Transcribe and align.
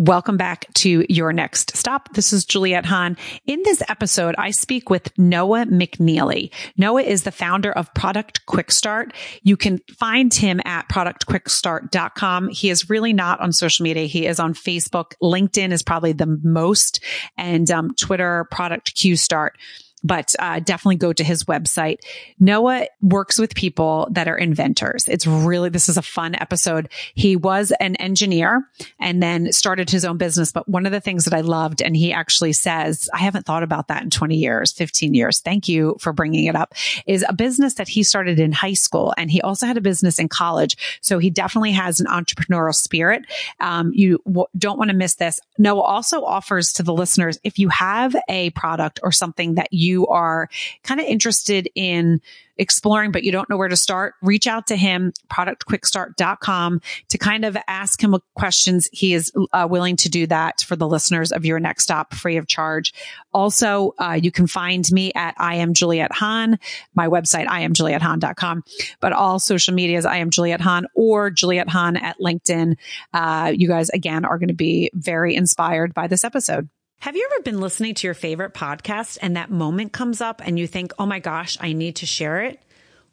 Welcome 0.00 0.38
back 0.38 0.72
to 0.76 1.04
your 1.10 1.30
next 1.30 1.76
stop. 1.76 2.14
This 2.14 2.32
is 2.32 2.46
Juliette 2.46 2.86
Hahn. 2.86 3.18
In 3.44 3.60
this 3.64 3.82
episode, 3.86 4.34
I 4.38 4.50
speak 4.50 4.88
with 4.88 5.12
Noah 5.18 5.66
McNeely. 5.66 6.54
Noah 6.78 7.02
is 7.02 7.24
the 7.24 7.30
founder 7.30 7.70
of 7.70 7.92
Product 7.92 8.46
Quick 8.46 8.72
Start. 8.72 9.12
You 9.42 9.58
can 9.58 9.78
find 9.98 10.32
him 10.32 10.58
at 10.64 10.88
productquickstart.com. 10.88 12.48
He 12.48 12.70
is 12.70 12.88
really 12.88 13.12
not 13.12 13.40
on 13.40 13.52
social 13.52 13.84
media. 13.84 14.06
He 14.06 14.26
is 14.26 14.40
on 14.40 14.54
Facebook. 14.54 15.12
LinkedIn 15.22 15.70
is 15.70 15.82
probably 15.82 16.12
the 16.12 16.38
most 16.42 17.04
and 17.36 17.70
um, 17.70 17.94
Twitter, 17.94 18.48
Product 18.50 18.94
Q 18.94 19.16
Start 19.16 19.58
but 20.02 20.34
uh, 20.38 20.60
definitely 20.60 20.96
go 20.96 21.12
to 21.12 21.24
his 21.24 21.44
website. 21.44 21.98
Noah 22.38 22.86
works 23.02 23.38
with 23.38 23.54
people 23.54 24.08
that 24.12 24.28
are 24.28 24.36
inventors. 24.36 25.06
It's 25.08 25.26
really, 25.26 25.68
this 25.68 25.88
is 25.88 25.96
a 25.96 26.02
fun 26.02 26.34
episode. 26.34 26.88
He 27.14 27.36
was 27.36 27.72
an 27.80 27.96
engineer 27.96 28.68
and 28.98 29.22
then 29.22 29.52
started 29.52 29.90
his 29.90 30.04
own 30.04 30.16
business. 30.16 30.52
But 30.52 30.68
one 30.68 30.86
of 30.86 30.92
the 30.92 31.00
things 31.00 31.24
that 31.24 31.34
I 31.34 31.40
loved, 31.40 31.82
and 31.82 31.96
he 31.96 32.12
actually 32.12 32.52
says, 32.52 33.08
I 33.12 33.18
haven't 33.18 33.46
thought 33.46 33.62
about 33.62 33.88
that 33.88 34.02
in 34.02 34.10
20 34.10 34.36
years, 34.36 34.72
15 34.72 35.14
years. 35.14 35.40
Thank 35.40 35.68
you 35.68 35.96
for 36.00 36.12
bringing 36.12 36.46
it 36.46 36.56
up 36.56 36.74
is 37.06 37.24
a 37.28 37.32
business 37.32 37.74
that 37.74 37.88
he 37.88 38.02
started 38.02 38.40
in 38.40 38.52
high 38.52 38.74
school. 38.74 39.12
And 39.16 39.30
he 39.30 39.40
also 39.42 39.66
had 39.66 39.76
a 39.76 39.82
business 39.82 40.18
in 40.18 40.28
college. 40.28 40.98
So 41.02 41.18
he 41.18 41.30
definitely 41.30 41.72
has 41.72 42.00
an 42.00 42.06
entrepreneurial 42.06 42.74
spirit. 42.74 43.24
Um, 43.60 43.92
you 43.94 44.20
w- 44.26 44.46
don't 44.56 44.78
want 44.78 44.90
to 44.90 44.96
miss 44.96 45.16
this. 45.16 45.40
Noah 45.58 45.82
also 45.82 46.24
offers 46.24 46.72
to 46.74 46.82
the 46.82 46.94
listeners, 46.94 47.38
if 47.44 47.58
you 47.58 47.68
have 47.68 48.14
a 48.28 48.50
product 48.50 49.00
or 49.02 49.12
something 49.12 49.54
that 49.54 49.72
you 49.72 49.89
you 49.90 50.06
are 50.06 50.48
kind 50.84 51.00
of 51.00 51.06
interested 51.06 51.68
in 51.74 52.20
exploring, 52.60 53.10
but 53.10 53.24
you 53.24 53.32
don't 53.32 53.48
know 53.48 53.56
where 53.56 53.68
to 53.68 53.76
start, 53.76 54.14
reach 54.20 54.46
out 54.46 54.66
to 54.66 54.76
him, 54.76 55.12
productquickstart.com 55.32 56.80
to 57.08 57.18
kind 57.18 57.44
of 57.46 57.56
ask 57.66 58.04
him 58.04 58.14
questions. 58.34 58.88
He 58.92 59.14
is 59.14 59.32
uh, 59.52 59.66
willing 59.68 59.96
to 59.96 60.10
do 60.10 60.26
that 60.26 60.60
for 60.60 60.76
the 60.76 60.86
listeners 60.86 61.32
of 61.32 61.46
your 61.46 61.58
next 61.58 61.84
stop 61.84 62.12
free 62.12 62.36
of 62.36 62.46
charge. 62.46 62.92
Also, 63.32 63.94
uh, 63.98 64.18
you 64.22 64.30
can 64.30 64.46
find 64.46 64.84
me 64.92 65.10
at 65.14 65.34
I 65.38 65.56
am 65.56 65.72
Juliette 65.72 66.12
Hahn, 66.12 66.58
my 66.94 67.08
website, 67.08 67.48
I 67.48 67.60
am 67.60 67.72
JulietteHahn.com, 67.72 68.62
but 69.00 69.12
all 69.12 69.38
social 69.38 69.72
medias, 69.72 70.04
I 70.04 70.18
am 70.18 70.28
Juliette 70.28 70.60
Hahn 70.60 70.86
or 70.94 71.30
Juliette 71.30 71.70
Hahn 71.70 71.96
at 71.96 72.18
LinkedIn. 72.18 72.76
Uh, 73.14 73.52
you 73.56 73.68
guys 73.68 73.88
again 73.88 74.26
are 74.26 74.38
going 74.38 74.48
to 74.48 74.54
be 74.54 74.90
very 74.92 75.34
inspired 75.34 75.94
by 75.94 76.06
this 76.08 76.24
episode. 76.24 76.68
Have 77.00 77.16
you 77.16 77.26
ever 77.32 77.42
been 77.42 77.62
listening 77.62 77.94
to 77.94 78.06
your 78.06 78.12
favorite 78.12 78.52
podcast 78.52 79.16
and 79.22 79.34
that 79.34 79.50
moment 79.50 79.90
comes 79.90 80.20
up 80.20 80.42
and 80.44 80.58
you 80.58 80.66
think, 80.66 80.92
oh 80.98 81.06
my 81.06 81.18
gosh, 81.18 81.56
I 81.58 81.72
need 81.72 81.96
to 81.96 82.06
share 82.06 82.42
it? 82.42 82.60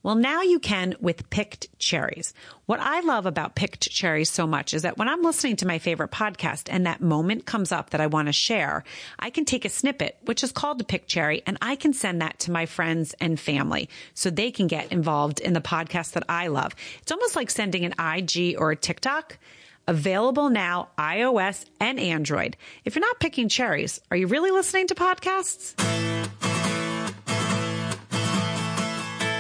Well, 0.04 0.16
now 0.16 0.42
you 0.42 0.60
can 0.60 0.96
with 1.00 1.30
Picked 1.30 1.80
Cherries. 1.80 2.34
What 2.66 2.82
I 2.82 3.00
love 3.00 3.26
about 3.26 3.56
Picked 3.56 3.90
Cherries 3.90 4.30
so 4.30 4.46
much 4.46 4.74
is 4.74 4.82
that 4.82 4.98
when 4.98 5.08
I'm 5.08 5.24
listening 5.24 5.56
to 5.58 5.66
my 5.66 5.80
favorite 5.80 6.12
podcast 6.12 6.68
and 6.70 6.86
that 6.86 7.00
moment 7.00 7.46
comes 7.46 7.72
up 7.72 7.92
that 7.92 8.02
I 8.02 8.08
want 8.08 8.28
to 8.28 8.34
share, 8.34 8.84
I 9.20 9.30
can 9.30 9.46
take 9.46 9.64
a 9.64 9.70
snippet, 9.70 10.18
which 10.26 10.44
is 10.44 10.52
called 10.52 10.82
a 10.82 10.84
Picked 10.84 11.08
Cherry, 11.08 11.42
and 11.48 11.58
I 11.62 11.78
can 11.78 11.94
send 11.94 12.22
that 12.22 12.40
to 12.40 12.52
my 12.52 12.66
friends 12.66 13.16
and 13.22 13.40
family 13.40 13.88
so 14.14 14.30
they 14.30 14.52
can 14.52 14.68
get 14.68 14.92
involved 14.92 15.40
in 15.40 15.54
the 15.54 15.62
podcast 15.62 16.12
that 16.12 16.26
I 16.28 16.48
love. 16.48 16.76
It's 17.02 17.12
almost 17.14 17.38
like 17.38 17.50
sending 17.50 17.86
an 17.86 17.96
IG 17.98 18.58
or 18.58 18.72
a 18.72 18.76
TikTok 18.76 19.38
Available 19.90 20.50
now, 20.50 20.90
iOS 20.98 21.64
and 21.80 21.98
Android. 21.98 22.58
If 22.84 22.96
you're 22.96 23.06
not 23.06 23.22
picking 23.22 23.48
cherries, 23.48 24.02
are 24.12 24.18
you 24.18 24.28
really 24.28 24.52
listening 24.52 24.88
to 24.88 24.96
podcasts? 24.96 25.76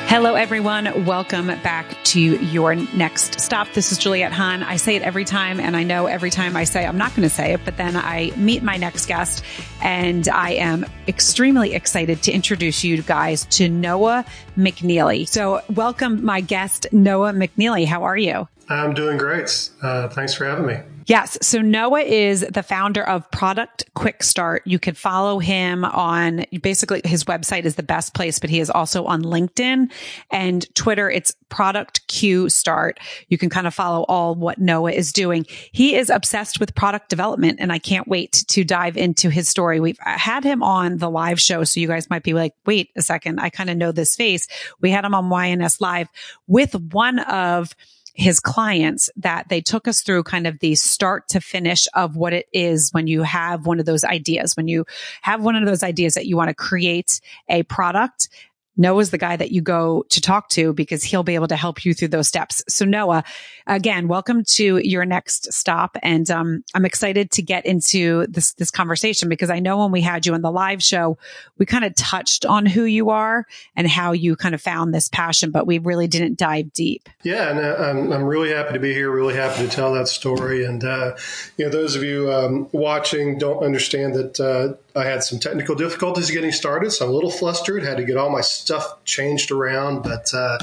Hello, 0.08 0.36
everyone. 0.36 1.06
Welcome 1.06 1.48
back 1.48 2.02
to 2.06 2.22
your 2.22 2.76
next 2.76 3.42
stop. 3.42 3.68
This 3.74 3.92
is 3.92 3.98
Juliette 3.98 4.32
Hahn. 4.32 4.64
I 4.64 4.78
say 4.78 4.96
it 4.96 5.02
every 5.02 5.26
time, 5.26 5.60
and 5.60 5.76
I 5.76 5.84
know 5.84 6.06
every 6.06 6.30
time 6.30 6.56
I 6.56 6.64
say 6.64 6.86
I'm 6.86 6.98
not 6.98 7.10
going 7.10 7.28
to 7.28 7.30
say 7.30 7.52
it, 7.52 7.60
but 7.66 7.76
then 7.76 7.98
I 7.98 8.32
meet 8.38 8.64
my 8.64 8.78
next 8.78 9.08
guest, 9.08 9.44
and 9.82 10.30
I 10.30 10.52
am 10.52 10.86
extremely 11.10 11.74
excited 11.74 12.24
to 12.24 12.32
introduce 12.32 12.86
you 12.86 13.02
guys 13.02 13.44
to 13.58 13.68
Noah 13.68 14.24
McNeely. 14.58 15.28
So, 15.28 15.62
welcome, 15.76 16.24
my 16.24 16.40
guest, 16.40 16.88
Noah 16.94 17.34
McNeely. 17.34 17.86
How 17.86 18.04
are 18.04 18.18
you? 18.18 18.48
I'm 18.70 18.94
doing 18.94 19.18
great. 19.18 19.70
Uh, 19.82 20.10
thanks 20.10 20.34
for 20.34 20.46
having 20.46 20.66
me. 20.66 20.78
Yes. 21.08 21.38
So 21.42 21.62
Noah 21.62 22.02
is 22.02 22.42
the 22.42 22.62
founder 22.62 23.02
of 23.02 23.32
Product 23.32 23.86
Quick 23.94 24.24
Start. 24.24 24.64
You 24.66 24.78
could 24.78 24.98
follow 24.98 25.40
him 25.40 25.86
on 25.86 26.44
basically 26.62 27.00
his 27.06 27.24
website 27.24 27.64
is 27.64 27.76
the 27.76 27.84
best 27.84 28.14
place, 28.14 28.40
but 28.40 28.50
he 28.50 28.60
is 28.60 28.70
also 28.70 29.06
on 29.06 29.22
LinkedIn 29.22 29.90
and 30.32 30.76
Twitter. 30.76 31.10
It's 31.10 31.34
Product 31.48 32.06
Q 32.08 32.50
Start. 32.50 33.00
You 33.30 33.38
can 33.38 33.50
kind 33.50 33.68
of 33.68 33.74
follow 33.74 34.04
all 34.10 34.36
what 34.36 34.60
Noah 34.60 34.92
is 34.92 35.14
doing. 35.14 35.46
He 35.72 35.96
is 35.96 36.10
obsessed 36.10 36.60
with 36.60 36.76
product 36.76 37.08
development 37.08 37.60
and 37.62 37.72
I 37.72 37.80
can't 37.80 38.10
wait 38.10 38.44
to 38.50 38.66
dive 38.66 38.98
into 38.98 39.30
his 39.30 39.48
story. 39.48 39.80
We've 39.80 40.00
had 40.00 40.44
him 40.44 40.62
on 40.62 40.98
the 40.98 41.10
live 41.10 41.40
show. 41.40 41.64
So 41.64 41.80
you 41.80 41.88
guys 41.88 42.10
might 42.10 42.24
be 42.24 42.34
like, 42.34 42.54
wait 42.66 42.90
a 42.98 43.02
second. 43.02 43.40
I 43.40 43.50
kind 43.50 43.70
of 43.70 43.78
know 43.78 43.94
this 43.94 44.18
face. 44.18 44.46
We 44.82 44.92
had 44.92 45.06
him 45.06 45.16
on 45.16 45.30
YNS 45.30 45.80
live 45.80 46.10
with 46.48 46.76
one 46.76 47.20
of 47.20 47.74
his 48.18 48.40
clients 48.40 49.12
that 49.16 49.48
they 49.48 49.62
took 49.62 49.88
us 49.88 50.02
through 50.02 50.24
kind 50.24 50.48
of 50.48 50.58
the 50.58 50.74
start 50.74 51.28
to 51.30 51.40
finish 51.40 51.88
of 51.94 52.16
what 52.16 52.34
it 52.34 52.48
is 52.52 52.90
when 52.92 53.06
you 53.06 53.22
have 53.22 53.68
one 53.68 53.80
of 53.80 53.86
those 53.86 54.04
ideas, 54.04 54.58
when 54.58 54.68
you 54.68 54.86
have 55.22 55.44
one 55.44 55.56
of 55.56 55.68
those 55.68 55.84
ideas 55.84 56.16
that 56.16 56.26
you 56.26 56.36
want 56.36 56.50
to 56.50 56.56
create 56.56 57.22
a 57.48 57.62
product 57.64 58.28
Noah's 58.78 59.10
the 59.10 59.18
guy 59.18 59.36
that 59.36 59.52
you 59.52 59.62
go 59.62 60.06
to 60.10 60.22
talk 60.22 60.50
to 60.50 60.72
because 60.74 61.04
he'll 61.04 61.24
be 61.24 61.36
able 61.36 61.48
to 61.48 61.56
help 61.56 61.84
you 61.84 61.94
through 61.94 62.10
those 62.10 62.28
steps. 62.28 62.64
So 62.70 62.86
Noah, 62.86 63.24
again, 63.66 64.08
welcome 64.08 64.44
to 64.44 64.78
your 64.78 65.04
next 65.06 65.52
stop. 65.52 65.98
And 66.04 66.30
um, 66.30 66.64
I'm 66.76 66.86
excited 66.86 67.32
to 67.32 67.42
get 67.42 67.66
into 67.66 68.28
this, 68.28 68.54
this 68.54 68.72
conversation 68.72 69.30
because 69.30 69.50
I 69.50 69.60
know 69.60 69.80
when 69.80 69.92
we 69.92 70.02
had 70.02 70.26
you 70.26 70.34
on 70.34 70.42
the 70.42 70.52
live 70.52 70.82
show, 70.84 71.18
we 71.58 71.66
kind 71.66 71.84
of 71.84 71.96
touched 71.96 72.46
on 72.46 72.66
who 72.66 72.84
you 72.84 73.10
are 73.10 73.46
and 73.76 73.88
how 73.88 74.12
you 74.12 74.36
kind 74.36 74.54
of 74.54 74.62
found 74.62 74.94
this 74.94 75.08
passion, 75.08 75.52
but 75.52 75.66
we 75.66 75.80
really 75.80 76.08
didn't 76.08 76.38
dive 76.38 76.72
deep. 76.74 77.10
Yeah, 77.24 77.50
and 77.50 77.60
uh, 77.60 77.76
I'm, 77.78 78.12
I'm 78.12 78.24
really 78.24 78.52
happy 78.52 78.74
to 78.74 78.80
be 78.80 78.94
here, 78.94 79.12
really 79.12 79.36
happy 79.36 79.68
to 79.68 79.70
tell 79.70 79.94
that 79.94 80.08
story. 80.08 80.66
And, 80.66 80.84
uh, 80.84 81.16
you 81.58 81.66
know, 81.66 81.72
those 81.72 81.96
of 81.96 82.04
you 82.04 82.32
um, 82.32 82.70
watching 82.72 83.38
don't 83.38 83.64
understand 83.64 84.14
that 84.16 84.40
uh, 84.40 84.74
I 84.98 85.06
had 85.06 85.24
some 85.24 85.40
technical 85.40 85.76
difficulties 85.76 86.32
getting 86.32 86.52
started, 86.52 86.92
so 86.92 87.06
I'm 87.06 87.12
a 87.12 87.14
little 87.14 87.30
flustered. 87.30 87.84
Had 87.84 87.98
to 87.98 88.04
get 88.04 88.18
all 88.18 88.30
my 88.30 88.42
stuff 88.42 89.04
changed 89.06 89.52
around, 89.52 90.02
but 90.02 90.34
uh, 90.34 90.58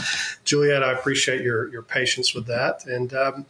Juliette, 0.44 0.82
I 0.82 0.92
appreciate 0.92 1.42
your 1.42 1.70
your 1.70 1.82
patience 1.82 2.34
with 2.34 2.46
that, 2.46 2.84
and 2.86 3.14
um, 3.14 3.46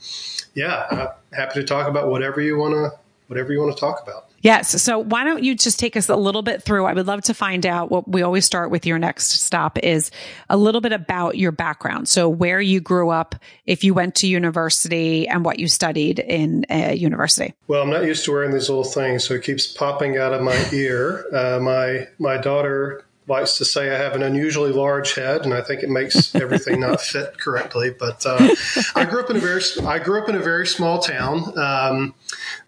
yeah, 0.55 0.87
I'm 0.91 1.09
happy 1.37 1.61
to 1.61 1.65
talk 1.65 1.89
about 1.89 2.09
whatever 2.09 2.41
you 2.41 2.59
want 2.59 2.75
to 2.75 2.99
whatever 3.28 3.53
you 3.53 3.61
want 3.61 3.75
to 3.75 3.81
talk 3.81 4.03
about. 4.03 4.28
Yes. 4.44 4.82
So 4.82 4.99
why 4.99 5.25
don't 5.25 5.43
you 5.43 5.55
just 5.55 5.78
take 5.78 5.97
us 5.97 6.10
a 6.10 6.16
little 6.16 6.43
bit 6.43 6.62
through? 6.62 6.84
I 6.84 6.93
would 6.93 7.06
love 7.06 7.22
to 7.22 7.34
find 7.34 7.65
out 7.65 7.91
what 7.91 8.06
we 8.06 8.21
always 8.21 8.44
start 8.44 8.71
with 8.71 8.84
your 8.84 8.99
next 8.99 9.31
stop 9.31 9.78
is 9.78 10.10
a 10.50 10.59
little 10.59 10.82
bit 10.82 10.93
about 10.93 11.38
your 11.38 11.50
background. 11.50 12.10
So 12.10 12.28
where 12.28 12.60
you 12.60 12.82
grew 12.82 13.09
up, 13.09 13.34
if 13.65 13.82
you 13.82 13.94
went 13.94 14.16
to 14.16 14.27
university 14.27 15.27
and 15.27 15.47
what 15.47 15.60
you 15.60 15.66
studied 15.66 16.19
in 16.19 16.66
a 16.69 16.94
university. 16.94 17.55
Well, 17.69 17.81
I'm 17.81 17.88
not 17.88 18.05
used 18.05 18.27
to 18.27 18.32
wearing 18.32 18.53
these 18.53 18.69
little 18.69 18.84
things, 18.84 19.25
so 19.25 19.32
it 19.32 19.44
keeps 19.44 19.66
popping 19.66 20.19
out 20.19 20.34
of 20.34 20.43
my 20.43 20.62
ear. 20.75 21.25
Uh, 21.32 21.59
my, 21.61 22.06
my 22.19 22.37
daughter 22.37 23.06
likes 23.26 23.56
to 23.56 23.65
say 23.65 23.94
I 23.94 23.97
have 23.97 24.15
an 24.15 24.22
unusually 24.22 24.72
large 24.72 25.15
head, 25.15 25.47
and 25.47 25.55
I 25.55 25.62
think 25.62 25.82
it 25.82 25.88
makes 25.88 26.34
everything 26.34 26.81
not 26.81 27.00
fit 27.00 27.38
correctly. 27.38 27.94
But 27.99 28.26
uh, 28.26 28.55
I 28.94 29.06
grew 29.06 29.21
up 29.21 29.31
in 29.31 29.37
a 29.37 29.41
very 29.41 29.62
I 29.87 29.99
grew 29.99 30.21
up 30.21 30.28
in 30.28 30.34
a 30.34 30.41
very 30.41 30.66
small 30.66 30.99
town. 30.99 31.59
Um, 31.59 32.15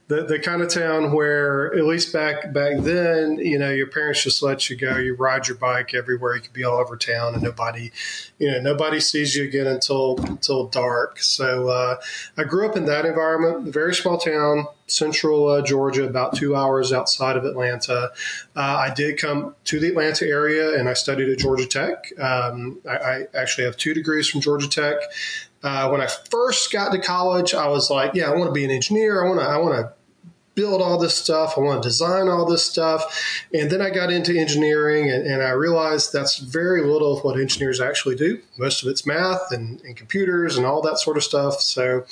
the, 0.08 0.22
the 0.22 0.38
kind 0.38 0.62
of 0.62 0.68
town 0.68 1.12
where 1.12 1.74
at 1.74 1.84
least 1.84 2.12
back 2.12 2.52
back 2.52 2.78
then 2.78 3.38
you 3.38 3.58
know 3.58 3.70
your 3.70 3.88
parents 3.88 4.22
just 4.22 4.42
let 4.42 4.70
you 4.70 4.76
go. 4.76 4.96
You 4.96 5.16
ride 5.16 5.48
your 5.48 5.56
bike 5.56 5.94
everywhere. 5.94 6.36
You 6.36 6.42
could 6.42 6.52
be 6.52 6.62
all 6.62 6.78
over 6.78 6.96
town 6.96 7.34
and 7.34 7.42
nobody 7.42 7.90
you 8.38 8.50
know 8.50 8.60
nobody 8.60 9.00
sees 9.00 9.34
you 9.34 9.44
again 9.44 9.66
until 9.66 10.16
until 10.18 10.68
dark. 10.68 11.18
So 11.18 11.68
uh, 11.68 11.96
i 12.36 12.44
grew 12.44 12.68
up 12.68 12.76
in 12.76 12.84
that 12.86 13.04
environment 13.04 13.68
a 13.68 13.70
very 13.70 13.94
small 13.94 14.18
town 14.18 14.66
central 14.86 15.48
uh, 15.48 15.62
georgia 15.62 16.04
about 16.04 16.36
two 16.36 16.54
hours 16.54 16.92
outside 16.92 17.36
of 17.36 17.44
atlanta. 17.44 18.10
Uh, 18.54 18.60
i 18.60 18.94
did 18.94 19.18
come 19.18 19.56
to 19.64 19.80
the 19.80 19.88
atlanta 19.88 20.24
area 20.24 20.78
and 20.78 20.88
i 20.88 20.92
studied 20.92 21.28
at 21.28 21.38
georgia 21.38 21.66
tech. 21.66 22.12
Um, 22.20 22.80
I, 22.88 22.96
I 22.96 23.26
actually 23.34 23.64
have 23.64 23.76
two 23.76 23.94
degrees 23.94 24.28
from 24.28 24.40
georgia 24.40 24.68
tech. 24.68 24.98
Uh, 25.62 25.88
when 25.88 26.00
I 26.00 26.06
first 26.06 26.70
got 26.70 26.92
to 26.92 27.00
college, 27.00 27.52
I 27.52 27.66
was 27.66 27.90
like, 27.90 28.14
yeah, 28.14 28.30
I 28.30 28.36
want 28.36 28.48
to 28.48 28.52
be 28.52 28.64
an 28.64 28.70
engineer. 28.70 29.24
I 29.24 29.28
want 29.28 29.40
to, 29.40 29.46
I 29.46 29.56
want 29.56 29.74
to 29.74 29.92
build 30.56 30.82
all 30.82 30.98
this 30.98 31.14
stuff. 31.14 31.54
I 31.56 31.60
want 31.60 31.82
to 31.82 31.88
design 31.88 32.28
all 32.28 32.44
this 32.44 32.64
stuff. 32.64 33.44
And 33.54 33.70
then 33.70 33.80
I 33.80 33.90
got 33.90 34.10
into 34.10 34.36
engineering 34.36 35.08
and, 35.10 35.24
and, 35.24 35.42
I 35.42 35.50
realized 35.50 36.12
that's 36.12 36.38
very 36.38 36.82
little 36.82 37.16
of 37.16 37.22
what 37.22 37.38
engineers 37.38 37.80
actually 37.80 38.16
do. 38.16 38.40
Most 38.56 38.82
of 38.82 38.88
it's 38.88 39.06
math 39.06 39.52
and, 39.52 39.80
and, 39.82 39.94
computers 39.96 40.56
and 40.56 40.66
all 40.66 40.80
that 40.82 40.98
sort 40.98 41.18
of 41.18 41.22
stuff. 41.22 41.60
So 41.60 42.06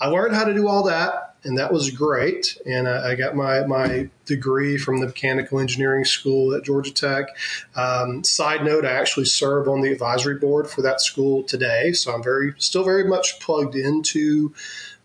I 0.00 0.06
learned 0.06 0.34
how 0.34 0.44
to 0.44 0.54
do 0.54 0.68
all 0.68 0.84
that 0.84 1.36
and 1.44 1.58
that 1.58 1.72
was 1.72 1.90
great. 1.90 2.56
And 2.64 2.88
I, 2.88 3.10
I 3.10 3.14
got 3.16 3.34
my, 3.34 3.66
my 3.66 4.08
degree 4.26 4.78
from 4.78 5.00
the 5.00 5.06
mechanical 5.06 5.58
engineering 5.58 6.04
school 6.04 6.54
at 6.54 6.64
Georgia 6.64 6.92
Tech. 6.92 7.26
Um, 7.74 8.22
side 8.22 8.64
note, 8.64 8.84
I 8.84 8.92
actually 8.92 9.26
serve 9.26 9.68
on 9.68 9.80
the 9.80 9.90
advisory 9.90 10.38
board 10.38 10.70
for 10.70 10.82
that 10.82 11.00
school 11.00 11.42
today. 11.42 11.92
So 11.92 12.14
I'm 12.14 12.22
very, 12.22 12.54
still 12.58 12.84
very 12.84 13.04
much 13.04 13.40
plugged 13.40 13.74
into 13.74 14.54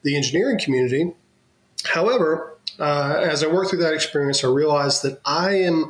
the 0.04 0.16
engineering 0.16 0.60
community. 0.60 1.14
However, 1.86 2.53
uh, 2.80 3.20
as 3.22 3.44
I 3.44 3.48
worked 3.48 3.70
through 3.70 3.80
that 3.80 3.94
experience, 3.94 4.44
I 4.44 4.48
realized 4.48 5.04
that 5.04 5.20
I 5.26 5.56
am. 5.56 5.90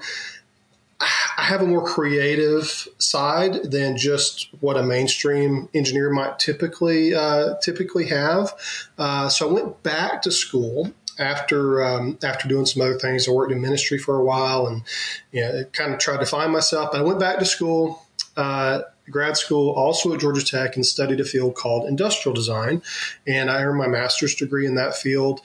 I 1.38 1.44
have 1.44 1.62
a 1.62 1.68
more 1.68 1.86
creative 1.86 2.88
side 2.98 3.72
than 3.72 3.98
just 3.98 4.48
what 4.62 4.78
a 4.78 4.84
mainstream 4.84 5.68
engineer 5.74 6.10
might 6.10 6.40
typically 6.40 7.14
uh, 7.14 7.56
typically 7.62 8.08
have. 8.08 8.54
Uh, 8.98 9.28
so 9.28 9.50
I 9.50 9.52
went 9.52 9.84
back 9.84 10.22
to 10.22 10.32
school 10.32 10.94
after 11.20 11.84
um, 11.84 12.18
after 12.24 12.48
doing 12.48 12.66
some 12.66 12.82
other 12.82 12.98
things. 12.98 13.28
I 13.28 13.32
worked 13.32 13.52
in 13.52 13.62
ministry 13.62 13.98
for 13.98 14.16
a 14.16 14.24
while 14.24 14.68
and 14.68 14.84
you 15.32 15.42
know, 15.42 15.64
kind 15.74 15.94
of 15.94 16.00
tried 16.00 16.22
to 16.22 16.26
find 16.26 16.54
myself. 16.54 16.92
But 16.92 17.02
I 17.02 17.04
went 17.04 17.20
back 17.20 17.40
to 17.40 17.46
school. 17.46 18.06
Uh, 18.38 18.82
grad 19.10 19.38
school, 19.38 19.72
also 19.72 20.14
at 20.14 20.20
Georgia 20.20 20.44
Tech, 20.44 20.76
and 20.76 20.86
studied 20.86 21.20
a 21.20 21.26
field 21.26 21.56
called 21.56 21.88
industrial 21.88 22.34
design. 22.34 22.82
And 23.28 23.52
I 23.52 23.62
earned 23.62 23.78
my 23.78 23.88
master's 23.88 24.36
degree 24.36 24.66
in 24.66 24.76
that 24.76 24.96
field. 24.96 25.42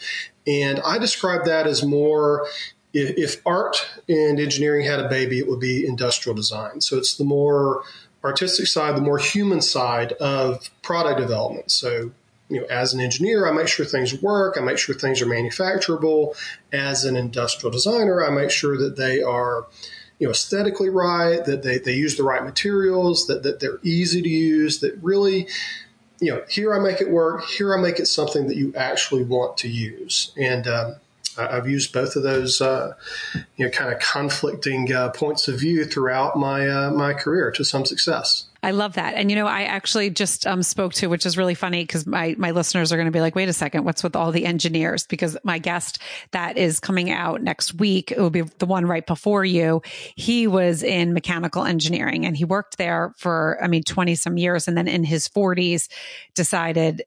And 0.49 0.81
I 0.81 0.99
describe 0.99 1.45
that 1.45 1.67
as 1.67 1.85
more 1.85 2.47
if, 2.95 3.43
art 3.45 3.87
and 4.09 4.41
engineering 4.41 4.87
had 4.87 4.99
a 4.99 5.09
baby, 5.09 5.39
it 5.39 5.47
would 5.47 5.61
be 5.61 5.87
industrial 5.87 6.35
design. 6.35 6.81
So 6.81 6.97
it's 6.97 7.17
the 7.17 7.25
more 7.25 7.83
artistic 8.25 8.67
side, 8.67 8.97
the 8.97 9.03
more 9.03 9.19
human 9.19 9.61
side 9.61 10.13
of 10.15 10.71
product 10.83 11.21
development. 11.21 11.71
So, 11.71 12.11
you 12.49 12.61
know, 12.61 12.67
as 12.67 12.95
an 12.95 13.01
engineer, 13.01 13.47
I 13.47 13.53
make 13.53 13.69
sure 13.69 13.85
things 13.85 14.21
work. 14.23 14.57
I 14.57 14.63
make 14.63 14.79
sure 14.79 14.95
things 14.95 15.21
are 15.21 15.27
manufacturable. 15.27 16.35
As 16.73 17.05
an 17.05 17.15
industrial 17.15 17.71
designer, 17.71 18.25
I 18.25 18.31
make 18.31 18.51
sure 18.51 18.79
that 18.79 18.97
they 18.97 19.23
are, 19.23 19.67
you 20.19 20.27
know, 20.27 20.31
aesthetically 20.31 20.89
right, 20.89 21.45
that 21.45 21.63
they, 21.63 21.79
they 21.79 21.95
use 21.95 22.17
the 22.17 22.23
right 22.23 22.43
materials, 22.43 23.27
that, 23.27 23.43
that 23.43 23.61
they're 23.61 23.79
easy 23.83 24.23
to 24.23 24.29
use, 24.29 24.81
that 24.81 24.99
really, 25.03 25.47
you 26.21 26.33
know, 26.33 26.43
here 26.49 26.75
I 26.75 26.79
make 26.79 27.01
it 27.01 27.11
work, 27.11 27.45
here 27.45 27.77
I 27.77 27.81
make 27.81 27.99
it 27.99 28.07
something 28.07 28.49
that 28.49 28.57
you 28.57 28.75
actually 28.75 29.25
want 29.25 29.57
to 29.59 29.69
use. 29.69 30.33
And, 30.37 30.67
um, 30.67 30.97
I've 31.39 31.69
used 31.69 31.93
both 31.93 32.17
of 32.17 32.23
those, 32.23 32.61
uh, 32.61 32.95
you 33.57 33.65
know, 33.65 33.71
kind 33.71 33.93
of 33.93 34.01
conflicting 34.01 34.93
uh, 34.93 35.11
points 35.11 35.49
of 35.49 35.61
view 35.61 35.85
throughout 35.85 36.37
my 36.37 36.69
uh, 36.69 36.91
my 36.91 37.15
career 37.15 37.51
to 37.53 37.65
some 37.65 37.85
success. 37.85 38.49
I 38.61 38.73
love 38.73 38.95
that. 38.95 39.15
And 39.15 39.31
you 39.31 39.37
know, 39.37 39.47
I 39.47 39.63
actually 39.63 40.11
just 40.11 40.47
um, 40.47 40.65
spoke 40.65 40.93
to, 40.95 41.07
which 41.07 41.25
is 41.25 41.39
really 41.39 41.55
funny 41.55 41.85
because 41.85 42.07
my 42.07 42.35
my 42.39 42.51
listeners 42.51 42.93
are 42.93 42.97
going 42.97 43.07
to 43.07 43.13
be 43.13 43.21
like, 43.21 43.37
wait 43.37 43.49
a 43.49 43.53
second, 43.53 43.85
what's 43.85 44.03
with 44.03 44.17
all 44.17 44.33
the 44.33 44.47
engineers? 44.47 45.07
Because 45.07 45.37
my 45.45 45.59
guest 45.59 46.01
that 46.33 46.59
is 46.59 46.81
coming 46.81 47.11
out 47.11 47.41
next 47.41 47.75
week, 47.75 48.11
it 48.11 48.19
will 48.19 48.31
be 48.31 48.43
the 48.43 48.67
one 48.67 48.87
right 48.87 49.07
before 49.07 49.45
you. 49.45 49.83
He 50.17 50.47
was 50.49 50.83
in 50.83 51.13
mechanical 51.13 51.65
engineering 51.65 52.27
and 52.27 52.37
he 52.37 52.45
worked 52.45 52.79
there 52.79 53.15
for, 53.17 53.59
I 53.63 53.69
mean, 53.69 53.85
20 53.85 54.17
some 54.17 54.37
years. 54.37 54.67
And 54.67 54.77
then 54.77 54.89
in 54.89 55.05
his 55.05 55.29
40s 55.29 55.89
decided 56.35 57.03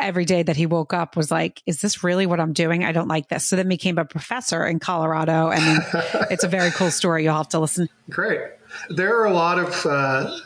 every 0.00 0.24
day 0.24 0.42
that 0.42 0.56
he 0.56 0.66
woke 0.66 0.92
up 0.92 1.16
was 1.16 1.30
like, 1.30 1.62
is 1.66 1.80
this 1.80 2.02
really 2.02 2.26
what 2.26 2.40
I'm 2.40 2.52
doing? 2.52 2.84
I 2.84 2.92
don't 2.92 3.08
like 3.08 3.28
this. 3.28 3.44
So 3.44 3.56
then 3.56 3.68
became 3.68 3.98
a 3.98 4.04
professor 4.04 4.66
in 4.66 4.78
Colorado. 4.78 5.50
And 5.50 5.82
it's 6.30 6.44
a 6.44 6.48
very 6.48 6.70
cool 6.70 6.90
story. 6.90 7.24
You'll 7.24 7.36
have 7.36 7.48
to 7.50 7.58
listen. 7.58 7.88
Great. 8.08 8.40
There 8.88 9.20
are 9.20 9.26
a 9.26 9.32
lot 9.32 9.58
of 9.58 9.86
uh, 9.86 10.36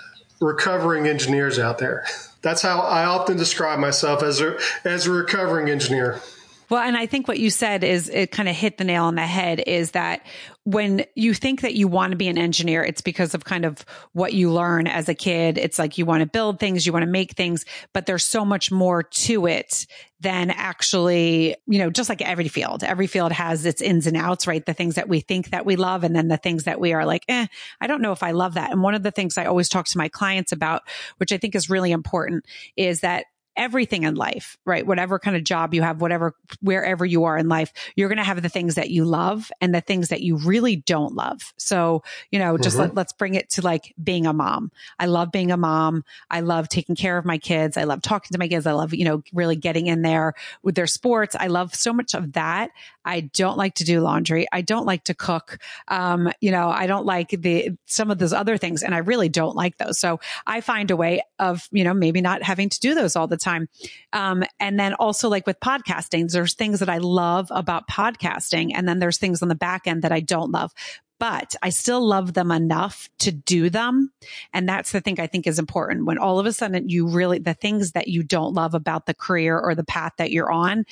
recovering 0.41 1.07
engineers 1.07 1.59
out 1.59 1.79
there. 1.79 2.07
That's 2.43 2.63
how 2.63 2.81
I 2.81 3.05
often 3.05 3.37
describe 3.37 3.79
myself 3.79 4.23
as 4.23 4.41
a, 4.41 4.59
as 4.85 5.07
a 5.07 5.11
recovering 5.11 5.71
engineer. 5.71 6.21
Well, 6.71 6.83
and 6.83 6.97
I 6.97 7.07
think 7.07 7.29
what 7.29 7.39
you 7.39 7.51
said 7.51 7.85
is 7.85 8.09
it 8.09 8.31
kind 8.31 8.49
of 8.49 8.57
hit 8.57 8.79
the 8.79 8.85
nail 8.85 9.05
on 9.05 9.15
the 9.15 9.23
head 9.23 9.63
is 9.67 9.93
that 9.93 10.27
when 10.65 11.05
you 11.15 11.35
think 11.35 11.61
that 11.61 11.75
you 11.75 11.89
want 11.89 12.13
to 12.13 12.17
be 12.17 12.29
an 12.29 12.39
engineer, 12.39 12.83
it's 12.83 13.03
because 13.03 13.35
of 13.35 13.45
kind 13.45 13.67
of 13.67 13.85
what 14.13 14.33
you 14.33 14.51
learn 14.51 14.87
as 14.87 15.09
a 15.09 15.15
kid. 15.15 15.59
It's 15.59 15.79
like 15.79 15.99
you 15.99 16.07
want 16.07 16.23
to 16.23 16.27
build 16.27 16.59
things, 16.59 16.87
you 16.87 16.93
want 16.93 17.05
to 17.05 17.11
make 17.11 17.33
things, 17.33 17.67
but 17.93 18.07
there's 18.07 18.25
so 18.25 18.47
much 18.47 18.73
more 18.73 19.03
to 19.03 19.47
it 19.47 19.87
than 20.21 20.51
actually, 20.51 21.55
you 21.67 21.79
know, 21.79 21.91
just 21.91 22.09
like 22.09 22.23
every 22.23 22.49
field. 22.49 22.83
Every 22.83 23.07
field 23.07 23.31
has 23.33 23.67
its 23.67 23.83
ins 23.83 24.07
and 24.07 24.17
outs, 24.17 24.47
right? 24.47 24.65
The 24.65 24.73
things 24.73 24.95
that 24.95 25.07
we 25.07 25.21
think 25.21 25.51
that 25.51 25.67
we 25.67 25.77
love 25.77 26.03
and 26.03 26.17
then 26.17 26.29
the 26.29 26.39
things 26.39 26.65
that 26.65 26.81
we 26.81 26.95
are 26.95 27.05
like, 27.05 27.25
eh, 27.29 27.47
I 27.79 27.87
don't 27.87 28.01
know 28.01 28.13
if 28.13 28.23
I 28.23 28.31
love 28.31 28.55
that. 28.55 28.71
And 28.71 28.83
one 28.83 28.95
of 28.95 29.03
the 29.03 29.11
things 29.11 29.37
I 29.37 29.45
always 29.45 29.69
talk 29.69 29.87
to 29.89 29.99
my 29.99 30.09
clients 30.09 30.51
about, 30.51 30.83
which 31.19 31.31
I 31.31 31.37
think 31.37 31.55
is 31.55 31.69
really 31.69 31.93
important, 31.93 32.47
is 32.75 33.01
that 33.01 33.27
everything 33.57 34.03
in 34.03 34.15
life, 34.15 34.59
right? 34.65 34.87
Whatever 34.87 35.19
kind 35.19 35.37
of 35.37 35.45
job 35.45 35.75
you 35.75 35.83
have, 35.83 36.01
whatever, 36.01 36.35
wherever 36.61 37.05
you 37.05 37.25
are 37.25 37.37
in 37.39 37.49
life, 37.49 37.73
you're 37.97 38.09
going 38.09 38.19
to 38.19 38.25
have 38.25 38.43
the 38.43 38.49
things 38.49 38.75
that 38.75 38.91
you 38.91 39.05
love 39.05 39.51
and 39.61 39.75
the 39.75 39.81
things 39.81 40.09
that 40.09 40.23
you 40.23 40.37
really 40.37 40.77
don't 40.77 41.15
love. 41.15 41.53
So, 41.57 42.03
you 42.31 42.39
know, 42.39 42.57
just 42.59 42.77
mm-hmm. 42.77 42.87
let, 42.87 42.95
let's 42.95 43.13
bring 43.13 43.35
it 43.35 43.51
to 43.51 43.63
like 43.63 43.95
being 44.03 44.27
a 44.27 44.33
mom. 44.33 44.73
I 44.99 45.07
love 45.07 45.31
being 45.31 45.51
a 45.51 45.57
mom. 45.57 46.05
I 46.31 46.41
love 46.41 46.69
taking 46.69 46.97
care 46.97 47.17
of 47.17 47.25
my 47.25 47.39
kids. 47.39 47.77
I 47.77 47.85
love 47.85 48.03
talking 48.03 48.33
to 48.33 48.39
my 48.39 48.49
kids. 48.49 48.67
I 48.67 48.73
love, 48.73 48.93
you 48.95 49.05
know, 49.05 49.23
really 49.33 49.57
getting 49.57 49.87
in 49.87 50.03
there 50.03 50.35
with 50.63 50.75
their 50.75 50.87
sports. 50.87 51.37
I 51.39 51.47
love 51.47 51.75
so 51.75 51.93
much 51.93 52.15
of 52.15 52.33
that. 52.33 52.71
I 53.05 53.21
don't 53.21 53.57
like 53.59 53.75
to 53.77 53.85
do 53.85 54.01
laundry. 54.01 54.47
I 54.53 54.63
don't 54.63 54.87
like 54.87 55.05
to 55.05 55.15
cook. 55.15 55.59
Um, 55.89 56.31
you 56.41 56.51
know, 56.51 56.69
I 56.69 56.87
don't 56.87 57.07
like 57.07 57.31
the, 57.31 57.77
some 57.87 58.11
of 58.11 58.19
those 58.19 58.33
other 58.33 58.57
things 58.57 58.83
and 58.83 58.95
I 58.95 58.99
really 58.99 59.29
don't 59.29 59.57
like 59.57 59.77
those. 59.77 59.99
So 59.99 60.21
I 60.47 60.61
find 60.61 60.91
a 60.91 60.97
way 60.97 61.23
of, 61.39 61.69
you 61.71 61.85
know, 61.85 61.95
maybe 61.95 62.21
not 62.21 62.43
having 62.43 62.69
to 62.69 62.81
do 62.81 62.95
those 62.95 63.17
all 63.17 63.27
the 63.27 63.37
time. 63.37 63.69
Um, 64.13 64.45
and 64.61 64.79
then 64.79 64.95
also 64.95 65.29
like 65.29 65.47
with 65.47 65.61
podcasting, 65.61 66.31
there's 66.31 66.55
things 66.55 66.81
that 66.81 66.89
I 66.89 66.99
love 66.99 67.49
about 67.51 67.89
podcasting. 67.89 68.73
And 68.75 68.89
then 68.89 68.99
there's 68.99 69.19
things 69.19 69.43
on 69.43 69.49
the 69.49 69.55
back 69.55 69.87
end 69.87 70.03
that 70.03 70.13
I 70.13 70.21
don't 70.21 70.51
love 70.51 70.73
but 71.19 71.55
I 71.63 71.71
still 71.71 72.07
love 72.07 72.35
them 72.35 72.51
enough 72.51 73.09
to 73.21 73.33
do 73.33 73.71
them. 73.71 74.13
And 74.53 74.69
that's 74.69 74.93
the 74.93 75.01
thing 75.01 75.21
I 75.21 75.27
think 75.27 75.47
is 75.47 75.59
important 75.59 76.07
when 76.07 76.19
all 76.19 76.39
of 76.39 76.47
a 76.47 76.53
sudden 76.53 76.89
you 76.89 77.07
really, 77.07 77.39
the 77.39 77.55
things 77.55 77.93
that 77.93 78.09
you 78.09 78.23
don't 78.23 78.53
love 78.53 78.75
about 78.75 79.07
the 79.07 79.15
career 79.15 79.59
or 79.59 79.75
the 79.75 79.85
path 79.85 80.13
that 80.19 80.33
you're 80.33 80.51
on, 80.51 80.85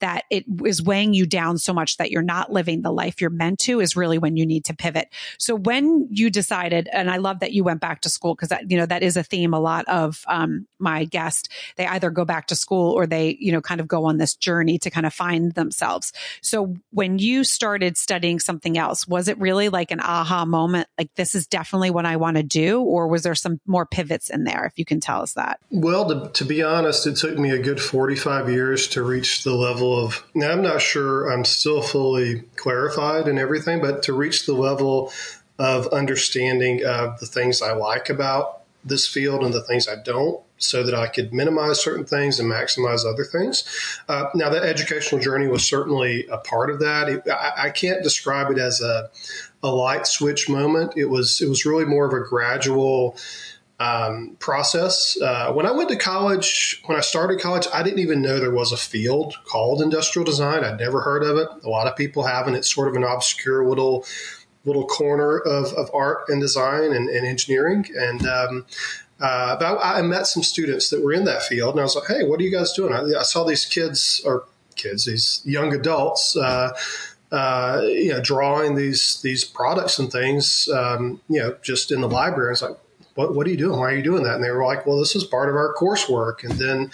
that 0.00 0.24
it 0.30 0.44
is 0.64 0.82
weighing 0.82 1.14
you 1.14 1.26
down 1.26 1.58
so 1.58 1.72
much 1.72 1.96
that 1.96 2.10
you're 2.10 2.22
not 2.22 2.52
living 2.52 2.82
the 2.82 2.92
life 2.92 3.20
you're 3.20 3.30
meant 3.30 3.58
to 3.60 3.80
is 3.80 3.96
really 3.96 4.18
when 4.18 4.36
you 4.36 4.46
need 4.46 4.64
to 4.66 4.74
pivot. 4.74 5.08
So 5.38 5.54
when 5.54 6.08
you 6.10 6.30
decided, 6.30 6.88
and 6.92 7.10
I 7.10 7.16
love 7.16 7.40
that 7.40 7.52
you 7.52 7.64
went 7.64 7.80
back 7.80 8.02
to 8.02 8.08
school 8.08 8.34
because 8.34 8.52
you 8.68 8.76
know, 8.76 8.86
that 8.86 9.02
is 9.02 9.16
a 9.16 9.22
theme 9.22 9.54
a 9.54 9.60
lot 9.60 9.86
of, 9.88 10.24
um, 10.28 10.66
my 10.78 11.04
guests. 11.04 11.48
They 11.76 11.86
either 11.86 12.10
go 12.10 12.24
back 12.24 12.46
to 12.48 12.56
school 12.56 12.92
or 12.92 13.06
they, 13.06 13.36
you 13.40 13.52
know, 13.52 13.60
kind 13.60 13.80
of 13.80 13.88
go 13.88 14.04
on 14.04 14.18
this 14.18 14.34
journey 14.34 14.78
to 14.78 14.90
kind 14.90 15.06
of 15.06 15.14
find 15.14 15.52
themselves. 15.52 16.12
So 16.40 16.76
when 16.90 17.18
you 17.18 17.44
started 17.44 17.96
studying 17.96 18.40
something 18.40 18.78
else, 18.78 19.06
was 19.08 19.28
it 19.28 19.38
really 19.38 19.68
like 19.68 19.90
an 19.90 20.00
aha 20.00 20.44
moment? 20.44 20.88
Like 20.96 21.14
this 21.14 21.34
is 21.34 21.46
definitely 21.46 21.90
what 21.90 22.06
I 22.06 22.16
want 22.16 22.36
to 22.36 22.42
do? 22.42 22.80
Or 22.80 23.08
was 23.08 23.22
there 23.22 23.34
some 23.34 23.60
more 23.66 23.86
pivots 23.86 24.30
in 24.30 24.44
there? 24.44 24.64
If 24.64 24.78
you 24.78 24.84
can 24.84 25.00
tell 25.00 25.22
us 25.22 25.34
that. 25.34 25.60
Well, 25.70 26.08
to, 26.08 26.30
to 26.32 26.44
be 26.44 26.62
honest, 26.62 27.06
it 27.06 27.16
took 27.16 27.36
me 27.38 27.50
a 27.50 27.58
good 27.58 27.80
45 27.80 28.50
years 28.50 28.88
to 28.88 29.02
reach 29.02 29.44
the 29.44 29.54
level 29.54 29.87
level 29.88 30.06
of 30.06 30.24
now 30.34 30.50
I'm 30.50 30.62
not 30.62 30.80
sure 30.80 31.30
I'm 31.30 31.44
still 31.44 31.82
fully 31.82 32.42
clarified 32.56 33.28
and 33.28 33.38
everything, 33.38 33.80
but 33.80 34.02
to 34.04 34.12
reach 34.12 34.46
the 34.46 34.54
level 34.54 35.12
of 35.58 35.88
understanding 35.88 36.84
of 36.84 37.18
the 37.20 37.26
things 37.26 37.62
I 37.62 37.72
like 37.72 38.08
about 38.08 38.62
this 38.84 39.06
field 39.06 39.42
and 39.42 39.52
the 39.52 39.62
things 39.62 39.88
I 39.88 39.96
don't 39.96 40.40
so 40.58 40.82
that 40.82 40.94
I 40.94 41.08
could 41.08 41.32
minimize 41.32 41.80
certain 41.80 42.04
things 42.04 42.40
and 42.40 42.50
maximize 42.50 43.04
other 43.04 43.24
things. 43.24 43.64
Uh, 44.08 44.26
now, 44.34 44.50
the 44.50 44.60
educational 44.60 45.20
journey 45.20 45.46
was 45.46 45.64
certainly 45.64 46.26
a 46.30 46.38
part 46.38 46.70
of 46.70 46.80
that. 46.80 47.08
It, 47.08 47.28
I, 47.28 47.66
I, 47.66 47.70
can't 47.70 48.02
describe 48.02 48.50
it 48.50 48.58
as 48.58 48.80
a, 48.80 49.10
a 49.62 49.68
light 49.68 50.06
switch 50.06 50.48
moment. 50.48 50.94
It 50.96 51.06
was 51.06 51.40
it 51.40 51.48
was 51.48 51.64
really 51.64 51.84
more 51.84 52.06
of 52.06 52.12
a 52.12 52.28
gradual 52.28 53.16
um, 53.80 54.36
process. 54.40 55.16
Uh, 55.20 55.52
when 55.52 55.66
I 55.66 55.70
went 55.70 55.88
to 55.90 55.96
college, 55.96 56.82
when 56.86 56.98
I 56.98 57.00
started 57.00 57.40
college, 57.40 57.66
I 57.72 57.82
didn't 57.82 58.00
even 58.00 58.20
know 58.20 58.40
there 58.40 58.50
was 58.50 58.72
a 58.72 58.76
field 58.76 59.34
called 59.44 59.80
industrial 59.80 60.24
design. 60.24 60.64
I'd 60.64 60.80
never 60.80 61.00
heard 61.00 61.22
of 61.22 61.36
it. 61.36 61.48
A 61.64 61.68
lot 61.68 61.86
of 61.86 61.96
people 61.96 62.24
haven't. 62.24 62.56
It's 62.56 62.72
sort 62.72 62.88
of 62.88 62.96
an 62.96 63.04
obscure 63.04 63.68
little 63.68 64.04
little 64.64 64.86
corner 64.86 65.38
of, 65.38 65.72
of 65.74 65.90
art 65.94 66.28
and 66.28 66.40
design 66.40 66.92
and, 66.92 67.08
and 67.08 67.24
engineering. 67.24 67.86
And 67.96 68.26
um, 68.26 68.66
uh, 69.20 69.56
but 69.56 69.78
I, 69.78 69.98
I, 69.98 70.02
met 70.02 70.26
some 70.26 70.42
students 70.42 70.90
that 70.90 71.02
were 71.02 71.12
in 71.12 71.24
that 71.24 71.42
field, 71.42 71.74
and 71.74 71.80
I 71.80 71.84
was 71.84 71.96
like, 71.96 72.08
"Hey, 72.08 72.24
what 72.24 72.40
are 72.40 72.42
you 72.42 72.52
guys 72.52 72.72
doing?" 72.72 72.92
I, 72.92 73.18
I 73.18 73.22
saw 73.22 73.44
these 73.44 73.64
kids 73.64 74.20
or 74.24 74.44
kids, 74.76 75.04
these 75.04 75.42
young 75.44 75.72
adults. 75.72 76.36
Uh, 76.36 76.70
uh, 77.30 77.82
you 77.84 78.08
know, 78.08 78.20
drawing 78.22 78.74
these 78.74 79.20
these 79.22 79.44
products 79.44 79.98
and 79.98 80.10
things, 80.10 80.66
um, 80.72 81.20
you 81.28 81.38
know, 81.38 81.54
just 81.62 81.92
in 81.92 82.00
the 82.00 82.08
library. 82.08 82.52
It's 82.52 82.62
like, 82.62 82.78
what, 83.18 83.34
what 83.34 83.48
are 83.48 83.50
you 83.50 83.56
doing? 83.56 83.80
Why 83.80 83.90
are 83.90 83.96
you 83.96 84.02
doing 84.02 84.22
that? 84.22 84.36
And 84.36 84.44
they 84.44 84.50
were 84.50 84.64
like, 84.64 84.86
well, 84.86 85.00
this 85.00 85.16
is 85.16 85.24
part 85.24 85.48
of 85.48 85.56
our 85.56 85.74
coursework. 85.74 86.44
And 86.44 86.52
then 86.52 86.92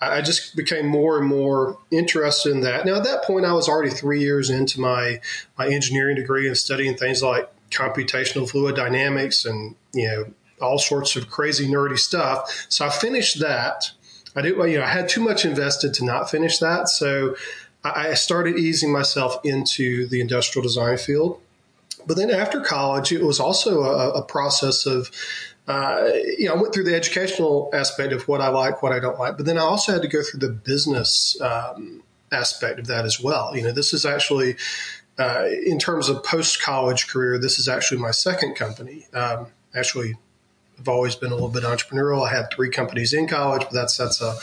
I 0.00 0.20
just 0.20 0.56
became 0.56 0.84
more 0.84 1.16
and 1.16 1.28
more 1.28 1.78
interested 1.92 2.50
in 2.50 2.62
that. 2.62 2.84
Now, 2.84 2.96
at 2.96 3.04
that 3.04 3.22
point, 3.22 3.44
I 3.44 3.52
was 3.52 3.68
already 3.68 3.90
three 3.90 4.18
years 4.18 4.50
into 4.50 4.80
my, 4.80 5.20
my 5.56 5.68
engineering 5.68 6.16
degree 6.16 6.48
and 6.48 6.56
studying 6.56 6.96
things 6.96 7.22
like 7.22 7.48
computational 7.70 8.50
fluid 8.50 8.74
dynamics 8.74 9.44
and, 9.44 9.76
you 9.92 10.08
know, 10.08 10.24
all 10.60 10.80
sorts 10.80 11.14
of 11.14 11.30
crazy 11.30 11.68
nerdy 11.68 11.96
stuff. 11.96 12.66
So 12.68 12.84
I 12.84 12.90
finished 12.90 13.38
that. 13.38 13.92
I 14.34 14.40
did, 14.40 14.56
you 14.56 14.78
know, 14.78 14.82
I 14.82 14.88
had 14.88 15.08
too 15.08 15.22
much 15.22 15.44
invested 15.44 15.94
to 15.94 16.04
not 16.04 16.28
finish 16.28 16.58
that. 16.58 16.88
So 16.88 17.36
I 17.84 18.14
started 18.14 18.56
easing 18.56 18.92
myself 18.92 19.36
into 19.44 20.08
the 20.08 20.20
industrial 20.20 20.64
design 20.64 20.98
field. 20.98 21.40
But 22.10 22.16
then 22.16 22.32
after 22.32 22.60
college, 22.60 23.12
it 23.12 23.22
was 23.22 23.38
also 23.38 23.82
a, 23.82 24.10
a 24.14 24.22
process 24.24 24.84
of 24.84 25.12
uh, 25.68 26.08
you 26.36 26.46
know, 26.46 26.54
I 26.54 26.60
went 26.60 26.74
through 26.74 26.82
the 26.82 26.96
educational 26.96 27.70
aspect 27.72 28.12
of 28.12 28.26
what 28.26 28.40
I 28.40 28.48
like, 28.48 28.82
what 28.82 28.90
I 28.90 28.98
don't 28.98 29.16
like, 29.16 29.36
but 29.36 29.46
then 29.46 29.56
I 29.56 29.60
also 29.60 29.92
had 29.92 30.02
to 30.02 30.08
go 30.08 30.20
through 30.20 30.40
the 30.40 30.48
business 30.52 31.40
um, 31.40 32.02
aspect 32.32 32.80
of 32.80 32.88
that 32.88 33.04
as 33.04 33.20
well. 33.20 33.56
You 33.56 33.62
know, 33.62 33.70
this 33.70 33.94
is 33.94 34.04
actually, 34.04 34.56
uh, 35.20 35.46
in 35.64 35.78
terms 35.78 36.08
of 36.08 36.24
post 36.24 36.60
college 36.60 37.06
career, 37.06 37.38
this 37.38 37.60
is 37.60 37.68
actually 37.68 38.00
my 38.00 38.10
second 38.10 38.56
company. 38.56 39.06
Um, 39.14 39.46
actually, 39.72 40.16
I've 40.80 40.88
always 40.88 41.14
been 41.14 41.30
a 41.30 41.34
little 41.34 41.50
bit 41.50 41.62
entrepreneurial. 41.62 42.26
I 42.26 42.34
had 42.34 42.50
three 42.50 42.70
companies 42.70 43.12
in 43.12 43.28
college, 43.28 43.62
but 43.62 43.72
that's 43.72 43.96
that's 43.96 44.20
a 44.20 44.36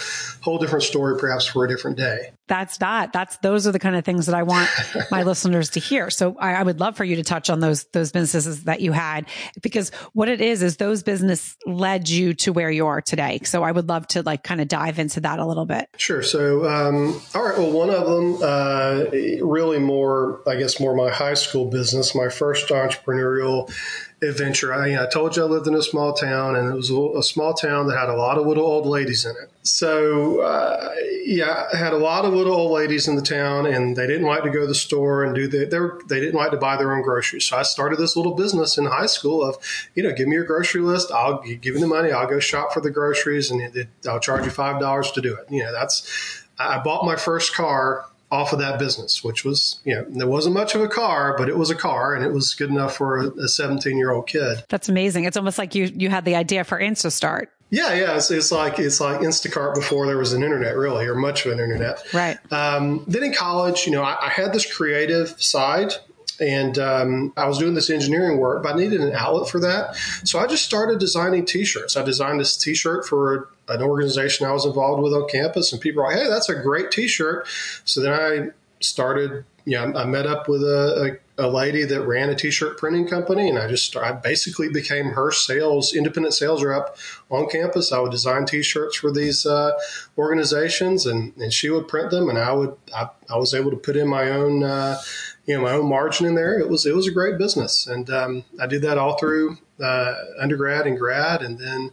whole 0.43 0.59
different 0.59 0.83
story, 0.83 1.17
perhaps 1.17 1.45
for 1.45 1.65
a 1.65 1.67
different 1.67 1.97
day 1.97 2.31
that's 2.47 2.77
that. 2.77 3.13
That's 3.13 3.37
those 3.37 3.67
are 3.67 3.71
the 3.71 3.79
kind 3.79 3.95
of 3.95 4.05
things 4.05 4.25
that 4.25 4.35
I 4.35 4.43
want 4.43 4.69
my 5.11 5.23
listeners 5.23 5.69
to 5.71 5.79
hear. 5.79 6.09
So 6.09 6.35
I, 6.39 6.53
I, 6.55 6.63
would 6.63 6.79
love 6.79 6.95
for 6.95 7.03
you 7.03 7.17
to 7.17 7.23
touch 7.23 7.49
on 7.49 7.59
those 7.59 7.83
those 7.85 8.11
businesses 8.11 8.63
that 8.63 8.81
you 8.81 8.93
had 8.93 9.27
because 9.61 9.89
what 10.13 10.29
it 10.29 10.41
is 10.41 10.63
is 10.63 10.77
those 10.77 11.03
business 11.03 11.55
led 11.65 12.09
you 12.09 12.33
to 12.35 12.53
where 12.53 12.71
you 12.71 12.87
are 12.87 13.01
today. 13.01 13.41
So 13.43 13.63
I 13.63 13.71
would 13.71 13.89
love 13.89 14.07
to 14.09 14.23
like 14.23 14.43
kind 14.43 14.61
of 14.61 14.67
dive 14.67 14.97
into 14.99 15.21
that 15.21 15.39
a 15.39 15.45
little 15.45 15.65
bit. 15.65 15.89
Sure. 15.97 16.23
So 16.23 16.65
um, 16.65 17.21
all 17.35 17.43
right. 17.43 17.57
Well, 17.57 17.71
one 17.71 17.89
of 17.89 18.07
them 18.07 18.37
uh, 18.41 19.45
really 19.45 19.79
more, 19.79 20.41
I 20.47 20.55
guess, 20.55 20.79
more 20.79 20.95
my 20.95 21.09
high 21.09 21.35
school 21.35 21.65
business. 21.65 22.15
My 22.15 22.29
first 22.29 22.69
entrepreneurial 22.69 23.71
adventure. 24.21 24.73
I, 24.73 25.03
I, 25.03 25.05
told 25.07 25.35
you 25.35 25.43
I 25.43 25.45
lived 25.45 25.67
in 25.67 25.75
a 25.75 25.83
small 25.83 26.13
town, 26.13 26.55
and 26.55 26.67
it 26.67 26.73
was 26.73 26.89
a, 26.89 27.19
a, 27.19 27.23
small 27.23 27.53
town 27.53 27.87
that 27.87 27.97
had 27.97 28.09
a 28.09 28.15
lot 28.15 28.37
of 28.37 28.47
little 28.47 28.65
old 28.65 28.87
ladies 28.87 29.25
in 29.25 29.31
it. 29.31 29.51
So, 29.61 30.41
uh, 30.41 30.95
yeah, 31.23 31.67
I 31.71 31.77
had 31.77 31.93
a 31.93 31.97
lot 31.97 32.25
of 32.25 32.33
little 32.33 32.53
old 32.53 32.71
ladies 32.71 33.07
in 33.07 33.15
the 33.15 33.21
town, 33.21 33.67
and 33.67 33.95
they 33.95 34.07
didn't 34.07 34.25
like 34.25 34.43
to 34.43 34.49
go 34.49 34.61
to 34.61 34.67
the 34.67 34.75
store 34.75 35.23
and 35.23 35.35
do 35.35 35.47
the, 35.47 35.65
they, 35.65 35.79
were, 35.79 36.01
they 36.07 36.19
didn't 36.19 36.35
like 36.35 36.51
to 36.51 36.57
buy 36.57 36.77
their 36.77 36.95
own 36.95 37.03
groceries. 37.03 37.45
So 37.45 37.57
I 37.57 37.63
started 37.63 37.99
this 37.99 38.15
little 38.15 38.33
business 38.33 38.77
in 38.77 38.85
high 38.85 39.05
school 39.05 39.43
of, 39.43 39.57
you 39.93 40.01
know, 40.01 40.11
give 40.13 40.27
me 40.27 40.33
your 40.33 40.45
grocery 40.45 40.81
list. 40.81 41.11
I'll 41.11 41.41
give 41.41 41.75
you 41.75 41.79
the 41.79 41.87
money. 41.87 42.11
I'll 42.11 42.27
go 42.27 42.39
shop 42.39 42.73
for 42.73 42.81
the 42.81 42.91
groceries, 42.91 43.51
and 43.51 43.87
I'll 44.07 44.19
charge 44.19 44.45
you 44.45 44.51
five 44.51 44.79
dollars 44.79 45.11
to 45.11 45.21
do 45.21 45.35
it. 45.35 45.45
You 45.51 45.63
know, 45.63 45.71
that's 45.71 46.43
I 46.57 46.79
bought 46.79 47.05
my 47.05 47.15
first 47.15 47.53
car 47.53 48.05
off 48.29 48.51
of 48.51 48.59
that 48.59 48.77
business, 48.77 49.23
which 49.23 49.45
was, 49.45 49.79
you 49.85 49.95
know, 49.95 50.05
there 50.09 50.27
wasn't 50.27 50.53
much 50.53 50.75
of 50.75 50.81
a 50.81 50.87
car, 50.87 51.35
but 51.37 51.47
it 51.47 51.57
was 51.57 51.69
a 51.69 51.75
car 51.75 52.13
and 52.13 52.25
it 52.25 52.31
was 52.31 52.53
good 52.53 52.69
enough 52.69 52.97
for 52.97 53.19
a 53.19 53.47
17 53.47 53.97
year 53.97 54.11
old 54.11 54.27
kid. 54.27 54.63
That's 54.67 54.89
amazing. 54.89 55.23
It's 55.23 55.37
almost 55.37 55.57
like 55.57 55.75
you, 55.75 55.85
you 55.95 56.09
had 56.09 56.25
the 56.25 56.35
idea 56.35 56.63
for 56.63 56.79
Instacart. 56.79 57.47
Yeah, 57.69 57.93
yeah, 57.93 58.15
it's, 58.15 58.31
it's, 58.31 58.51
like 58.51 58.79
it's 58.79 59.01
like 59.01 59.19
Instacart 59.19 59.75
before 59.75 60.07
there 60.07 60.17
was 60.17 60.31
an 60.31 60.41
internet, 60.41 60.77
really, 60.77 61.05
or 61.05 61.15
much 61.15 61.45
of 61.45 61.51
an 61.51 61.59
internet. 61.59 62.01
Right. 62.13 62.37
Um, 62.51 63.03
then 63.07 63.23
in 63.23 63.33
college, 63.33 63.85
you 63.85 63.91
know, 63.91 64.03
I, 64.03 64.27
I 64.27 64.29
had 64.29 64.53
this 64.53 64.71
creative 64.71 65.41
side, 65.41 65.93
and 66.39 66.77
um, 66.77 67.33
I 67.35 67.47
was 67.47 67.57
doing 67.57 67.73
this 67.73 67.89
engineering 67.89 68.37
work, 68.37 68.63
but 68.63 68.75
I 68.75 68.77
needed 68.77 69.01
an 69.01 69.13
outlet 69.13 69.49
for 69.49 69.59
that, 69.61 69.95
so 70.23 70.39
I 70.39 70.47
just 70.47 70.65
started 70.65 70.99
designing 70.99 71.45
T-shirts. 71.45 71.97
I 71.97 72.03
designed 72.03 72.39
this 72.39 72.57
T-shirt 72.57 73.05
for 73.05 73.49
an 73.69 73.81
organization 73.81 74.45
I 74.45 74.51
was 74.51 74.65
involved 74.65 75.01
with 75.01 75.13
on 75.13 75.27
campus, 75.29 75.71
and 75.71 75.81
people 75.81 76.03
were 76.03 76.09
like, 76.09 76.19
"Hey, 76.19 76.27
that's 76.27 76.49
a 76.49 76.55
great 76.55 76.91
T-shirt." 76.91 77.47
So 77.85 78.01
then 78.01 78.13
I 78.13 78.49
started. 78.79 79.45
You 79.65 79.73
know, 79.73 79.99
I 79.99 80.05
met 80.05 80.25
up 80.25 80.47
with 80.47 80.63
a, 80.63 81.19
a, 81.37 81.45
a 81.45 81.49
lady 81.49 81.83
that 81.83 82.01
ran 82.03 82.29
a 82.29 82.35
T-shirt 82.35 82.77
printing 82.77 83.05
company, 83.05 83.49
and 83.49 83.59
I 83.59 83.67
just 83.67 83.97
I 83.97 84.13
basically 84.13 84.69
became 84.69 85.07
her 85.07 85.29
sales 85.29 85.93
independent 85.93 86.33
sales 86.35 86.63
rep 86.63 86.95
on 87.29 87.49
campus. 87.49 87.91
I 87.91 87.99
would 87.99 88.11
design 88.11 88.45
T-shirts 88.45 88.95
for 88.95 89.11
these 89.11 89.45
uh, 89.45 89.73
organizations, 90.17 91.05
and, 91.05 91.35
and 91.35 91.51
she 91.51 91.69
would 91.69 91.89
print 91.89 92.11
them, 92.11 92.29
and 92.29 92.37
I 92.37 92.53
would 92.53 92.77
I, 92.95 93.09
I 93.29 93.35
was 93.35 93.53
able 93.53 93.71
to 93.71 93.75
put 93.77 93.97
in 93.97 94.07
my 94.07 94.29
own. 94.29 94.63
Uh, 94.63 95.01
you 95.47 95.55
know, 95.55 95.63
my 95.63 95.71
own 95.71 95.87
margin 95.87 96.27
in 96.27 96.35
there. 96.35 96.59
It 96.59 96.69
was 96.69 96.85
it 96.85 96.95
was 96.95 97.07
a 97.07 97.11
great 97.11 97.37
business, 97.37 97.87
and 97.87 98.09
um, 98.09 98.43
I 98.59 98.67
did 98.67 98.81
that 98.83 98.97
all 98.97 99.17
through 99.17 99.57
uh, 99.81 100.15
undergrad 100.39 100.85
and 100.85 100.97
grad, 100.97 101.41
and 101.41 101.57
then 101.57 101.91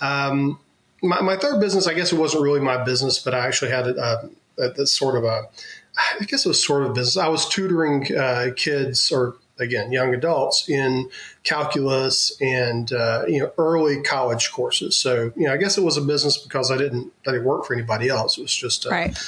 um, 0.00 0.60
my, 1.02 1.20
my, 1.22 1.36
third 1.36 1.60
business, 1.60 1.86
I 1.86 1.94
guess 1.94 2.12
it 2.12 2.18
wasn't 2.18 2.42
really 2.42 2.60
my 2.60 2.82
business, 2.84 3.18
but 3.18 3.34
I 3.34 3.46
actually 3.46 3.70
had 3.70 3.86
a, 3.86 4.30
a, 4.58 4.70
a 4.82 4.86
sort 4.86 5.16
of 5.16 5.24
a, 5.24 5.48
I 6.20 6.24
guess 6.24 6.44
it 6.44 6.48
was 6.48 6.62
sort 6.62 6.82
of 6.82 6.90
a 6.90 6.92
business. 6.92 7.16
I 7.16 7.28
was 7.28 7.48
tutoring 7.48 8.14
uh, 8.14 8.50
kids 8.54 9.10
or 9.10 9.36
again 9.58 9.92
young 9.92 10.14
adults 10.14 10.68
in 10.68 11.10
calculus 11.42 12.36
and 12.40 12.92
uh, 12.92 13.24
you 13.28 13.40
know 13.40 13.52
early 13.58 14.02
college 14.02 14.50
courses. 14.52 14.96
So 14.96 15.32
you 15.36 15.46
know, 15.46 15.54
I 15.54 15.56
guess 15.56 15.78
it 15.78 15.84
was 15.84 15.96
a 15.96 16.02
business 16.02 16.36
because 16.36 16.70
I 16.70 16.76
didn't 16.76 17.12
I 17.26 17.32
didn't 17.32 17.46
work 17.46 17.64
for 17.64 17.74
anybody 17.74 18.08
else. 18.08 18.38
It 18.38 18.42
was 18.42 18.54
just 18.54 18.86
a, 18.86 18.90
right. 18.90 19.18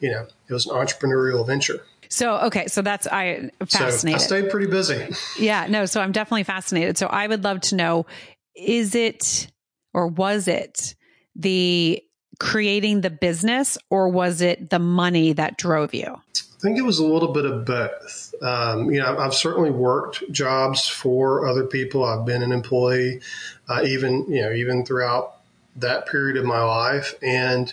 You 0.00 0.10
know, 0.10 0.26
it 0.48 0.52
was 0.52 0.66
an 0.66 0.74
entrepreneurial 0.74 1.46
venture. 1.46 1.84
So 2.08 2.36
okay, 2.38 2.66
so 2.66 2.82
that's 2.82 3.06
I 3.06 3.50
fascinated. 3.66 4.20
So 4.20 4.36
I 4.36 4.40
stayed 4.40 4.50
pretty 4.50 4.66
busy. 4.66 5.08
Yeah, 5.38 5.66
no, 5.68 5.86
so 5.86 6.00
I'm 6.00 6.12
definitely 6.12 6.44
fascinated. 6.44 6.98
So 6.98 7.06
I 7.06 7.26
would 7.26 7.44
love 7.44 7.60
to 7.62 7.76
know: 7.76 8.06
is 8.54 8.94
it 8.94 9.50
or 9.92 10.08
was 10.08 10.48
it 10.48 10.94
the 11.36 12.02
creating 12.38 13.00
the 13.00 13.10
business 13.10 13.78
or 13.90 14.08
was 14.08 14.40
it 14.40 14.70
the 14.70 14.78
money 14.78 15.32
that 15.32 15.56
drove 15.56 15.94
you? 15.94 16.06
I 16.06 16.66
think 16.66 16.78
it 16.78 16.82
was 16.82 16.98
a 16.98 17.06
little 17.06 17.32
bit 17.32 17.44
of 17.44 17.64
both. 17.64 18.34
Um, 18.40 18.90
you 18.90 18.98
know, 18.98 19.18
I've 19.18 19.34
certainly 19.34 19.70
worked 19.70 20.30
jobs 20.32 20.88
for 20.88 21.46
other 21.46 21.64
people. 21.64 22.04
I've 22.04 22.24
been 22.24 22.42
an 22.42 22.52
employee, 22.52 23.20
uh, 23.68 23.82
even 23.84 24.26
you 24.28 24.42
know, 24.42 24.52
even 24.52 24.84
throughout 24.84 25.36
that 25.76 26.06
period 26.06 26.36
of 26.36 26.44
my 26.44 26.62
life. 26.62 27.14
And 27.22 27.72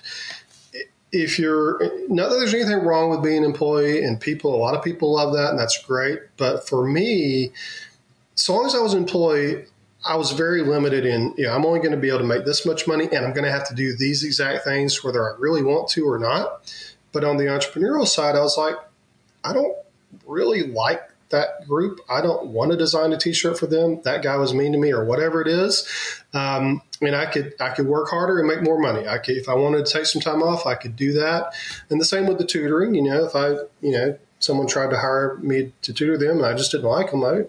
if 1.11 1.37
you're 1.37 1.79
not 2.07 2.29
that 2.29 2.37
there's 2.37 2.53
anything 2.53 2.79
wrong 2.79 3.09
with 3.09 3.21
being 3.21 3.39
an 3.39 3.43
employee, 3.43 4.03
and 4.03 4.19
people, 4.19 4.55
a 4.55 4.57
lot 4.57 4.75
of 4.75 4.83
people 4.83 5.13
love 5.13 5.33
that, 5.33 5.49
and 5.49 5.59
that's 5.59 5.81
great. 5.83 6.19
But 6.37 6.67
for 6.67 6.87
me, 6.87 7.51
so 8.35 8.55
long 8.55 8.65
as 8.65 8.75
I 8.75 8.79
was 8.79 8.93
an 8.93 8.99
employee, 8.99 9.65
I 10.05 10.15
was 10.15 10.31
very 10.31 10.63
limited 10.63 11.05
in, 11.05 11.33
you 11.37 11.45
know, 11.45 11.53
I'm 11.53 11.65
only 11.65 11.79
going 11.79 11.91
to 11.91 11.97
be 11.97 12.07
able 12.09 12.19
to 12.19 12.25
make 12.25 12.45
this 12.45 12.65
much 12.65 12.87
money 12.87 13.05
and 13.05 13.23
I'm 13.23 13.33
going 13.33 13.43
to 13.43 13.51
have 13.51 13.67
to 13.67 13.75
do 13.75 13.95
these 13.95 14.23
exact 14.23 14.63
things 14.63 15.03
whether 15.03 15.23
I 15.23 15.37
really 15.37 15.61
want 15.61 15.89
to 15.89 16.07
or 16.09 16.17
not. 16.17 16.73
But 17.11 17.23
on 17.23 17.37
the 17.37 17.43
entrepreneurial 17.43 18.07
side, 18.07 18.35
I 18.35 18.39
was 18.39 18.57
like, 18.57 18.75
I 19.43 19.53
don't 19.53 19.75
really 20.25 20.63
like 20.63 21.01
that 21.29 21.67
group. 21.67 21.99
I 22.09 22.21
don't 22.21 22.47
want 22.47 22.71
to 22.71 22.77
design 22.77 23.13
a 23.13 23.17
t-shirt 23.17 23.59
for 23.59 23.67
them. 23.67 24.01
That 24.03 24.23
guy 24.23 24.37
was 24.37 24.53
mean 24.53 24.71
to 24.71 24.77
me 24.77 24.91
or 24.91 25.05
whatever 25.05 25.41
it 25.41 25.47
is. 25.47 25.87
Um, 26.33 26.81
I 27.01 27.05
mean, 27.05 27.13
I 27.15 27.25
could, 27.25 27.55
I 27.59 27.69
could 27.69 27.87
work 27.87 28.09
harder 28.09 28.39
and 28.39 28.47
make 28.47 28.61
more 28.61 28.79
money. 28.79 29.07
I 29.07 29.17
could, 29.17 29.35
if 29.35 29.49
I 29.49 29.55
wanted 29.55 29.85
to 29.85 29.91
take 29.91 30.05
some 30.05 30.21
time 30.21 30.43
off, 30.43 30.67
I 30.67 30.75
could 30.75 30.95
do 30.95 31.13
that. 31.13 31.53
And 31.89 31.99
the 31.99 32.05
same 32.05 32.27
with 32.27 32.37
the 32.37 32.45
tutoring, 32.45 32.93
you 32.93 33.01
know, 33.01 33.25
if 33.25 33.35
I, 33.35 33.49
you 33.81 33.91
know, 33.91 34.17
someone 34.39 34.67
tried 34.67 34.91
to 34.91 34.97
hire 34.97 35.37
me 35.41 35.73
to 35.81 35.93
tutor 35.93 36.17
them 36.17 36.37
and 36.37 36.45
I 36.45 36.53
just 36.53 36.71
didn't 36.71 36.85
like 36.85 37.09
them, 37.09 37.23
I, 37.23 37.45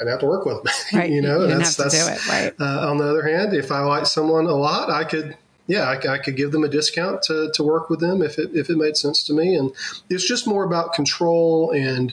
I'd 0.00 0.08
have 0.08 0.20
to 0.20 0.26
work 0.26 0.44
with 0.44 0.62
them. 0.62 0.72
Right. 0.92 1.10
you 1.10 1.22
know, 1.22 1.40
you 1.40 1.56
that's, 1.56 1.76
that's, 1.76 1.94
it, 1.94 2.28
right. 2.28 2.54
Uh, 2.60 2.90
on 2.90 2.98
the 2.98 3.08
other 3.08 3.22
hand, 3.22 3.54
if 3.54 3.72
I 3.72 3.80
like 3.80 4.06
someone 4.06 4.44
a 4.44 4.54
lot, 4.54 4.90
I 4.90 5.04
could, 5.04 5.36
yeah, 5.66 5.82
I, 5.82 6.12
I, 6.12 6.18
could 6.18 6.36
give 6.36 6.52
them 6.52 6.62
a 6.62 6.68
discount 6.68 7.22
to, 7.22 7.50
to 7.54 7.62
work 7.62 7.88
with 7.88 8.00
them 8.00 8.22
if 8.22 8.38
it, 8.38 8.50
if 8.54 8.68
it 8.68 8.76
made 8.76 8.96
sense 8.96 9.24
to 9.24 9.32
me. 9.32 9.56
And 9.56 9.72
it's 10.10 10.28
just 10.28 10.46
more 10.46 10.64
about 10.64 10.92
control 10.92 11.70
and 11.70 12.12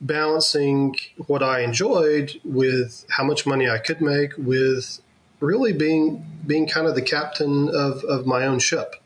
balancing 0.00 0.96
what 1.26 1.42
I 1.42 1.60
enjoyed 1.60 2.38
with 2.44 3.06
how 3.08 3.24
much 3.24 3.46
money 3.46 3.68
I 3.68 3.78
could 3.78 4.00
make 4.00 4.32
with 4.36 5.00
really 5.44 5.72
being, 5.72 6.24
being 6.46 6.66
kind 6.66 6.86
of 6.86 6.94
the 6.94 7.02
captain 7.02 7.68
of, 7.68 8.02
of 8.04 8.26
my 8.26 8.46
own 8.46 8.58
ship, 8.58 8.96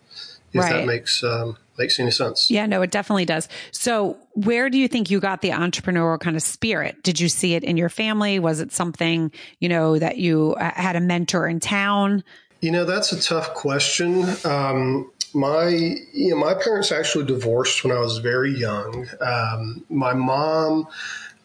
if 0.52 0.60
right. 0.60 0.72
that 0.72 0.86
makes, 0.86 1.22
um, 1.22 1.56
makes 1.78 1.98
any 2.00 2.10
sense. 2.10 2.50
Yeah, 2.50 2.66
no, 2.66 2.82
it 2.82 2.90
definitely 2.90 3.24
does. 3.24 3.48
So, 3.70 4.16
where 4.34 4.68
do 4.68 4.78
you 4.78 4.88
think 4.88 5.10
you 5.10 5.20
got 5.20 5.42
the 5.42 5.50
entrepreneurial 5.50 6.18
kind 6.20 6.36
of 6.36 6.42
spirit? 6.42 7.02
Did 7.02 7.20
you 7.20 7.28
see 7.28 7.54
it 7.54 7.64
in 7.64 7.76
your 7.76 7.88
family? 7.88 8.38
Was 8.38 8.60
it 8.60 8.72
something, 8.72 9.32
you 9.60 9.68
know, 9.68 9.98
that 9.98 10.18
you 10.18 10.54
uh, 10.58 10.72
had 10.74 10.96
a 10.96 11.00
mentor 11.00 11.46
in 11.46 11.60
town? 11.60 12.24
You 12.60 12.72
know, 12.72 12.84
that's 12.84 13.12
a 13.12 13.20
tough 13.20 13.54
question. 13.54 14.24
Um, 14.44 15.10
my 15.34 15.68
you 15.68 16.30
know, 16.30 16.36
my 16.36 16.54
parents 16.54 16.90
actually 16.90 17.26
divorced 17.26 17.84
when 17.84 17.96
I 17.96 18.00
was 18.00 18.18
very 18.18 18.52
young. 18.52 19.06
Um, 19.20 19.84
my 19.88 20.14
mom, 20.14 20.88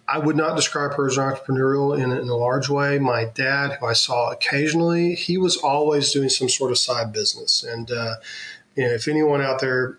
I 0.07 0.19
would 0.19 0.35
not 0.35 0.55
describe 0.55 0.93
her 0.95 1.07
as 1.07 1.17
entrepreneurial 1.17 1.97
in, 1.97 2.11
in, 2.11 2.27
a 2.27 2.35
large 2.35 2.67
way. 2.67 2.99
My 2.99 3.25
dad, 3.25 3.77
who 3.79 3.85
I 3.85 3.93
saw 3.93 4.31
occasionally, 4.31 5.15
he 5.15 5.37
was 5.37 5.55
always 5.57 6.11
doing 6.11 6.29
some 6.29 6.49
sort 6.49 6.71
of 6.71 6.77
side 6.77 7.13
business. 7.13 7.63
And 7.63 7.89
uh, 7.89 8.15
you 8.75 8.83
know, 8.85 8.93
if 8.93 9.07
anyone 9.07 9.41
out 9.41 9.61
there 9.61 9.97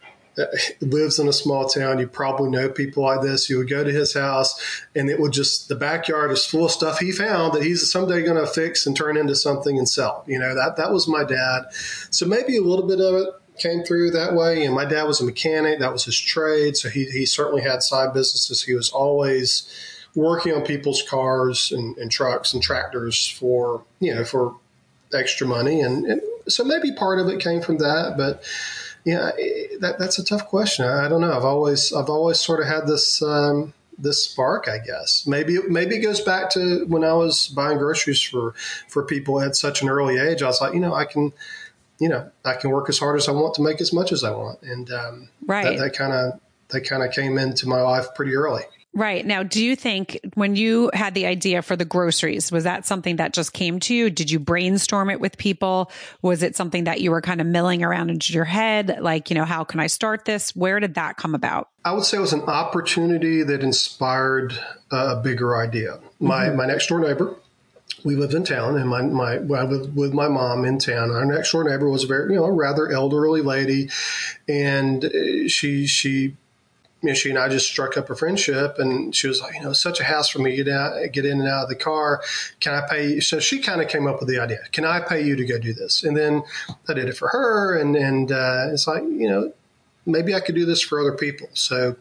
lives 0.80 1.18
in 1.18 1.28
a 1.28 1.32
small 1.32 1.68
town, 1.68 1.98
you 1.98 2.06
probably 2.06 2.50
know 2.50 2.68
people 2.68 3.04
like 3.04 3.22
this. 3.22 3.48
You 3.48 3.58
would 3.58 3.70
go 3.70 3.84
to 3.84 3.90
his 3.90 4.14
house, 4.14 4.82
and 4.94 5.08
it 5.08 5.20
would 5.20 5.32
just 5.32 5.68
the 5.68 5.76
backyard 5.76 6.30
is 6.32 6.44
full 6.44 6.64
of 6.64 6.70
stuff 6.70 6.98
he 6.98 7.12
found 7.12 7.54
that 7.54 7.62
he's 7.62 7.90
someday 7.90 8.22
going 8.22 8.36
to 8.36 8.46
fix 8.46 8.86
and 8.86 8.96
turn 8.96 9.16
into 9.16 9.34
something 9.34 9.78
and 9.78 9.88
sell. 9.88 10.24
You 10.26 10.38
know 10.38 10.54
that 10.54 10.76
that 10.76 10.92
was 10.92 11.08
my 11.08 11.24
dad. 11.24 11.66
So 12.10 12.26
maybe 12.26 12.56
a 12.56 12.62
little 12.62 12.86
bit 12.86 13.00
of 13.00 13.14
it 13.14 13.28
came 13.58 13.84
through 13.84 14.10
that 14.10 14.34
way. 14.34 14.64
And 14.64 14.74
my 14.74 14.84
dad 14.84 15.04
was 15.04 15.20
a 15.20 15.24
mechanic; 15.24 15.78
that 15.78 15.92
was 15.92 16.04
his 16.04 16.18
trade. 16.18 16.76
So 16.76 16.88
he 16.88 17.04
he 17.06 17.26
certainly 17.26 17.62
had 17.62 17.82
side 17.82 18.12
businesses. 18.12 18.64
He 18.64 18.74
was 18.74 18.90
always 18.90 19.68
working 20.14 20.52
on 20.52 20.62
people's 20.62 21.02
cars 21.02 21.72
and, 21.72 21.96
and 21.98 22.10
trucks 22.10 22.54
and 22.54 22.62
tractors 22.62 23.26
for 23.26 23.84
you 24.00 24.14
know 24.14 24.24
for 24.24 24.56
extra 25.12 25.46
money, 25.46 25.80
and, 25.80 26.06
and 26.06 26.20
so 26.48 26.64
maybe 26.64 26.92
part 26.92 27.18
of 27.18 27.28
it 27.28 27.40
came 27.40 27.60
from 27.60 27.78
that, 27.78 28.14
but 28.16 28.42
yeah, 29.04 29.30
that, 29.80 29.96
that's 29.98 30.18
a 30.18 30.24
tough 30.24 30.46
question. 30.46 30.84
I, 30.84 31.06
I, 31.06 31.08
don't 31.08 31.20
know. 31.20 31.32
I've 31.32 31.44
always 31.44 31.92
I've 31.92 32.08
always 32.08 32.40
sort 32.40 32.60
of 32.60 32.66
had 32.66 32.86
this 32.86 33.22
um, 33.22 33.74
this 33.98 34.24
spark. 34.24 34.66
I 34.66 34.78
guess 34.78 35.26
maybe 35.26 35.58
maybe 35.68 35.96
it 35.96 36.00
goes 36.00 36.20
back 36.20 36.50
to 36.50 36.84
when 36.86 37.04
I 37.04 37.12
was 37.12 37.48
buying 37.48 37.78
groceries 37.78 38.22
for 38.22 38.54
for 38.88 39.04
people 39.04 39.40
at 39.40 39.56
such 39.56 39.82
an 39.82 39.88
early 39.88 40.18
age. 40.18 40.42
I 40.42 40.46
was 40.46 40.60
like, 40.60 40.74
you 40.74 40.80
know, 40.80 40.94
I 40.94 41.04
can 41.04 41.32
you 42.00 42.08
know, 42.08 42.30
I 42.44 42.54
can 42.54 42.70
work 42.70 42.88
as 42.88 42.98
hard 42.98 43.16
as 43.16 43.28
I 43.28 43.32
want 43.32 43.54
to 43.54 43.62
make 43.62 43.80
as 43.80 43.92
much 43.92 44.12
as 44.12 44.24
I 44.24 44.30
want. 44.30 44.62
And 44.62 44.90
um, 44.90 45.28
right. 45.46 45.78
that 45.78 45.94
kind 45.94 46.12
of 46.12 46.40
that 46.68 46.82
kind 46.82 47.02
of 47.02 47.12
came 47.12 47.38
into 47.38 47.68
my 47.68 47.80
life 47.82 48.06
pretty 48.14 48.34
early. 48.34 48.62
Right. 48.96 49.26
Now, 49.26 49.42
do 49.42 49.64
you 49.64 49.74
think 49.74 50.20
when 50.34 50.54
you 50.54 50.88
had 50.94 51.14
the 51.14 51.26
idea 51.26 51.62
for 51.62 51.74
the 51.74 51.84
groceries, 51.84 52.52
was 52.52 52.62
that 52.62 52.86
something 52.86 53.16
that 53.16 53.32
just 53.32 53.52
came 53.52 53.80
to 53.80 53.94
you? 53.94 54.08
Did 54.08 54.30
you 54.30 54.38
brainstorm 54.38 55.10
it 55.10 55.18
with 55.18 55.36
people? 55.36 55.90
Was 56.22 56.44
it 56.44 56.54
something 56.54 56.84
that 56.84 57.00
you 57.00 57.10
were 57.10 57.20
kind 57.20 57.40
of 57.40 57.46
milling 57.48 57.82
around 57.82 58.10
into 58.10 58.32
your 58.32 58.44
head? 58.44 58.98
Like, 59.00 59.30
you 59.30 59.34
know, 59.34 59.44
how 59.44 59.64
can 59.64 59.80
I 59.80 59.88
start 59.88 60.26
this? 60.26 60.54
Where 60.54 60.78
did 60.78 60.94
that 60.94 61.16
come 61.16 61.34
about? 61.34 61.70
I 61.84 61.92
would 61.92 62.04
say 62.04 62.18
it 62.18 62.20
was 62.20 62.32
an 62.32 62.42
opportunity 62.42 63.42
that 63.42 63.64
inspired 63.64 64.56
a 64.92 65.16
bigger 65.16 65.56
idea. 65.56 65.98
My, 66.20 66.46
mm-hmm. 66.46 66.56
my 66.56 66.66
next 66.66 66.86
door 66.86 67.00
neighbor, 67.00 67.34
we 68.04 68.14
lived 68.14 68.34
in 68.34 68.44
town, 68.44 68.76
and 68.76 68.88
my 68.88 69.02
my 69.02 69.34
I 69.34 69.64
lived 69.64 69.96
with 69.96 70.12
my 70.12 70.28
mom 70.28 70.64
in 70.64 70.78
town. 70.78 71.10
Our 71.10 71.24
next 71.24 71.52
door 71.52 71.64
neighbor 71.64 71.88
was 71.88 72.04
a 72.04 72.06
very 72.06 72.32
you 72.34 72.40
know 72.40 72.48
rather 72.48 72.90
elderly 72.90 73.40
lady, 73.40 73.90
and 74.48 75.10
she 75.48 75.86
she 75.86 76.36
you 77.04 77.10
know, 77.10 77.14
she 77.14 77.28
and 77.28 77.38
I 77.38 77.50
just 77.50 77.66
struck 77.66 77.98
up 77.98 78.08
a 78.08 78.16
friendship, 78.16 78.78
and 78.78 79.14
she 79.14 79.28
was 79.28 79.38
like, 79.42 79.54
you 79.54 79.60
know, 79.60 79.74
such 79.74 80.00
a 80.00 80.04
hassle 80.04 80.38
for 80.38 80.42
me 80.42 80.56
to 80.56 80.64
get 80.64 80.74
out, 80.74 81.12
get 81.12 81.26
in 81.26 81.38
and 81.38 81.46
out 81.46 81.64
of 81.64 81.68
the 81.68 81.74
car. 81.74 82.22
Can 82.60 82.72
I 82.72 82.88
pay? 82.88 83.08
You? 83.08 83.20
So 83.20 83.40
she 83.40 83.58
kind 83.58 83.82
of 83.82 83.88
came 83.88 84.06
up 84.06 84.20
with 84.20 84.28
the 84.30 84.38
idea. 84.38 84.60
Can 84.72 84.86
I 84.86 85.00
pay 85.00 85.22
you 85.22 85.36
to 85.36 85.44
go 85.44 85.58
do 85.58 85.74
this? 85.74 86.02
And 86.02 86.16
then 86.16 86.42
I 86.88 86.94
did 86.94 87.10
it 87.10 87.16
for 87.18 87.28
her, 87.28 87.78
and 87.78 87.94
and 87.94 88.32
uh, 88.32 88.68
it's 88.72 88.86
like, 88.86 89.02
you 89.02 89.28
know, 89.28 89.52
maybe 90.06 90.34
I 90.34 90.40
could 90.40 90.54
do 90.54 90.64
this 90.64 90.80
for 90.80 90.98
other 90.98 91.12
people. 91.14 91.50
So 91.52 91.96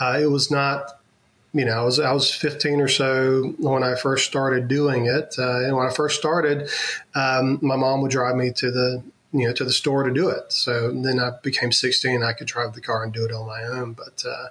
uh, 0.00 0.18
it 0.20 0.26
was 0.26 0.50
not. 0.50 0.96
You 1.52 1.64
know, 1.64 1.80
I 1.80 1.84
was 1.84 2.00
I 2.00 2.12
was 2.12 2.32
15 2.32 2.80
or 2.80 2.88
so 2.88 3.54
when 3.58 3.84
I 3.84 3.94
first 3.94 4.26
started 4.26 4.66
doing 4.66 5.06
it, 5.06 5.36
uh, 5.38 5.64
and 5.64 5.76
when 5.76 5.86
I 5.86 5.92
first 5.92 6.18
started, 6.18 6.68
um, 7.14 7.60
my 7.62 7.76
mom 7.76 8.02
would 8.02 8.10
drive 8.10 8.34
me 8.34 8.52
to 8.52 8.70
the 8.72 9.02
you 9.32 9.46
know 9.46 9.52
to 9.52 9.64
the 9.64 9.72
store 9.72 10.02
to 10.04 10.12
do 10.12 10.28
it. 10.28 10.52
So 10.52 10.90
then 10.90 11.18
I 11.18 11.32
became 11.42 11.72
16. 11.72 12.22
I 12.22 12.32
could 12.32 12.46
drive 12.46 12.74
the 12.74 12.80
car 12.80 13.02
and 13.02 13.12
do 13.12 13.24
it 13.24 13.32
on 13.32 13.46
my 13.46 13.62
own. 13.62 13.92
But 13.92 14.24
uh, 14.26 14.48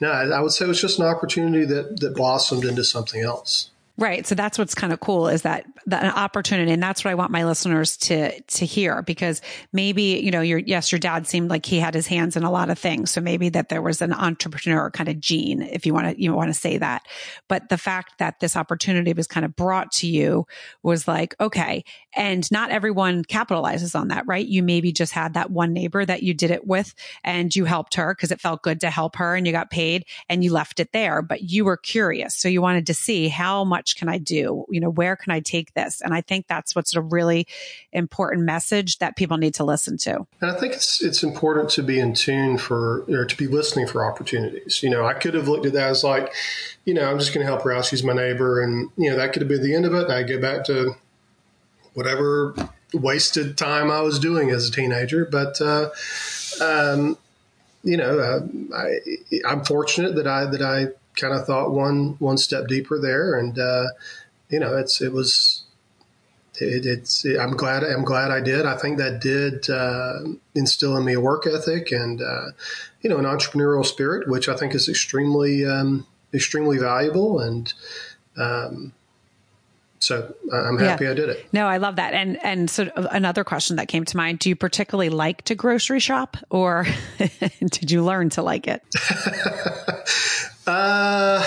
no, 0.00 0.10
I 0.10 0.40
would 0.40 0.52
say 0.52 0.64
it 0.64 0.68
was 0.68 0.80
just 0.80 0.98
an 0.98 1.06
opportunity 1.06 1.64
that 1.66 2.00
that 2.00 2.14
blossomed 2.14 2.64
into 2.64 2.84
something 2.84 3.22
else. 3.22 3.70
Right. 4.00 4.26
So 4.26 4.34
that's 4.34 4.56
what's 4.56 4.74
kind 4.74 4.94
of 4.94 5.00
cool 5.00 5.28
is 5.28 5.42
that 5.42 5.66
that 5.84 6.16
opportunity. 6.16 6.72
And 6.72 6.82
that's 6.82 7.04
what 7.04 7.10
I 7.10 7.14
want 7.14 7.30
my 7.30 7.44
listeners 7.44 7.98
to, 7.98 8.40
to 8.40 8.64
hear 8.64 9.02
because 9.02 9.42
maybe, 9.74 10.20
you 10.24 10.30
know, 10.30 10.40
your, 10.40 10.58
yes, 10.58 10.90
your 10.90 10.98
dad 10.98 11.26
seemed 11.26 11.50
like 11.50 11.66
he 11.66 11.78
had 11.78 11.92
his 11.92 12.06
hands 12.06 12.34
in 12.34 12.42
a 12.42 12.50
lot 12.50 12.70
of 12.70 12.78
things. 12.78 13.10
So 13.10 13.20
maybe 13.20 13.50
that 13.50 13.68
there 13.68 13.82
was 13.82 14.00
an 14.00 14.14
entrepreneur 14.14 14.90
kind 14.90 15.10
of 15.10 15.20
gene, 15.20 15.60
if 15.60 15.84
you 15.84 15.92
want 15.92 16.16
to, 16.16 16.22
you 16.22 16.32
want 16.32 16.48
to 16.48 16.58
say 16.58 16.78
that. 16.78 17.02
But 17.46 17.68
the 17.68 17.76
fact 17.76 18.20
that 18.20 18.40
this 18.40 18.56
opportunity 18.56 19.12
was 19.12 19.26
kind 19.26 19.44
of 19.44 19.54
brought 19.54 19.92
to 19.92 20.06
you 20.06 20.46
was 20.82 21.06
like, 21.06 21.34
okay. 21.38 21.84
And 22.14 22.50
not 22.50 22.70
everyone 22.70 23.22
capitalizes 23.22 23.94
on 23.94 24.08
that, 24.08 24.26
right? 24.26 24.46
You 24.46 24.62
maybe 24.62 24.92
just 24.92 25.12
had 25.12 25.34
that 25.34 25.50
one 25.50 25.74
neighbor 25.74 26.06
that 26.06 26.22
you 26.22 26.32
did 26.32 26.50
it 26.50 26.66
with 26.66 26.94
and 27.22 27.54
you 27.54 27.66
helped 27.66 27.96
her 27.96 28.14
because 28.14 28.30
it 28.30 28.40
felt 28.40 28.62
good 28.62 28.80
to 28.80 28.88
help 28.88 29.16
her 29.16 29.36
and 29.36 29.46
you 29.46 29.52
got 29.52 29.70
paid 29.70 30.06
and 30.30 30.42
you 30.42 30.52
left 30.54 30.80
it 30.80 30.92
there, 30.94 31.20
but 31.20 31.42
you 31.42 31.66
were 31.66 31.76
curious. 31.76 32.34
So 32.34 32.48
you 32.48 32.62
wanted 32.62 32.86
to 32.86 32.94
see 32.94 33.28
how 33.28 33.62
much 33.62 33.89
can 33.96 34.08
I 34.08 34.18
do? 34.18 34.64
You 34.68 34.80
know, 34.80 34.90
where 34.90 35.16
can 35.16 35.32
I 35.32 35.40
take 35.40 35.74
this? 35.74 36.00
And 36.00 36.14
I 36.14 36.20
think 36.20 36.46
that's 36.46 36.74
what's 36.74 36.94
a 36.94 37.00
really 37.00 37.46
important 37.92 38.44
message 38.44 38.98
that 38.98 39.16
people 39.16 39.36
need 39.36 39.54
to 39.54 39.64
listen 39.64 39.96
to. 39.98 40.26
And 40.40 40.50
I 40.50 40.54
think 40.54 40.74
it's 40.74 41.02
it's 41.02 41.22
important 41.22 41.70
to 41.70 41.82
be 41.82 41.98
in 41.98 42.14
tune 42.14 42.58
for 42.58 43.04
or 43.08 43.24
to 43.24 43.36
be 43.36 43.46
listening 43.46 43.86
for 43.86 44.04
opportunities. 44.04 44.82
You 44.82 44.90
know, 44.90 45.04
I 45.04 45.14
could 45.14 45.34
have 45.34 45.48
looked 45.48 45.66
at 45.66 45.72
that 45.74 45.90
as 45.90 46.04
like, 46.04 46.32
you 46.84 46.94
know, 46.94 47.10
I'm 47.10 47.18
just 47.18 47.34
going 47.34 47.44
to 47.44 47.50
help 47.50 47.62
her 47.62 47.72
out. 47.72 47.84
She's 47.84 48.04
my 48.04 48.12
neighbor, 48.12 48.62
and 48.62 48.90
you 48.96 49.10
know 49.10 49.16
that 49.16 49.32
could 49.32 49.42
have 49.42 49.48
been 49.48 49.62
the 49.62 49.74
end 49.74 49.86
of 49.86 49.94
it. 49.94 50.04
And 50.04 50.12
I 50.12 50.22
go 50.22 50.40
back 50.40 50.64
to 50.66 50.94
whatever 51.94 52.54
wasted 52.92 53.56
time 53.56 53.90
I 53.90 54.00
was 54.00 54.18
doing 54.18 54.50
as 54.50 54.68
a 54.68 54.72
teenager. 54.72 55.24
But 55.24 55.60
uh, 55.60 55.90
um, 56.60 57.16
you 57.82 57.96
know, 57.96 58.18
uh, 58.18 58.40
I, 58.76 58.98
I'm 59.48 59.64
fortunate 59.64 60.14
that 60.16 60.26
I 60.26 60.44
that 60.46 60.62
I 60.62 60.88
kind 61.20 61.34
of 61.34 61.46
thought 61.46 61.72
one 61.72 62.16
one 62.18 62.38
step 62.38 62.66
deeper 62.66 62.98
there, 62.98 63.34
and 63.34 63.58
uh, 63.58 63.86
you 64.48 64.58
know, 64.58 64.76
it's 64.76 65.00
it 65.00 65.12
was. 65.12 65.64
It, 66.60 66.84
it's. 66.84 67.24
It, 67.24 67.38
I'm 67.38 67.56
glad. 67.56 67.82
I'm 67.84 68.04
glad 68.04 68.30
I 68.30 68.40
did. 68.40 68.66
I 68.66 68.76
think 68.76 68.98
that 68.98 69.20
did 69.20 69.70
uh, 69.70 70.20
instill 70.54 70.96
in 70.96 71.04
me 71.04 71.14
a 71.14 71.20
work 71.20 71.46
ethic 71.46 71.92
and 71.92 72.20
uh, 72.20 72.46
you 73.02 73.10
know 73.10 73.18
an 73.18 73.24
entrepreneurial 73.24 73.84
spirit, 73.84 74.28
which 74.28 74.48
I 74.48 74.56
think 74.56 74.74
is 74.74 74.88
extremely 74.88 75.64
um, 75.64 76.06
extremely 76.34 76.78
valuable. 76.78 77.40
And 77.40 77.72
um, 78.36 78.92
so 80.00 80.34
I'm 80.50 80.78
happy 80.78 81.04
yeah. 81.04 81.10
I 81.10 81.14
did 81.14 81.28
it. 81.28 81.46
No, 81.52 81.66
I 81.66 81.76
love 81.76 81.96
that. 81.96 82.14
And 82.14 82.42
and 82.42 82.70
so 82.70 82.90
another 82.94 83.44
question 83.44 83.76
that 83.76 83.88
came 83.88 84.04
to 84.06 84.16
mind: 84.16 84.38
Do 84.38 84.48
you 84.48 84.56
particularly 84.56 85.10
like 85.10 85.42
to 85.42 85.54
grocery 85.54 86.00
shop, 86.00 86.38
or 86.48 86.86
did 87.60 87.90
you 87.90 88.02
learn 88.02 88.30
to 88.30 88.42
like 88.42 88.66
it? 88.66 88.82
Uh, 90.70 91.44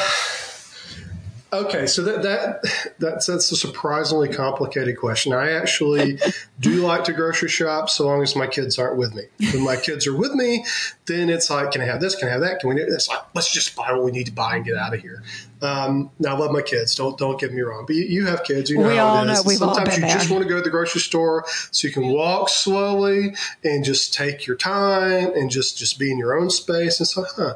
okay, 1.54 1.88
so 1.88 2.04
that 2.04 2.24
that 2.24 2.94
that's 3.00 3.28
that's 3.28 3.50
a 3.54 3.56
surprisingly 3.56 4.28
complicated 4.28 4.98
question. 4.98 5.32
I 5.32 5.52
actually 5.52 6.20
do 6.60 6.72
like 6.86 7.06
to 7.06 7.14
grocery 7.14 7.48
shop 7.48 7.90
so 7.90 8.06
long 8.06 8.22
as 8.22 8.36
my 8.36 8.48
kids 8.48 8.78
aren't 8.78 8.98
with 8.98 9.16
me. 9.16 9.24
When 9.54 9.64
my 9.64 9.78
kids 9.78 10.08
are 10.08 10.16
with 10.16 10.34
me, 10.34 10.66
then 11.06 11.30
it's 11.30 11.50
like, 11.50 11.72
can 11.72 11.82
I 11.82 11.86
have 11.86 12.02
this? 12.02 12.16
Can 12.16 12.28
I 12.28 12.32
have 12.32 12.42
that? 12.42 12.60
Can 12.60 12.70
we 12.70 12.76
do 12.76 12.86
this? 12.86 13.08
Like, 13.08 13.20
let's 13.34 13.52
just 13.54 13.78
buy 13.78 13.94
what 13.94 14.04
we 14.04 14.12
need 14.12 14.26
to 14.26 14.34
buy 14.34 14.58
and 14.58 14.66
get 14.66 14.76
out 14.76 14.94
of 14.94 15.00
here. 15.00 15.24
Um, 15.62 16.12
now, 16.20 16.36
I 16.36 16.38
love 16.38 16.52
my 16.52 16.62
kids. 16.62 16.94
Don't 16.94 17.18
don't 17.18 17.40
get 17.40 17.54
me 17.54 17.62
wrong, 17.62 17.86
but 17.88 17.96
you, 17.96 18.04
you 18.04 18.26
have 18.26 18.44
kids. 18.44 18.70
You 18.70 18.80
know 18.80 18.90
we 18.90 18.98
how 18.98 19.24
it 19.24 19.30
is. 19.30 19.46
Know, 19.46 19.74
Sometimes 19.74 19.96
you 19.96 20.02
there. 20.02 20.12
just 20.12 20.30
want 20.30 20.44
to 20.44 20.50
go 20.50 20.58
to 20.58 20.62
the 20.62 20.70
grocery 20.70 21.00
store 21.00 21.46
so 21.72 21.88
you 21.88 21.94
can 21.94 22.10
walk 22.10 22.50
slowly 22.50 23.36
and 23.64 23.86
just 23.86 24.14
take 24.14 24.46
your 24.46 24.58
time 24.58 25.32
and 25.34 25.50
just 25.50 25.78
just 25.78 25.98
be 25.98 26.12
in 26.12 26.18
your 26.18 26.38
own 26.38 26.50
space. 26.50 27.00
And 27.00 27.08
so, 27.08 27.24
huh 27.38 27.54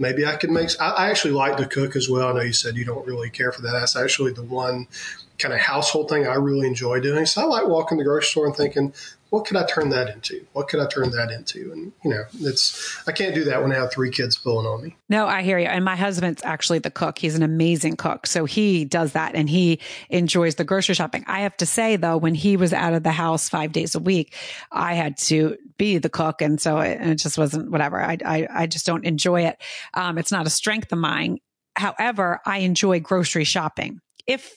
maybe 0.00 0.26
I 0.26 0.34
could 0.34 0.50
make. 0.50 0.70
I, 0.80 0.90
I 0.90 1.10
actually 1.10 1.34
like 1.34 1.58
to 1.58 1.66
cook 1.66 1.94
as 1.94 2.08
well. 2.08 2.30
I 2.30 2.32
know 2.32 2.40
you 2.40 2.52
said 2.52 2.76
you 2.76 2.84
don't 2.84 3.06
really 3.06 3.30
care 3.30 3.52
for 3.52 3.62
that. 3.62 3.72
That's 3.72 3.94
actually 3.94 4.32
the 4.32 4.42
one 4.42 4.88
kind 5.38 5.54
of 5.54 5.60
household 5.60 6.08
thing 6.08 6.26
I 6.26 6.34
really 6.34 6.66
enjoy 6.66 7.00
doing. 7.00 7.26
So 7.26 7.42
I 7.42 7.44
like 7.44 7.68
walking 7.68 7.98
to 7.98 8.04
the 8.04 8.08
grocery 8.08 8.26
store 8.26 8.46
and 8.46 8.56
thinking, 8.56 8.92
what 9.30 9.46
could 9.46 9.56
I 9.56 9.64
turn 9.64 9.88
that 9.90 10.08
into? 10.08 10.44
What 10.52 10.68
could 10.68 10.80
I 10.80 10.86
turn 10.86 11.10
that 11.10 11.30
into? 11.30 11.72
And 11.72 11.92
you 12.04 12.10
know, 12.10 12.24
it's 12.40 13.02
I 13.06 13.12
can't 13.12 13.34
do 13.34 13.44
that 13.44 13.62
when 13.62 13.72
I 13.72 13.76
have 13.76 13.92
three 13.92 14.10
kids 14.10 14.36
pulling 14.36 14.66
on 14.66 14.82
me. 14.82 14.96
No, 15.08 15.26
I 15.26 15.42
hear 15.42 15.58
you. 15.58 15.66
And 15.66 15.84
my 15.84 15.96
husband's 15.96 16.42
actually 16.44 16.80
the 16.80 16.90
cook. 16.90 17.18
He's 17.18 17.36
an 17.36 17.42
amazing 17.42 17.96
cook, 17.96 18.26
so 18.26 18.44
he 18.44 18.84
does 18.84 19.12
that 19.12 19.34
and 19.34 19.48
he 19.48 19.80
enjoys 20.10 20.56
the 20.56 20.64
grocery 20.64 20.94
shopping. 20.94 21.24
I 21.26 21.40
have 21.40 21.56
to 21.58 21.66
say 21.66 21.96
though, 21.96 22.16
when 22.16 22.34
he 22.34 22.56
was 22.56 22.72
out 22.72 22.92
of 22.92 23.02
the 23.02 23.12
house 23.12 23.48
five 23.48 23.72
days 23.72 23.94
a 23.94 24.00
week, 24.00 24.34
I 24.72 24.94
had 24.94 25.16
to 25.18 25.56
be 25.78 25.98
the 25.98 26.10
cook, 26.10 26.42
and 26.42 26.60
so 26.60 26.78
it, 26.78 27.00
it 27.00 27.14
just 27.16 27.38
wasn't 27.38 27.70
whatever. 27.70 28.02
I, 28.02 28.18
I 28.24 28.48
I 28.50 28.66
just 28.66 28.84
don't 28.84 29.06
enjoy 29.06 29.46
it. 29.46 29.62
Um, 29.94 30.18
it's 30.18 30.32
not 30.32 30.46
a 30.46 30.50
strength 30.50 30.92
of 30.92 30.98
mine. 30.98 31.38
However, 31.76 32.40
I 32.44 32.58
enjoy 32.58 33.00
grocery 33.00 33.44
shopping. 33.44 34.00
If 34.26 34.54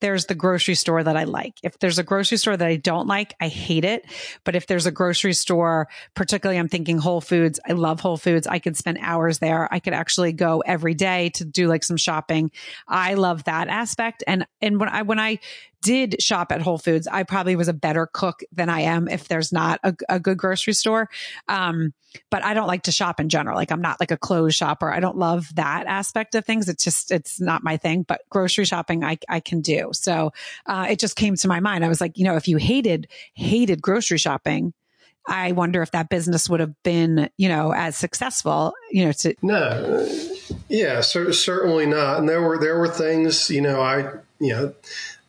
there's 0.00 0.26
the 0.26 0.34
grocery 0.34 0.74
store 0.74 1.02
that 1.02 1.16
I 1.16 1.24
like. 1.24 1.54
If 1.62 1.78
there's 1.78 1.98
a 1.98 2.02
grocery 2.02 2.38
store 2.38 2.56
that 2.56 2.66
I 2.66 2.76
don't 2.76 3.06
like, 3.06 3.34
I 3.40 3.48
hate 3.48 3.84
it. 3.84 4.04
But 4.44 4.54
if 4.54 4.66
there's 4.66 4.86
a 4.86 4.90
grocery 4.90 5.32
store, 5.32 5.88
particularly 6.14 6.58
I'm 6.58 6.68
thinking 6.68 6.98
Whole 6.98 7.20
Foods, 7.20 7.60
I 7.68 7.72
love 7.72 8.00
Whole 8.00 8.16
Foods. 8.16 8.46
I 8.46 8.58
could 8.58 8.76
spend 8.76 8.98
hours 9.00 9.38
there. 9.38 9.72
I 9.72 9.80
could 9.80 9.94
actually 9.94 10.32
go 10.32 10.62
every 10.64 10.94
day 10.94 11.30
to 11.30 11.44
do 11.44 11.68
like 11.68 11.84
some 11.84 11.96
shopping. 11.96 12.50
I 12.86 13.14
love 13.14 13.44
that 13.44 13.68
aspect. 13.68 14.24
And, 14.26 14.46
and 14.60 14.78
when 14.78 14.88
I, 14.88 15.02
when 15.02 15.18
I 15.18 15.38
did 15.84 16.20
shop 16.20 16.50
at 16.50 16.62
Whole 16.62 16.78
Foods, 16.78 17.06
I 17.06 17.22
probably 17.22 17.56
was 17.56 17.68
a 17.68 17.74
better 17.74 18.08
cook 18.10 18.40
than 18.50 18.70
I 18.70 18.80
am 18.80 19.06
if 19.06 19.28
there's 19.28 19.52
not 19.52 19.78
a, 19.84 19.94
a 20.08 20.18
good 20.18 20.38
grocery 20.38 20.72
store. 20.72 21.10
Um, 21.46 21.92
but 22.30 22.42
I 22.42 22.54
don't 22.54 22.66
like 22.66 22.84
to 22.84 22.92
shop 22.92 23.20
in 23.20 23.28
general. 23.28 23.54
Like 23.54 23.70
I'm 23.70 23.82
not 23.82 24.00
like 24.00 24.10
a 24.10 24.16
clothes 24.16 24.54
shopper. 24.54 24.90
I 24.90 25.00
don't 25.00 25.18
love 25.18 25.54
that 25.56 25.86
aspect 25.86 26.34
of 26.34 26.46
things. 26.46 26.68
It's 26.68 26.82
just, 26.82 27.10
it's 27.12 27.38
not 27.40 27.62
my 27.62 27.76
thing, 27.76 28.02
but 28.02 28.22
grocery 28.30 28.64
shopping 28.64 29.04
I, 29.04 29.18
I 29.28 29.40
can 29.40 29.60
do. 29.60 29.90
So, 29.92 30.32
uh, 30.64 30.86
it 30.88 30.98
just 30.98 31.16
came 31.16 31.36
to 31.36 31.48
my 31.48 31.60
mind. 31.60 31.84
I 31.84 31.88
was 31.88 32.00
like, 32.00 32.16
you 32.16 32.24
know, 32.24 32.36
if 32.36 32.48
you 32.48 32.56
hated, 32.56 33.08
hated 33.34 33.82
grocery 33.82 34.18
shopping, 34.18 34.72
I 35.26 35.52
wonder 35.52 35.82
if 35.82 35.90
that 35.92 36.08
business 36.08 36.48
would 36.50 36.60
have 36.60 36.82
been, 36.82 37.30
you 37.36 37.48
know, 37.48 37.72
as 37.72 37.96
successful, 37.96 38.74
you 38.90 39.06
know, 39.06 39.12
to 39.12 39.34
no, 39.42 40.06
yeah, 40.68 41.00
so, 41.00 41.30
certainly 41.30 41.86
not. 41.86 42.18
And 42.18 42.28
there 42.28 42.42
were 42.42 42.58
there 42.58 42.78
were 42.78 42.88
things, 42.88 43.50
you 43.50 43.62
know, 43.62 43.80
I, 43.80 44.00
you 44.38 44.52
know, 44.52 44.74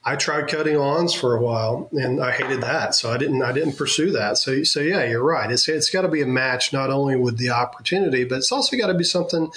I 0.08 0.16
tried 0.16 0.48
cutting 0.48 0.78
lawns 0.78 1.16
for 1.16 1.36
a 1.36 1.42
while 1.42 1.90
and 1.92 2.24
I 2.24 2.32
hated 2.32 2.62
that. 2.62 2.94
So 2.94 3.12
I 3.12 3.18
didn't, 3.18 3.42
I 3.42 3.52
didn't 3.52 3.76
pursue 3.76 4.12
that. 4.12 4.38
So, 4.38 4.64
so 4.64 4.80
yeah, 4.80 5.04
you're 5.04 5.24
right. 5.24 5.50
It's, 5.50 5.68
it's 5.68 5.90
got 5.90 6.04
to 6.04 6.08
be 6.08 6.22
a 6.22 6.28
match, 6.28 6.72
not 6.72 6.92
only 6.92 7.16
with 7.16 7.40
the 7.40 7.50
opportunity, 7.50 8.24
but 8.24 8.38
it's 8.38 8.52
also 8.52 8.78
got 8.78 8.88
to 8.88 8.94
be 8.94 9.04
something, 9.04 9.50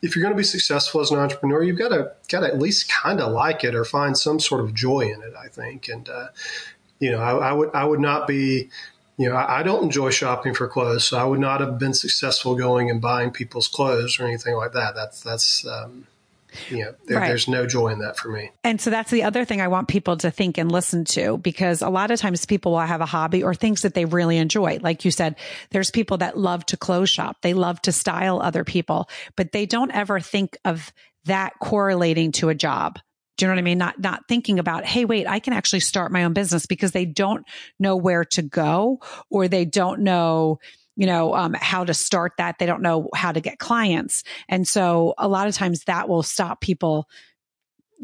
if 0.00 0.16
you're 0.16 0.22
going 0.22 0.32
to 0.32 0.38
be 0.38 0.42
successful 0.42 1.02
as 1.02 1.10
an 1.10 1.18
entrepreneur, 1.18 1.62
you've 1.62 1.78
got 1.78 1.90
to, 1.90 2.12
got 2.30 2.40
to 2.40 2.46
at 2.46 2.58
least 2.58 2.90
kind 2.90 3.20
of 3.20 3.30
like 3.30 3.62
it 3.62 3.74
or 3.74 3.84
find 3.84 4.16
some 4.16 4.40
sort 4.40 4.62
of 4.62 4.72
joy 4.72 5.00
in 5.00 5.20
it, 5.20 5.34
I 5.38 5.48
think. 5.48 5.88
And, 5.88 6.08
uh, 6.08 6.28
you 6.98 7.10
know, 7.10 7.18
I, 7.18 7.50
I, 7.50 7.52
would, 7.52 7.70
I 7.74 7.84
would 7.84 8.00
not 8.00 8.26
be, 8.26 8.70
you 9.18 9.28
know, 9.28 9.36
I, 9.36 9.62
don't 9.62 9.82
enjoy 9.82 10.08
shopping 10.08 10.54
for 10.54 10.66
clothes, 10.66 11.04
so 11.04 11.18
I 11.18 11.24
would 11.24 11.40
not 11.40 11.60
have 11.60 11.78
been 11.78 11.92
successful 11.92 12.56
going 12.56 12.88
and 12.88 13.02
buying 13.02 13.32
people's 13.32 13.68
clothes 13.68 14.18
or 14.18 14.24
anything 14.24 14.54
like 14.54 14.72
that. 14.72 14.94
That's, 14.94 15.22
that's, 15.22 15.66
um, 15.66 16.06
know, 16.70 16.94
there, 17.06 17.18
right. 17.18 17.28
there's 17.28 17.48
no 17.48 17.66
joy 17.66 17.88
in 17.88 18.00
that 18.00 18.16
for 18.16 18.30
me. 18.30 18.50
And 18.64 18.80
so 18.80 18.90
that's 18.90 19.10
the 19.10 19.22
other 19.22 19.44
thing 19.44 19.60
I 19.60 19.68
want 19.68 19.88
people 19.88 20.16
to 20.18 20.30
think 20.30 20.58
and 20.58 20.70
listen 20.70 21.04
to 21.06 21.38
because 21.38 21.82
a 21.82 21.88
lot 21.88 22.10
of 22.10 22.20
times 22.20 22.46
people 22.46 22.72
will 22.72 22.80
have 22.80 23.00
a 23.00 23.06
hobby 23.06 23.42
or 23.42 23.54
things 23.54 23.82
that 23.82 23.94
they 23.94 24.04
really 24.04 24.36
enjoy. 24.36 24.78
Like 24.80 25.04
you 25.04 25.10
said, 25.10 25.36
there's 25.70 25.90
people 25.90 26.18
that 26.18 26.38
love 26.38 26.64
to 26.66 26.76
clothes 26.76 27.10
shop. 27.10 27.38
They 27.42 27.54
love 27.54 27.80
to 27.82 27.92
style 27.92 28.40
other 28.40 28.64
people, 28.64 29.08
but 29.36 29.52
they 29.52 29.66
don't 29.66 29.90
ever 29.92 30.20
think 30.20 30.56
of 30.64 30.92
that 31.24 31.52
correlating 31.60 32.32
to 32.32 32.48
a 32.48 32.54
job. 32.54 32.98
Do 33.36 33.46
you 33.46 33.48
know 33.48 33.54
what 33.54 33.60
I 33.60 33.62
mean? 33.62 33.78
Not, 33.78 33.98
not 33.98 34.28
thinking 34.28 34.58
about, 34.58 34.84
Hey, 34.84 35.06
wait, 35.06 35.26
I 35.26 35.38
can 35.38 35.54
actually 35.54 35.80
start 35.80 36.12
my 36.12 36.24
own 36.24 36.34
business 36.34 36.66
because 36.66 36.92
they 36.92 37.06
don't 37.06 37.46
know 37.78 37.96
where 37.96 38.24
to 38.26 38.42
go 38.42 39.00
or 39.30 39.48
they 39.48 39.64
don't 39.64 40.00
know, 40.00 40.58
you 41.00 41.06
know, 41.06 41.34
um, 41.34 41.54
how 41.54 41.82
to 41.82 41.94
start 41.94 42.34
that. 42.36 42.58
They 42.58 42.66
don't 42.66 42.82
know 42.82 43.08
how 43.14 43.32
to 43.32 43.40
get 43.40 43.58
clients. 43.58 44.22
And 44.50 44.68
so 44.68 45.14
a 45.16 45.28
lot 45.28 45.48
of 45.48 45.54
times 45.54 45.84
that 45.84 46.10
will 46.10 46.22
stop 46.22 46.60
people 46.60 47.08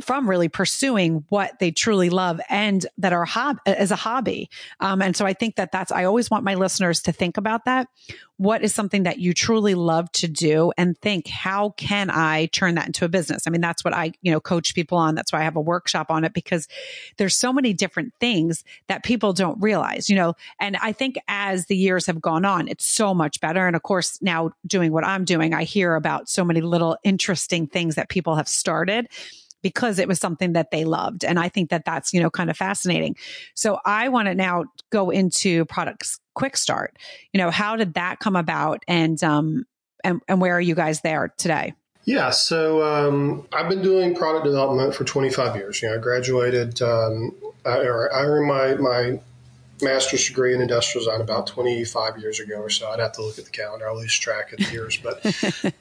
from 0.01 0.29
really 0.29 0.49
pursuing 0.49 1.25
what 1.29 1.59
they 1.59 1.71
truly 1.71 2.11
love 2.11 2.41
and 2.49 2.87
that 2.99 3.13
are 3.13 3.25
hob- 3.25 3.61
as 3.67 3.91
a 3.91 3.97
hobby. 3.97 4.51
Um, 4.81 5.01
and 5.01 5.17
so 5.17 5.25
I 5.25 5.33
think 5.33 5.57
that 5.57 5.73
that's, 5.73 5.91
I 5.91 6.05
always 6.05 6.31
want 6.31 6.45
my 6.45 6.55
listeners 6.55 7.01
to 7.03 7.13
think 7.13 7.37
about 7.37 7.65
that. 7.65 7.89
What 8.39 8.63
is 8.63 8.75
something 8.75 9.05
that 9.05 9.19
you 9.19 9.33
truly 9.33 9.75
love 9.75 10.13
to 10.13 10.29
do 10.29 10.71
and 10.77 10.99
think, 10.99 11.27
how 11.27 11.71
can 11.71 12.11
I 12.11 12.47
turn 12.47 12.75
that 12.75 12.87
into 12.87 13.07
a 13.07 13.09
business? 13.09 13.45
I 13.47 13.51
mean, 13.51 13.63
that's 13.63 13.83
what 13.83 13.95
I, 13.95 14.13
you 14.21 14.31
know, 14.31 14.41
coach 14.41 14.75
people 14.75 14.99
on. 14.99 15.15
That's 15.15 15.33
why 15.33 15.41
I 15.41 15.45
have 15.45 15.57
a 15.57 15.61
workshop 15.61 16.11
on 16.11 16.25
it 16.25 16.35
because 16.35 16.69
there's 17.17 17.35
so 17.35 17.51
many 17.51 17.73
different 17.73 18.13
things 18.21 18.63
that 18.89 19.03
people 19.03 19.33
don't 19.33 19.59
realize, 19.63 20.11
you 20.11 20.17
know, 20.17 20.35
and 20.61 20.77
I 20.77 20.93
think 20.93 21.17
as 21.29 21.67
the 21.67 21.77
years 21.77 22.07
have 22.07 22.21
gone 22.21 22.45
on, 22.45 22.69
it's 22.69 22.85
so 22.85 23.15
much 23.15 23.41
better. 23.41 23.67
And 23.67 23.75
of 23.75 23.83
course, 23.83 24.21
now 24.21 24.51
doing 24.67 24.93
what 24.93 25.07
I'm 25.07 25.25
doing, 25.25 25.55
I 25.55 25.65
hear 25.65 25.95
about 25.95 26.29
so 26.29 26.45
many 26.45 26.61
little 26.61 26.99
interesting 27.05 27.67
things 27.67 27.95
that 27.95 28.11
people 28.11 28.35
have 28.35 28.49
started 28.49 29.09
because 29.67 29.99
it 29.99 30.07
was 30.07 30.21
something 30.21 30.53
that 30.53 30.71
they 30.71 30.85
loved. 30.85 31.25
And 31.25 31.41
I 31.41 31.49
think 31.49 31.71
that 31.71 31.85
that's, 31.85 32.15
you 32.15 32.21
know, 32.21 32.31
kind 32.31 32.51
of 32.51 32.57
fascinating. 32.57 33.17
So 33.57 33.81
I 33.85 34.09
want 34.11 34.29
to 34.29 34.35
now 34.37 34.67
go 34.91 35.11
into 35.11 35.65
products 35.65 36.21
quick 36.37 36.57
start. 36.57 36.97
You 37.33 37.39
know, 37.39 37.51
how 37.51 37.75
did 37.75 37.95
that 37.95 38.21
come 38.21 38.37
about 38.37 38.85
and, 38.87 39.21
um, 39.25 39.65
and, 40.05 40.21
and 40.29 40.41
where 40.41 40.55
are 40.55 40.61
you 40.61 40.77
guys 40.77 41.01
there 41.01 41.35
today? 41.37 41.75
Yeah, 42.05 42.31
so 42.31 42.85
um, 42.85 43.49
I've 43.53 43.69
been 43.69 43.83
doing 43.83 44.15
product 44.15 44.45
development 44.45 44.95
for 44.95 45.03
25 45.03 45.57
years. 45.57 45.83
You 45.83 45.89
know, 45.89 45.97
I 45.97 45.99
graduated, 45.99 46.81
um, 46.81 47.35
I, 47.65 47.79
I 47.79 48.23
earned 48.23 48.47
my, 48.47 48.75
my 48.77 49.19
master's 49.83 50.27
degree 50.27 50.55
in 50.55 50.61
industrial 50.61 51.05
design 51.05 51.21
about 51.21 51.47
25 51.47 52.19
years 52.19 52.41
ago 52.41 52.57
or 52.57 52.71
so. 52.71 52.89
I'd 52.89 53.01
have 53.01 53.13
to 53.13 53.23
look 53.23 53.39
at 53.39 53.45
the 53.45 53.51
calendar. 53.51 53.89
I 53.89 53.93
lose 53.93 54.17
track 54.17 54.53
of 54.53 54.59
the 54.59 54.73
years. 54.73 54.97
But 54.97 55.25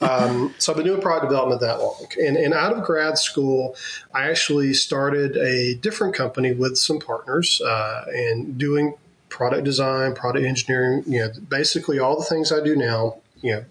um, 0.02 0.54
so 0.58 0.72
I've 0.72 0.76
been 0.76 0.86
doing 0.86 1.00
product 1.00 1.30
development 1.30 1.60
that 1.62 1.78
long. 1.78 2.06
And, 2.20 2.36
and, 2.36 2.54
out 2.54 2.72
of 2.72 2.84
grad 2.84 3.18
school, 3.18 3.76
I 4.14 4.28
actually 4.30 4.72
started 4.74 5.36
a 5.36 5.74
different 5.74 6.14
company 6.14 6.52
with 6.52 6.76
some 6.76 6.98
partners 6.98 7.60
uh, 7.60 8.04
and 8.08 8.56
doing 8.56 8.94
product 9.28 9.64
design, 9.64 10.14
product 10.14 10.46
engineering, 10.46 11.04
you 11.06 11.20
know, 11.20 11.30
basically 11.48 11.98
all 11.98 12.18
the 12.18 12.24
things 12.24 12.52
I 12.52 12.62
do 12.62 12.76
now, 12.76 13.18
you 13.42 13.52
know, 13.52 13.64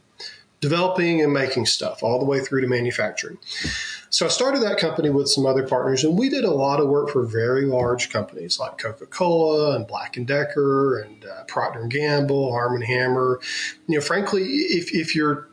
developing 0.62 1.22
and 1.22 1.34
making 1.34 1.66
stuff 1.66 2.02
all 2.04 2.20
the 2.20 2.26
way 2.26 2.40
through 2.40 2.62
to 2.62 2.68
manufacturing. 2.68 3.38
So 4.10 4.26
I 4.26 4.30
started 4.30 4.62
that 4.62 4.78
company 4.78 5.10
with 5.10 5.28
some 5.28 5.46
other 5.46 5.68
partners, 5.68 6.04
and 6.04 6.18
we 6.18 6.30
did 6.30 6.46
a 6.46 6.52
lot 6.52 6.80
of 6.80 6.88
work 6.88 7.10
for 7.10 7.24
very 7.24 7.66
large 7.66 8.10
companies 8.10 8.60
like 8.60 8.78
Coca-Cola 8.78 9.76
and 9.76 9.86
Black 9.86 10.16
and 10.16 10.26
Decker 10.26 11.00
and 11.00 11.26
uh, 11.26 11.44
Procter 11.48 11.82
and 11.82 11.92
Gamble, 11.92 12.54
Arm 12.54 12.76
and 12.76 12.84
Hammer. 12.84 13.40
You 13.88 13.96
know, 13.96 14.02
frankly, 14.02 14.44
if 14.44 14.94
if 14.94 15.16
you're 15.16 15.50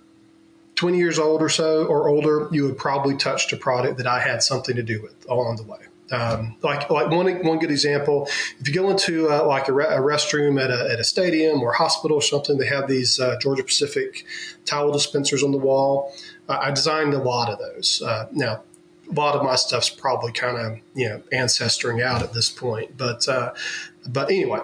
20 0.76 0.96
years 0.96 1.18
old 1.18 1.42
or 1.42 1.48
so 1.48 1.86
or 1.86 2.08
older, 2.08 2.48
you 2.52 2.64
would 2.64 2.78
probably 2.78 3.16
touched 3.16 3.52
a 3.52 3.56
product 3.56 3.98
that 3.98 4.06
I 4.06 4.20
had 4.20 4.42
something 4.42 4.76
to 4.76 4.82
do 4.82 5.02
with 5.02 5.14
along 5.28 5.56
the 5.56 5.64
way. 5.64 5.78
Um, 6.12 6.56
like 6.62 6.90
like 6.90 7.10
one 7.10 7.26
one 7.42 7.58
good 7.58 7.70
example, 7.70 8.28
if 8.60 8.68
you 8.68 8.74
go 8.74 8.90
into 8.90 9.30
uh, 9.30 9.46
like 9.46 9.68
a, 9.68 9.72
re- 9.72 9.86
a, 9.86 9.98
restroom 9.98 10.62
at 10.62 10.70
a, 10.70 10.92
at 10.92 11.00
a 11.00 11.04
stadium 11.04 11.62
or 11.62 11.72
hospital 11.72 12.18
or 12.18 12.22
something, 12.22 12.58
they 12.58 12.66
have 12.66 12.86
these 12.86 13.18
uh, 13.18 13.38
Georgia 13.40 13.64
Pacific 13.64 14.26
towel 14.66 14.92
dispensers 14.92 15.42
on 15.42 15.52
the 15.52 15.58
wall. 15.58 16.14
Uh, 16.48 16.58
I 16.60 16.70
designed 16.70 17.14
a 17.14 17.18
lot 17.18 17.48
of 17.48 17.58
those. 17.58 18.02
Uh, 18.04 18.28
now, 18.30 18.62
a 19.10 19.14
lot 19.14 19.34
of 19.34 19.42
my 19.42 19.56
stuff's 19.56 19.88
probably 19.88 20.32
kind 20.32 20.58
of 20.58 20.78
you 20.94 21.08
know 21.08 21.22
ancestoring 21.32 22.04
out 22.04 22.22
at 22.22 22.34
this 22.34 22.50
point, 22.50 22.96
but 22.96 23.26
uh, 23.26 23.54
but 24.06 24.30
anyway, 24.30 24.60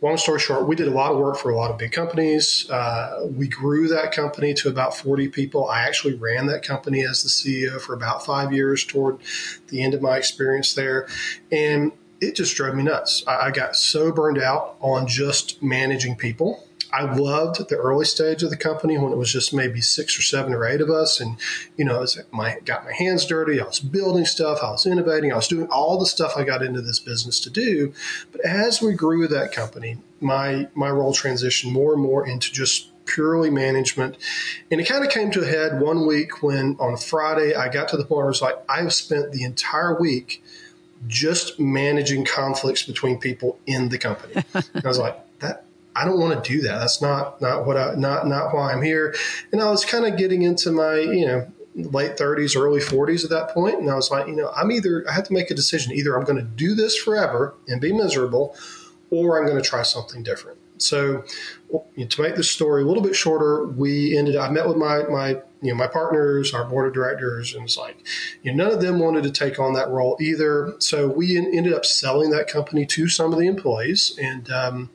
long 0.00 0.16
story 0.16 0.38
short, 0.38 0.66
we 0.66 0.76
did 0.76 0.88
a 0.88 0.92
lot 0.92 1.12
of 1.12 1.18
work 1.18 1.36
for 1.36 1.50
a 1.50 1.56
lot 1.56 1.70
of 1.70 1.78
big 1.78 1.92
companies. 1.92 2.68
Uh, 2.70 3.26
we 3.30 3.48
grew 3.48 3.88
that 3.88 4.12
company 4.12 4.54
to 4.54 4.68
about 4.68 4.96
40 4.96 5.28
people. 5.28 5.68
I 5.68 5.82
actually 5.82 6.14
ran 6.14 6.46
that 6.46 6.62
company 6.62 7.04
as 7.04 7.22
the 7.22 7.28
CEO 7.28 7.80
for 7.80 7.94
about 7.94 8.24
five 8.24 8.52
years 8.52 8.84
toward 8.84 9.18
the 9.68 9.82
end 9.82 9.94
of 9.94 10.02
my 10.02 10.16
experience 10.16 10.74
there. 10.74 11.08
And 11.50 11.92
it 12.20 12.36
just 12.36 12.56
drove 12.56 12.74
me 12.74 12.84
nuts. 12.84 13.24
I, 13.26 13.46
I 13.46 13.50
got 13.50 13.76
so 13.76 14.12
burned 14.12 14.38
out 14.38 14.76
on 14.80 15.06
just 15.06 15.62
managing 15.62 16.16
people 16.16 16.67
I 16.92 17.02
loved 17.14 17.68
the 17.68 17.76
early 17.76 18.04
stage 18.04 18.42
of 18.42 18.50
the 18.50 18.56
company 18.56 18.96
when 18.98 19.12
it 19.12 19.18
was 19.18 19.32
just 19.32 19.52
maybe 19.52 19.80
six 19.80 20.18
or 20.18 20.22
seven 20.22 20.54
or 20.54 20.64
eight 20.64 20.80
of 20.80 20.90
us, 20.90 21.20
and 21.20 21.36
you 21.76 21.84
know, 21.84 21.96
I 21.96 22.00
was, 22.00 22.18
my 22.30 22.58
got 22.64 22.84
my 22.84 22.92
hands 22.92 23.26
dirty. 23.26 23.60
I 23.60 23.64
was 23.64 23.80
building 23.80 24.24
stuff. 24.24 24.60
I 24.62 24.70
was 24.70 24.86
innovating. 24.86 25.32
I 25.32 25.36
was 25.36 25.48
doing 25.48 25.68
all 25.68 25.98
the 25.98 26.06
stuff 26.06 26.32
I 26.36 26.44
got 26.44 26.62
into 26.62 26.80
this 26.80 26.98
business 26.98 27.40
to 27.40 27.50
do. 27.50 27.92
But 28.32 28.42
as 28.42 28.80
we 28.80 28.94
grew 28.94 29.28
that 29.28 29.52
company, 29.52 29.98
my 30.20 30.68
my 30.74 30.90
role 30.90 31.12
transitioned 31.12 31.72
more 31.72 31.92
and 31.92 32.02
more 32.02 32.26
into 32.26 32.52
just 32.52 32.90
purely 33.08 33.50
management. 33.50 34.16
And 34.70 34.80
it 34.80 34.88
kind 34.88 35.04
of 35.04 35.10
came 35.10 35.30
to 35.32 35.42
a 35.42 35.46
head 35.46 35.80
one 35.80 36.06
week 36.06 36.42
when 36.42 36.76
on 36.78 36.96
Friday 36.96 37.54
I 37.54 37.68
got 37.68 37.88
to 37.88 37.96
the 37.96 38.04
point 38.04 38.18
where 38.18 38.26
I 38.26 38.28
was 38.28 38.42
like, 38.42 38.56
I've 38.68 38.92
spent 38.92 39.32
the 39.32 39.44
entire 39.44 39.98
week 39.98 40.42
just 41.06 41.58
managing 41.58 42.24
conflicts 42.24 42.82
between 42.82 43.18
people 43.18 43.58
in 43.66 43.88
the 43.88 43.98
company. 43.98 44.42
I 44.54 44.86
was 44.86 44.98
like, 44.98 45.16
that 45.38 45.64
I 45.98 46.04
don't 46.04 46.20
want 46.20 46.44
to 46.44 46.52
do 46.52 46.62
that. 46.62 46.78
That's 46.78 47.02
not 47.02 47.40
not 47.40 47.66
what 47.66 47.76
I 47.76 47.94
not 47.94 48.26
not 48.26 48.54
why 48.54 48.72
I'm 48.72 48.82
here. 48.82 49.14
And 49.52 49.60
I 49.60 49.70
was 49.70 49.84
kind 49.84 50.06
of 50.06 50.16
getting 50.16 50.42
into 50.42 50.70
my 50.70 50.96
you 50.96 51.26
know 51.26 51.52
late 51.74 52.16
30s, 52.16 52.56
early 52.56 52.80
40s 52.80 53.24
at 53.24 53.30
that 53.30 53.50
point, 53.50 53.78
and 53.78 53.90
I 53.90 53.94
was 53.94 54.10
like, 54.10 54.26
you 54.26 54.34
know, 54.34 54.50
I'm 54.56 54.70
either 54.70 55.04
I 55.08 55.12
have 55.12 55.24
to 55.24 55.32
make 55.32 55.50
a 55.50 55.54
decision. 55.54 55.92
Either 55.92 56.16
I'm 56.16 56.24
going 56.24 56.38
to 56.38 56.44
do 56.44 56.74
this 56.74 56.96
forever 56.96 57.54
and 57.66 57.80
be 57.80 57.92
miserable, 57.92 58.56
or 59.10 59.38
I'm 59.38 59.46
going 59.48 59.60
to 59.60 59.68
try 59.68 59.82
something 59.82 60.22
different. 60.22 60.58
So, 60.80 61.24
to 61.96 62.22
make 62.22 62.36
this 62.36 62.50
story 62.50 62.82
a 62.82 62.86
little 62.86 63.02
bit 63.02 63.16
shorter, 63.16 63.66
we 63.66 64.16
ended. 64.16 64.36
I 64.36 64.48
met 64.50 64.68
with 64.68 64.76
my 64.76 65.02
my 65.04 65.30
you 65.60 65.72
know 65.72 65.74
my 65.74 65.88
partners, 65.88 66.54
our 66.54 66.64
board 66.64 66.86
of 66.86 66.94
directors, 66.94 67.54
and 67.54 67.64
it's 67.64 67.76
like, 67.76 68.06
you 68.42 68.54
know, 68.54 68.64
none 68.64 68.74
of 68.74 68.80
them 68.80 69.00
wanted 69.00 69.24
to 69.24 69.30
take 69.30 69.58
on 69.58 69.74
that 69.74 69.88
role 69.90 70.16
either. 70.20 70.74
So 70.78 71.08
we 71.08 71.36
ended 71.36 71.72
up 71.72 71.84
selling 71.84 72.30
that 72.30 72.48
company 72.48 72.86
to 72.86 73.08
some 73.08 73.32
of 73.32 73.38
the 73.38 73.46
employees, 73.46 74.16
and 74.20 74.50
um, 74.50 74.90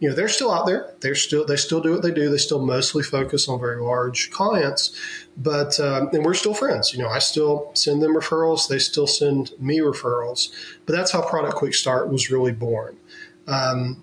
you 0.00 0.08
know 0.08 0.14
they're 0.14 0.28
still 0.28 0.50
out 0.52 0.66
there. 0.66 0.94
They're 1.00 1.14
still 1.14 1.44
they 1.44 1.56
still 1.56 1.80
do 1.80 1.92
what 1.92 2.02
they 2.02 2.12
do. 2.12 2.30
They 2.30 2.38
still 2.38 2.64
mostly 2.64 3.02
focus 3.02 3.48
on 3.48 3.58
very 3.58 3.80
large 3.80 4.30
clients, 4.30 4.96
but 5.36 5.78
um, 5.80 6.08
and 6.12 6.24
we're 6.24 6.34
still 6.34 6.54
friends. 6.54 6.92
You 6.92 7.00
know, 7.00 7.08
I 7.08 7.18
still 7.18 7.70
send 7.74 8.02
them 8.02 8.14
referrals. 8.14 8.68
They 8.68 8.78
still 8.78 9.06
send 9.06 9.52
me 9.58 9.78
referrals. 9.78 10.50
But 10.86 10.94
that's 10.94 11.10
how 11.10 11.22
Product 11.22 11.56
Quick 11.56 11.74
Start 11.74 12.10
was 12.10 12.30
really 12.30 12.52
born. 12.52 12.96
Um, 13.48 14.02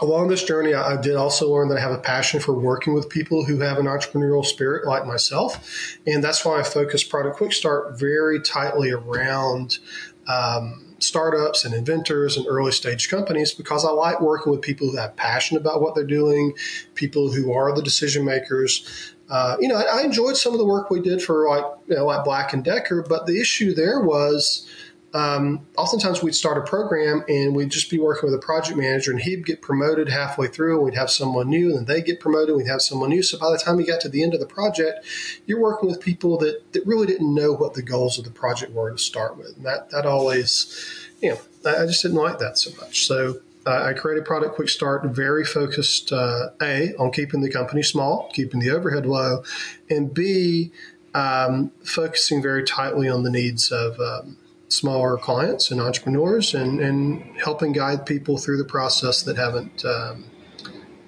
along 0.00 0.28
this 0.28 0.44
journey, 0.44 0.72
I, 0.74 0.98
did 1.00 1.16
also 1.16 1.52
learn 1.52 1.68
that 1.68 1.78
I 1.78 1.80
have 1.80 1.92
a 1.92 1.98
passion 1.98 2.40
for 2.40 2.52
working 2.52 2.94
with 2.94 3.08
people 3.08 3.44
who 3.44 3.58
have 3.60 3.78
an 3.78 3.86
entrepreneurial 3.86 4.44
spirit 4.44 4.86
like 4.86 5.06
myself, 5.06 5.98
and 6.06 6.24
that's 6.24 6.44
why 6.44 6.60
I 6.60 6.62
focus 6.62 7.04
Product 7.04 7.36
Quick 7.36 7.52
Start 7.52 7.98
very 7.98 8.40
tightly 8.40 8.92
around. 8.92 9.78
Um, 10.26 10.87
startups 10.98 11.64
and 11.64 11.74
inventors 11.74 12.36
and 12.36 12.46
early 12.48 12.72
stage 12.72 13.08
companies 13.08 13.52
because 13.52 13.84
I 13.84 13.90
like 13.90 14.20
working 14.20 14.52
with 14.52 14.62
people 14.62 14.90
who 14.90 14.96
have 14.96 15.16
passion 15.16 15.56
about 15.56 15.80
what 15.80 15.94
they're 15.94 16.04
doing, 16.04 16.54
people 16.94 17.32
who 17.32 17.52
are 17.52 17.74
the 17.74 17.82
decision 17.82 18.24
makers. 18.24 19.14
Uh, 19.30 19.56
you 19.60 19.68
know, 19.68 19.76
I, 19.76 20.00
I, 20.00 20.02
enjoyed 20.02 20.38
some 20.38 20.54
of 20.54 20.58
the 20.58 20.64
work 20.64 20.88
we 20.88 21.00
did 21.00 21.22
for 21.22 21.48
like 21.48 21.64
you 21.86 21.96
know, 21.96 22.06
like 22.06 22.24
Black 22.24 22.54
and 22.54 22.64
Decker, 22.64 23.04
but 23.06 23.26
the 23.26 23.38
issue 23.40 23.74
there 23.74 24.00
was 24.00 24.66
um, 25.14 25.66
oftentimes 25.76 26.22
we'd 26.22 26.34
start 26.34 26.58
a 26.58 26.68
program 26.68 27.24
and 27.28 27.56
we'd 27.56 27.70
just 27.70 27.90
be 27.90 27.98
working 27.98 28.30
with 28.30 28.34
a 28.38 28.44
project 28.44 28.76
manager 28.76 29.10
and 29.10 29.20
he'd 29.20 29.46
get 29.46 29.62
promoted 29.62 30.10
halfway 30.10 30.48
through 30.48 30.76
and 30.76 30.84
we'd 30.84 30.94
have 30.94 31.10
someone 31.10 31.48
new 31.48 31.68
and 31.68 31.78
then 31.78 31.84
they 31.86 32.02
get 32.02 32.20
promoted 32.20 32.54
we'd 32.54 32.66
have 32.66 32.82
someone 32.82 33.08
new. 33.08 33.22
So 33.22 33.38
by 33.38 33.50
the 33.50 33.58
time 33.58 33.80
you 33.80 33.86
got 33.86 34.02
to 34.02 34.08
the 34.08 34.22
end 34.22 34.34
of 34.34 34.40
the 34.40 34.46
project 34.46 35.06
you're 35.46 35.60
working 35.60 35.88
with 35.88 36.00
people 36.00 36.36
that, 36.38 36.72
that 36.72 36.86
really 36.86 37.06
didn't 37.06 37.34
know 37.34 37.52
what 37.52 37.74
the 37.74 37.82
goals 37.82 38.18
of 38.18 38.24
the 38.24 38.30
project 38.30 38.72
were 38.72 38.90
to 38.90 38.98
start 38.98 39.38
with. 39.38 39.56
And 39.56 39.64
that, 39.64 39.90
that 39.90 40.04
always 40.04 41.08
you 41.22 41.30
know 41.30 41.40
i 41.66 41.86
just 41.86 42.02
didn't 42.02 42.18
like 42.18 42.38
that 42.38 42.58
so 42.58 42.70
much. 42.80 43.06
So 43.06 43.40
uh, 43.66 43.82
I 43.82 43.92
created 43.92 44.24
Product 44.24 44.54
Quick 44.54 44.70
Start 44.70 45.04
very 45.04 45.44
focused, 45.44 46.10
uh, 46.10 46.50
A, 46.62 46.94
on 46.98 47.10
keeping 47.10 47.42
the 47.42 47.50
company 47.50 47.82
small, 47.82 48.30
keeping 48.32 48.60
the 48.60 48.70
overhead 48.70 49.04
low, 49.04 49.42
and 49.90 50.14
B, 50.14 50.72
um, 51.12 51.70
focusing 51.84 52.40
very 52.40 52.64
tightly 52.64 53.10
on 53.10 53.24
the 53.24 53.30
needs 53.30 53.70
of 53.70 54.00
um, 54.00 54.37
smaller 54.68 55.16
clients 55.16 55.70
and 55.70 55.80
entrepreneurs 55.80 56.54
and, 56.54 56.80
and 56.80 57.36
helping 57.38 57.72
guide 57.72 58.06
people 58.06 58.38
through 58.38 58.58
the 58.58 58.64
process 58.64 59.22
that 59.22 59.36
haven't 59.36 59.84
um, 59.84 60.24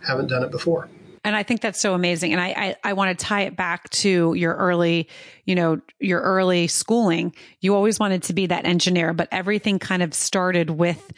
haven't 0.06 0.28
done 0.28 0.42
it 0.42 0.50
before. 0.50 0.88
And 1.22 1.36
I 1.36 1.42
think 1.42 1.60
that's 1.60 1.78
so 1.78 1.92
amazing. 1.94 2.32
And 2.32 2.40
I, 2.40 2.48
I, 2.48 2.76
I 2.82 2.92
want 2.94 3.18
to 3.18 3.24
tie 3.24 3.42
it 3.42 3.54
back 3.54 3.90
to 3.90 4.32
your 4.34 4.54
early, 4.54 5.06
you 5.44 5.54
know, 5.54 5.80
your 5.98 6.20
early 6.20 6.66
schooling. 6.66 7.34
You 7.60 7.74
always 7.74 7.98
wanted 7.98 8.22
to 8.24 8.32
be 8.32 8.46
that 8.46 8.64
engineer, 8.64 9.12
but 9.12 9.28
everything 9.30 9.78
kind 9.78 10.02
of 10.02 10.14
started 10.14 10.70
with 10.70 11.12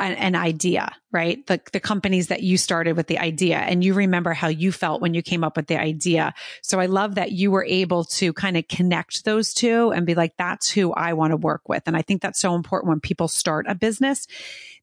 an, 0.00 0.12
an, 0.14 0.34
idea, 0.34 0.94
right? 1.12 1.46
The, 1.46 1.60
the 1.72 1.80
companies 1.80 2.28
that 2.28 2.42
you 2.42 2.56
started 2.56 2.96
with 2.96 3.06
the 3.06 3.18
idea 3.18 3.58
and 3.58 3.84
you 3.84 3.94
remember 3.94 4.32
how 4.32 4.48
you 4.48 4.72
felt 4.72 5.00
when 5.00 5.14
you 5.14 5.22
came 5.22 5.44
up 5.44 5.56
with 5.56 5.66
the 5.66 5.78
idea. 5.78 6.34
So 6.62 6.80
I 6.80 6.86
love 6.86 7.16
that 7.16 7.32
you 7.32 7.50
were 7.50 7.64
able 7.64 8.04
to 8.04 8.32
kind 8.32 8.56
of 8.56 8.66
connect 8.68 9.24
those 9.24 9.52
two 9.54 9.90
and 9.90 10.06
be 10.06 10.14
like, 10.14 10.32
that's 10.38 10.70
who 10.70 10.92
I 10.92 11.12
want 11.12 11.32
to 11.32 11.36
work 11.36 11.68
with. 11.68 11.82
And 11.86 11.96
I 11.96 12.02
think 12.02 12.22
that's 12.22 12.40
so 12.40 12.54
important 12.54 12.88
when 12.88 13.00
people 13.00 13.28
start 13.28 13.66
a 13.68 13.74
business. 13.74 14.26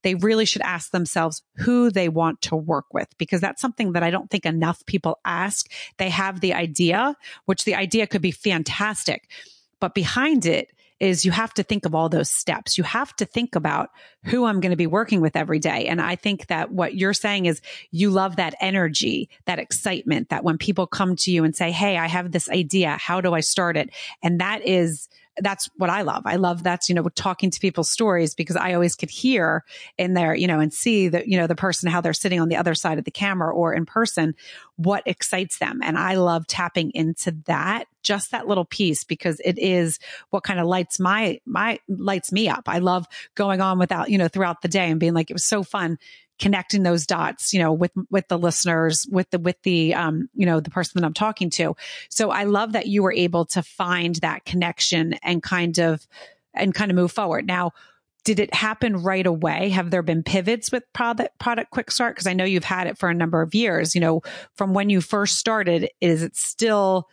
They 0.03 0.15
really 0.15 0.45
should 0.45 0.61
ask 0.61 0.91
themselves 0.91 1.41
who 1.57 1.89
they 1.89 2.09
want 2.09 2.41
to 2.43 2.55
work 2.55 2.85
with 2.93 3.07
because 3.17 3.41
that's 3.41 3.61
something 3.61 3.93
that 3.93 4.03
I 4.03 4.11
don't 4.11 4.29
think 4.29 4.45
enough 4.45 4.85
people 4.85 5.19
ask. 5.25 5.71
They 5.97 6.09
have 6.09 6.39
the 6.39 6.53
idea, 6.53 7.15
which 7.45 7.65
the 7.65 7.75
idea 7.75 8.07
could 8.07 8.21
be 8.21 8.31
fantastic, 8.31 9.29
but 9.79 9.93
behind 9.93 10.45
it, 10.45 10.71
is 10.99 11.25
you 11.25 11.31
have 11.31 11.53
to 11.53 11.63
think 11.63 11.85
of 11.85 11.93
all 11.93 12.09
those 12.09 12.29
steps. 12.29 12.77
You 12.77 12.83
have 12.83 13.15
to 13.17 13.25
think 13.25 13.55
about 13.55 13.89
who 14.23 14.45
I'm 14.45 14.59
going 14.59 14.71
to 14.71 14.77
be 14.77 14.87
working 14.87 15.21
with 15.21 15.35
every 15.35 15.59
day. 15.59 15.87
And 15.87 16.01
I 16.01 16.15
think 16.15 16.47
that 16.47 16.71
what 16.71 16.95
you're 16.95 17.13
saying 17.13 17.45
is 17.45 17.61
you 17.91 18.09
love 18.09 18.37
that 18.37 18.55
energy, 18.59 19.29
that 19.45 19.59
excitement 19.59 20.29
that 20.29 20.43
when 20.43 20.57
people 20.57 20.87
come 20.87 21.15
to 21.17 21.31
you 21.31 21.43
and 21.43 21.55
say, 21.55 21.71
Hey, 21.71 21.97
I 21.97 22.07
have 22.07 22.31
this 22.31 22.49
idea. 22.49 22.97
How 22.99 23.21
do 23.21 23.33
I 23.33 23.41
start 23.41 23.77
it? 23.77 23.91
And 24.23 24.41
that 24.41 24.65
is 24.65 25.07
that's 25.39 25.69
what 25.75 25.89
I 25.89 26.01
love. 26.01 26.23
I 26.25 26.35
love 26.35 26.63
that's, 26.63 26.89
you 26.89 26.95
know, 26.95 27.07
talking 27.09 27.51
to 27.51 27.59
people's 27.59 27.91
stories 27.91 28.35
because 28.35 28.55
I 28.55 28.73
always 28.73 28.95
could 28.95 29.09
hear 29.09 29.63
in 29.97 30.13
there, 30.13 30.33
you 30.35 30.47
know, 30.47 30.59
and 30.59 30.73
see 30.73 31.09
that, 31.09 31.27
you 31.27 31.37
know, 31.37 31.47
the 31.47 31.55
person, 31.55 31.89
how 31.89 32.01
they're 32.01 32.13
sitting 32.13 32.39
on 32.39 32.49
the 32.49 32.55
other 32.55 32.75
side 32.75 32.97
of 32.97 33.05
the 33.05 33.11
camera 33.11 33.53
or 33.53 33.73
in 33.73 33.85
person, 33.85 34.35
what 34.75 35.03
excites 35.05 35.59
them. 35.59 35.79
And 35.83 35.97
I 35.97 36.15
love 36.15 36.47
tapping 36.47 36.91
into 36.93 37.31
that, 37.45 37.87
just 38.03 38.31
that 38.31 38.47
little 38.47 38.65
piece 38.65 39.03
because 39.03 39.39
it 39.43 39.57
is 39.59 39.99
what 40.29 40.43
kind 40.43 40.59
of 40.59 40.67
lights 40.67 40.99
my, 40.99 41.39
my 41.45 41.79
lights 41.87 42.31
me 42.31 42.49
up. 42.49 42.63
I 42.67 42.79
love 42.79 43.05
going 43.35 43.61
on 43.61 43.79
without, 43.79 44.09
you 44.09 44.17
know, 44.17 44.27
throughout 44.27 44.61
the 44.61 44.67
day 44.67 44.89
and 44.89 44.99
being 44.99 45.13
like, 45.13 45.29
it 45.29 45.33
was 45.33 45.45
so 45.45 45.63
fun 45.63 45.97
connecting 46.39 46.83
those 46.83 47.05
dots, 47.05 47.53
you 47.53 47.59
know, 47.59 47.73
with, 47.73 47.91
with 48.09 48.27
the 48.27 48.37
listeners, 48.37 49.07
with 49.09 49.29
the, 49.31 49.39
with 49.39 49.61
the, 49.63 49.93
um, 49.93 50.29
you 50.33 50.45
know, 50.45 50.59
the 50.59 50.69
person 50.69 50.99
that 50.99 51.05
I'm 51.05 51.13
talking 51.13 51.49
to. 51.51 51.75
So 52.09 52.31
I 52.31 52.43
love 52.43 52.73
that 52.73 52.87
you 52.87 53.03
were 53.03 53.13
able 53.13 53.45
to 53.47 53.63
find 53.63 54.15
that 54.15 54.45
connection 54.45 55.13
and 55.23 55.41
kind 55.41 55.79
of, 55.79 56.07
and 56.53 56.73
kind 56.73 56.91
of 56.91 56.95
move 56.95 57.11
forward. 57.11 57.47
Now, 57.47 57.71
did 58.23 58.39
it 58.39 58.53
happen 58.53 58.97
right 58.97 59.25
away? 59.25 59.69
Have 59.69 59.89
there 59.89 60.03
been 60.03 60.21
pivots 60.21 60.71
with 60.71 60.83
product, 60.93 61.39
product 61.39 61.71
quick 61.71 61.91
start? 61.91 62.17
Cause 62.17 62.27
I 62.27 62.33
know 62.33 62.43
you've 62.43 62.63
had 62.63 62.87
it 62.87 62.97
for 62.97 63.09
a 63.09 63.13
number 63.13 63.41
of 63.41 63.55
years, 63.55 63.95
you 63.95 64.01
know, 64.01 64.21
from 64.55 64.73
when 64.73 64.89
you 64.89 65.01
first 65.01 65.37
started, 65.37 65.89
is 66.01 66.23
it 66.23 66.35
still, 66.35 67.07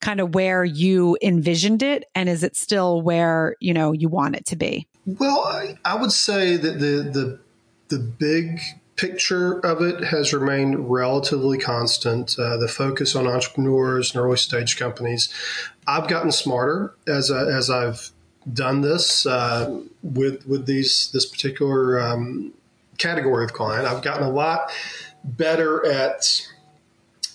kind 0.00 0.20
of 0.20 0.34
where 0.34 0.64
you 0.64 1.18
envisioned 1.22 1.82
it 1.82 2.04
and 2.14 2.28
is 2.28 2.42
it 2.42 2.56
still 2.56 3.02
where 3.02 3.56
you 3.60 3.74
know 3.74 3.92
you 3.92 4.08
want 4.08 4.36
it 4.36 4.46
to 4.46 4.56
be 4.56 4.86
well 5.06 5.40
i, 5.44 5.76
I 5.84 5.96
would 5.96 6.12
say 6.12 6.56
that 6.56 6.78
the 6.78 7.10
the 7.10 7.40
the 7.88 7.98
big 7.98 8.60
picture 8.96 9.60
of 9.60 9.80
it 9.80 10.04
has 10.04 10.34
remained 10.34 10.90
relatively 10.90 11.56
constant. 11.56 12.36
Uh, 12.38 12.56
the 12.56 12.68
focus 12.68 13.14
on 13.14 13.26
entrepreneurs 13.26 14.14
and 14.14 14.22
early 14.22 14.36
stage 14.36 14.76
companies. 14.76 15.32
I've 15.86 16.08
gotten 16.08 16.32
smarter 16.32 16.94
as 17.06 17.30
I, 17.30 17.44
as 17.46 17.70
I've 17.70 18.10
done 18.52 18.80
this 18.80 19.24
uh, 19.24 19.82
with 20.02 20.46
with 20.46 20.66
these 20.66 21.10
this 21.12 21.26
particular 21.26 22.00
um, 22.00 22.52
category 22.98 23.44
of 23.44 23.52
client. 23.52 23.86
I've 23.86 24.02
gotten 24.02 24.24
a 24.24 24.30
lot 24.30 24.70
better 25.24 25.86
at 25.86 26.46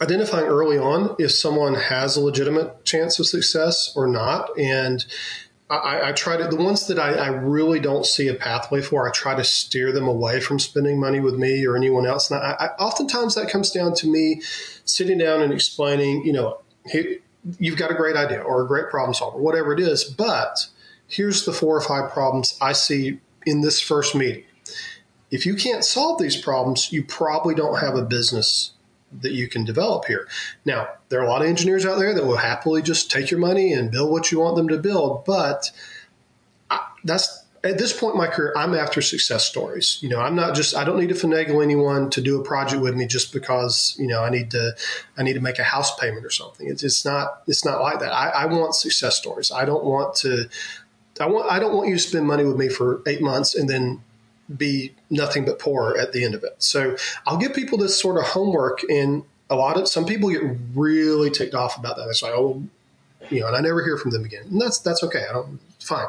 identifying 0.01 0.45
early 0.45 0.77
on 0.77 1.15
if 1.17 1.31
someone 1.31 1.75
has 1.75 2.17
a 2.17 2.21
legitimate 2.21 2.83
chance 2.83 3.19
of 3.19 3.27
success 3.27 3.93
or 3.95 4.07
not, 4.07 4.49
and 4.59 5.05
I, 5.77 6.09
I, 6.09 6.11
try 6.11 6.37
to 6.37 6.47
the 6.47 6.55
ones 6.55 6.87
that 6.87 6.99
I, 6.99 7.13
I, 7.13 7.27
really 7.27 7.79
don't 7.79 8.05
see 8.05 8.27
a 8.27 8.33
pathway 8.33 8.81
for. 8.81 9.07
I 9.07 9.11
try 9.11 9.35
to 9.35 9.43
steer 9.43 9.91
them 9.91 10.07
away 10.07 10.39
from 10.39 10.59
spending 10.59 10.99
money 10.99 11.19
with 11.19 11.35
me 11.35 11.65
or 11.65 11.75
anyone 11.75 12.05
else. 12.05 12.29
And 12.29 12.41
I, 12.41 12.69
oftentimes 12.79 13.35
that 13.35 13.49
comes 13.49 13.71
down 13.71 13.93
to 13.95 14.07
me 14.07 14.41
sitting 14.85 15.17
down 15.17 15.41
and 15.41 15.53
explaining. 15.53 16.25
You 16.25 16.33
know, 16.33 16.61
you've 17.59 17.77
got 17.77 17.91
a 17.91 17.95
great 17.95 18.15
idea 18.15 18.41
or 18.41 18.63
a 18.63 18.67
great 18.67 18.89
problem 18.89 19.13
solver, 19.13 19.37
whatever 19.37 19.73
it 19.73 19.79
is, 19.79 20.03
but 20.03 20.67
here's 21.07 21.45
the 21.45 21.53
four 21.53 21.75
or 21.75 21.81
five 21.81 22.11
problems 22.11 22.57
I 22.61 22.73
see 22.73 23.19
in 23.45 23.61
this 23.61 23.79
first 23.79 24.15
meeting. 24.15 24.43
If 25.31 25.45
you 25.45 25.55
can't 25.55 25.83
solve 25.83 26.19
these 26.19 26.37
problems, 26.37 26.91
you 26.91 27.03
probably 27.03 27.55
don't 27.55 27.79
have 27.79 27.95
a 27.95 28.03
business 28.03 28.71
that 29.21 29.31
you 29.31 29.47
can 29.47 29.63
develop 29.63 30.05
here. 30.05 30.27
Now, 30.65 30.89
there 31.09 31.19
are 31.19 31.25
a 31.25 31.29
lot 31.29 31.41
of 31.41 31.47
engineers 31.47 31.85
out 31.85 31.99
there 31.99 32.13
that 32.13 32.25
will 32.25 32.37
happily 32.37 32.81
just 32.81 33.11
take 33.11 33.31
your 33.31 33.39
money 33.39 33.73
and 33.73 33.91
build 33.91 34.11
what 34.11 34.31
you 34.31 34.39
want 34.39 34.55
them 34.55 34.67
to 34.69 34.77
build, 34.77 35.25
but 35.25 35.71
I, 36.69 36.85
that's 37.03 37.43
at 37.63 37.77
this 37.77 37.97
point 37.97 38.15
in 38.15 38.17
my 38.17 38.27
career, 38.27 38.53
I'm 38.57 38.73
after 38.73 39.01
success 39.01 39.45
stories. 39.45 39.97
You 40.01 40.09
know, 40.09 40.19
I'm 40.19 40.35
not 40.35 40.53
just 40.53 40.75
I 40.75 40.83
don't 40.83 40.99
need 40.99 41.09
to 41.09 41.15
finagle 41.15 41.63
anyone 41.63 42.09
to 42.09 42.21
do 42.21 42.39
a 42.39 42.43
project 42.43 42.81
with 42.81 42.95
me 42.95 43.07
just 43.07 43.31
because 43.31 43.95
you 43.97 44.07
know 44.07 44.21
I 44.21 44.29
need 44.29 44.51
to 44.51 44.75
I 45.17 45.23
need 45.23 45.33
to 45.33 45.39
make 45.39 45.59
a 45.59 45.63
house 45.63 45.97
payment 45.97 46.25
or 46.25 46.29
something. 46.29 46.67
It's, 46.67 46.83
it's 46.83 47.05
not 47.05 47.43
it's 47.47 47.63
not 47.63 47.81
like 47.81 47.99
that. 47.99 48.11
I, 48.11 48.29
I 48.29 48.45
want 48.47 48.75
success 48.75 49.15
stories. 49.15 49.51
I 49.51 49.63
don't 49.63 49.83
want 49.85 50.15
to 50.15 50.49
I 51.21 51.27
want 51.27 51.49
I 51.49 51.59
don't 51.59 51.73
want 51.73 51.87
you 51.87 51.95
to 51.95 52.01
spend 52.01 52.27
money 52.27 52.43
with 52.43 52.57
me 52.57 52.67
for 52.67 53.01
eight 53.07 53.21
months 53.21 53.55
and 53.55 53.69
then 53.69 54.03
be 54.55 54.93
nothing 55.09 55.45
but 55.45 55.59
poor 55.59 55.95
at 55.97 56.11
the 56.11 56.23
end 56.23 56.35
of 56.35 56.43
it. 56.43 56.55
So 56.59 56.95
I'll 57.25 57.37
give 57.37 57.53
people 57.53 57.77
this 57.77 57.99
sort 57.99 58.17
of 58.17 58.23
homework, 58.23 58.83
and 58.89 59.23
a 59.49 59.55
lot 59.55 59.77
of 59.77 59.87
some 59.87 60.05
people 60.05 60.29
get 60.29 60.43
really 60.73 61.29
ticked 61.29 61.53
off 61.53 61.77
about 61.77 61.97
that. 61.97 62.07
It's 62.09 62.23
like, 62.23 62.33
oh, 62.33 62.63
you 63.29 63.39
know, 63.39 63.47
and 63.47 63.55
I 63.55 63.61
never 63.61 63.83
hear 63.83 63.97
from 63.97 64.11
them 64.11 64.25
again, 64.25 64.45
and 64.49 64.61
that's 64.61 64.79
that's 64.79 65.03
okay. 65.03 65.25
I 65.29 65.33
don't 65.33 65.59
fine. 65.79 66.07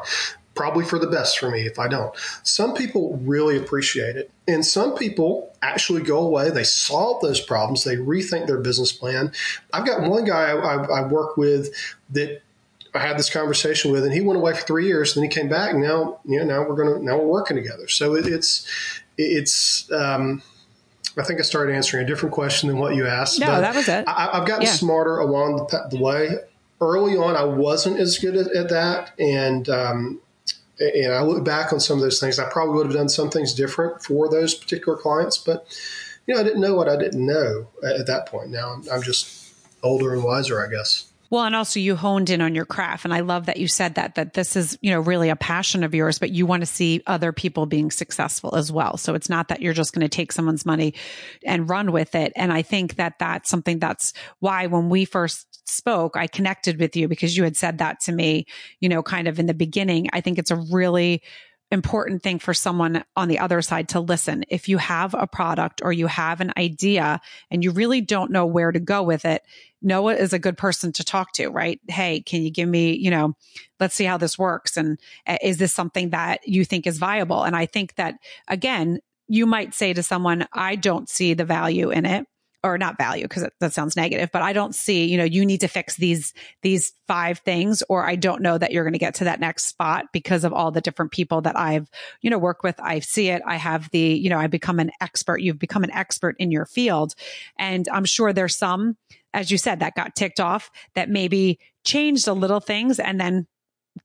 Probably 0.53 0.85
for 0.85 0.97
the 0.97 1.07
best 1.07 1.37
for 1.37 1.51
me 1.51 1.65
if 1.65 1.77
I 1.77 1.89
don't. 1.89 2.15
Some 2.43 2.73
people 2.75 3.17
really 3.17 3.57
appreciate 3.57 4.15
it. 4.15 4.31
And 4.47 4.65
some 4.65 4.95
people 4.95 5.53
actually 5.61 6.01
go 6.01 6.19
away, 6.19 6.49
they 6.49 6.63
solve 6.63 7.21
those 7.21 7.41
problems, 7.41 7.83
they 7.83 7.97
rethink 7.97 8.47
their 8.47 8.59
business 8.59 8.93
plan. 8.93 9.33
I've 9.73 9.85
got 9.85 10.03
one 10.09 10.23
guy 10.23 10.51
I, 10.51 11.01
I 11.01 11.07
work 11.07 11.35
with 11.35 11.75
that 12.11 12.41
I 12.95 12.99
had 12.99 13.17
this 13.17 13.29
conversation 13.29 13.91
with, 13.91 14.03
and 14.03 14.13
he 14.13 14.21
went 14.21 14.37
away 14.37 14.53
for 14.53 14.61
three 14.61 14.87
years. 14.87 15.15
And 15.15 15.23
then 15.23 15.29
he 15.29 15.35
came 15.35 15.49
back. 15.49 15.71
And 15.71 15.81
now, 15.81 16.19
you 16.25 16.39
know, 16.39 16.45
now 16.45 16.67
we're 16.67 16.75
gonna 16.75 16.99
now 16.99 17.17
we're 17.17 17.27
working 17.27 17.57
together. 17.57 17.87
So 17.87 18.15
it, 18.15 18.27
it's 18.27 18.67
it's. 19.17 19.91
Um, 19.91 20.41
I 21.17 21.23
think 21.23 21.39
I 21.39 21.43
started 21.43 21.73
answering 21.73 22.03
a 22.03 22.07
different 22.07 22.35
question 22.35 22.67
than 22.67 22.77
what 22.77 22.95
you 22.95 23.07
asked. 23.07 23.39
No, 23.39 23.61
that 23.61 23.73
was 23.73 23.87
it. 23.87 24.03
I, 24.05 24.31
have 24.33 24.45
gotten 24.45 24.63
yeah. 24.63 24.71
smarter 24.71 25.19
along 25.19 25.67
the, 25.71 25.87
the, 25.89 25.97
way. 25.97 26.31
Early 26.81 27.15
on, 27.15 27.37
I 27.37 27.45
wasn't 27.45 28.01
as 28.01 28.19
good 28.19 28.35
at, 28.35 28.53
at 28.53 28.67
that, 28.67 29.13
and 29.17 29.69
um, 29.69 30.21
and 30.79 31.13
I 31.13 31.21
look 31.21 31.45
back 31.45 31.71
on 31.71 31.79
some 31.79 31.97
of 31.97 32.03
those 32.03 32.19
things. 32.19 32.37
I 32.37 32.49
probably 32.49 32.75
would 32.75 32.87
have 32.87 32.95
done 32.95 33.07
some 33.07 33.29
things 33.29 33.53
different 33.53 34.03
for 34.03 34.29
those 34.29 34.53
particular 34.53 34.97
clients, 34.97 35.37
but 35.37 35.65
you 36.27 36.33
know, 36.33 36.41
I 36.41 36.43
didn't 36.43 36.61
know 36.61 36.75
what 36.75 36.89
I 36.89 36.97
didn't 36.97 37.25
know 37.25 37.67
at, 37.83 38.07
that 38.07 38.25
point. 38.25 38.49
Now 38.49 38.73
I'm, 38.73 38.83
I'm 38.91 39.01
just 39.01 39.53
older 39.83 40.13
and 40.13 40.23
wiser, 40.23 40.65
I 40.65 40.69
guess. 40.69 41.11
Well, 41.29 41.43
and 41.43 41.55
also 41.55 41.79
you 41.79 41.95
honed 41.95 42.29
in 42.29 42.41
on 42.41 42.55
your 42.55 42.65
craft. 42.65 43.05
And 43.05 43.13
I 43.13 43.21
love 43.21 43.47
that 43.47 43.57
you 43.57 43.67
said 43.67 43.95
that, 43.95 44.15
that 44.15 44.33
this 44.33 44.55
is, 44.55 44.77
you 44.81 44.91
know, 44.91 44.99
really 44.99 45.29
a 45.29 45.35
passion 45.35 45.83
of 45.83 45.95
yours, 45.95 46.19
but 46.19 46.31
you 46.31 46.45
want 46.45 46.61
to 46.61 46.67
see 46.67 47.01
other 47.07 47.31
people 47.31 47.65
being 47.65 47.91
successful 47.91 48.55
as 48.55 48.71
well. 48.71 48.97
So 48.97 49.15
it's 49.15 49.29
not 49.29 49.47
that 49.47 49.61
you're 49.61 49.73
just 49.73 49.93
going 49.93 50.07
to 50.07 50.09
take 50.09 50.31
someone's 50.31 50.65
money 50.65 50.93
and 51.45 51.69
run 51.69 51.91
with 51.91 52.15
it. 52.15 52.31
And 52.35 52.53
I 52.53 52.61
think 52.61 52.95
that 52.95 53.19
that's 53.19 53.49
something 53.49 53.79
that's 53.79 54.13
why 54.39 54.67
when 54.67 54.89
we 54.89 55.05
first 55.05 55.47
spoke, 55.67 56.15
I 56.15 56.27
connected 56.27 56.79
with 56.79 56.95
you 56.95 57.07
because 57.07 57.35
you 57.35 57.43
had 57.43 57.57
said 57.57 57.79
that 57.79 57.99
to 58.01 58.11
me, 58.11 58.45
you 58.79 58.89
know, 58.89 59.01
kind 59.01 59.27
of 59.27 59.39
in 59.39 59.47
the 59.47 59.53
beginning. 59.53 60.07
I 60.13 60.21
think 60.21 60.37
it's 60.37 60.51
a 60.51 60.55
really, 60.55 61.23
important 61.71 62.21
thing 62.23 62.39
for 62.39 62.53
someone 62.53 63.03
on 63.15 63.27
the 63.27 63.39
other 63.39 63.61
side 63.61 63.89
to 63.89 63.99
listen. 63.99 64.43
If 64.49 64.69
you 64.69 64.77
have 64.77 65.13
a 65.13 65.27
product 65.27 65.81
or 65.83 65.91
you 65.91 66.07
have 66.07 66.41
an 66.41 66.53
idea 66.57 67.19
and 67.49 67.63
you 67.63 67.71
really 67.71 68.01
don't 68.01 68.31
know 68.31 68.45
where 68.45 68.71
to 68.71 68.79
go 68.79 69.03
with 69.03 69.25
it, 69.25 69.43
Noah 69.81 70.15
is 70.15 70.33
a 70.33 70.39
good 70.39 70.57
person 70.57 70.91
to 70.93 71.03
talk 71.03 71.31
to, 71.33 71.49
right? 71.49 71.79
Hey, 71.87 72.21
can 72.21 72.41
you 72.41 72.51
give 72.51 72.69
me, 72.69 72.95
you 72.95 73.11
know, 73.11 73.35
let's 73.79 73.95
see 73.95 74.05
how 74.05 74.17
this 74.17 74.37
works. 74.37 74.77
And 74.77 74.99
uh, 75.27 75.37
is 75.41 75.57
this 75.57 75.73
something 75.73 76.11
that 76.11 76.47
you 76.47 76.65
think 76.65 76.87
is 76.87 76.97
viable? 76.97 77.43
And 77.43 77.55
I 77.55 77.65
think 77.65 77.95
that 77.95 78.15
again, 78.47 78.99
you 79.27 79.45
might 79.45 79.73
say 79.73 79.93
to 79.93 80.03
someone, 80.03 80.47
I 80.53 80.75
don't 80.75 81.09
see 81.09 81.33
the 81.33 81.45
value 81.45 81.89
in 81.89 82.05
it 82.05 82.27
or 82.65 82.77
not 82.77 82.97
value 82.97 83.23
because 83.23 83.47
that 83.59 83.73
sounds 83.73 83.95
negative, 83.95 84.29
but 84.33 84.41
I 84.41 84.51
don't 84.51 84.73
see, 84.73 85.05
you 85.05 85.17
know, 85.17 85.23
you 85.23 85.45
need 85.45 85.61
to 85.61 85.67
fix 85.67 85.95
these, 85.95 86.33
these 86.63 86.93
five 87.07 87.39
things, 87.39 87.83
or 87.89 88.05
I 88.05 88.15
don't 88.15 88.41
know 88.41 88.57
that 88.57 88.71
you're 88.71 88.83
going 88.83 88.93
to 88.93 88.99
get 88.99 89.15
to 89.15 89.25
that 89.25 89.39
next 89.39 89.65
spot 89.65 90.05
because 90.11 90.43
of 90.43 90.51
all 90.51 90.71
the 90.71 90.81
different 90.81 91.11
people 91.11 91.41
that 91.41 91.57
I've, 91.57 91.87
you 92.21 92.29
know, 92.29 92.39
worked 92.39 92.63
with. 92.63 92.75
I 92.79 92.99
see 92.99 93.29
it. 93.29 93.43
I 93.45 93.57
have 93.57 93.89
the, 93.91 93.99
you 93.99 94.29
know, 94.29 94.39
I 94.39 94.47
become 94.47 94.79
an 94.79 94.91
expert. 94.99 95.41
You've 95.41 95.59
become 95.59 95.83
an 95.83 95.91
expert 95.91 96.35
in 96.39 96.51
your 96.51 96.65
field. 96.65 97.13
And 97.59 97.87
I'm 97.89 98.05
sure 98.05 98.33
there's 98.33 98.57
some, 98.57 98.97
as 99.33 99.51
you 99.51 99.57
said, 99.57 99.79
that 99.81 99.95
got 99.95 100.15
ticked 100.15 100.39
off 100.39 100.71
that 100.95 101.09
maybe 101.09 101.59
changed 101.83 102.27
a 102.27 102.33
little 102.33 102.59
things 102.59 102.99
and 102.99 103.21
then 103.21 103.45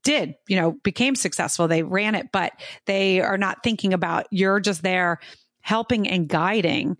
did, 0.03 0.35
you 0.47 0.55
know, 0.55 0.73
became 0.83 1.15
successful. 1.15 1.67
They 1.67 1.83
ran 1.83 2.13
it, 2.13 2.31
but 2.31 2.53
they 2.85 3.21
are 3.21 3.37
not 3.37 3.63
thinking 3.63 3.93
about 3.93 4.27
you're 4.29 4.59
just 4.59 4.83
there 4.83 5.19
helping 5.61 6.07
and 6.07 6.27
guiding 6.27 6.97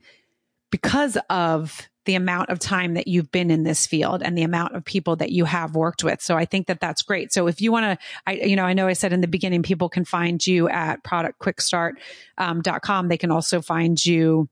because 0.71 1.17
of 1.29 1.87
the 2.05 2.15
amount 2.15 2.49
of 2.49 2.57
time 2.57 2.95
that 2.95 3.07
you've 3.07 3.31
been 3.31 3.51
in 3.51 3.63
this 3.63 3.85
field 3.85 4.23
and 4.23 4.35
the 4.35 4.41
amount 4.41 4.75
of 4.75 4.83
people 4.83 5.15
that 5.17 5.31
you 5.31 5.45
have 5.45 5.75
worked 5.75 6.03
with. 6.03 6.19
So 6.21 6.35
I 6.35 6.45
think 6.45 6.67
that 6.67 6.79
that's 6.79 7.03
great. 7.03 7.31
So 7.31 7.47
if 7.47 7.61
you 7.61 7.71
want 7.71 7.83
to, 7.99 8.05
I, 8.25 8.33
you 8.33 8.55
know, 8.55 8.63
I 8.63 8.73
know 8.73 8.87
I 8.87 8.93
said 8.93 9.13
in 9.13 9.21
the 9.21 9.27
beginning, 9.27 9.61
people 9.61 9.87
can 9.87 10.03
find 10.03 10.45
you 10.45 10.67
at 10.67 11.03
productquickstart.com. 11.03 12.99
Um, 12.99 13.07
they 13.07 13.17
can 13.17 13.29
also 13.29 13.61
find 13.61 14.03
you 14.03 14.49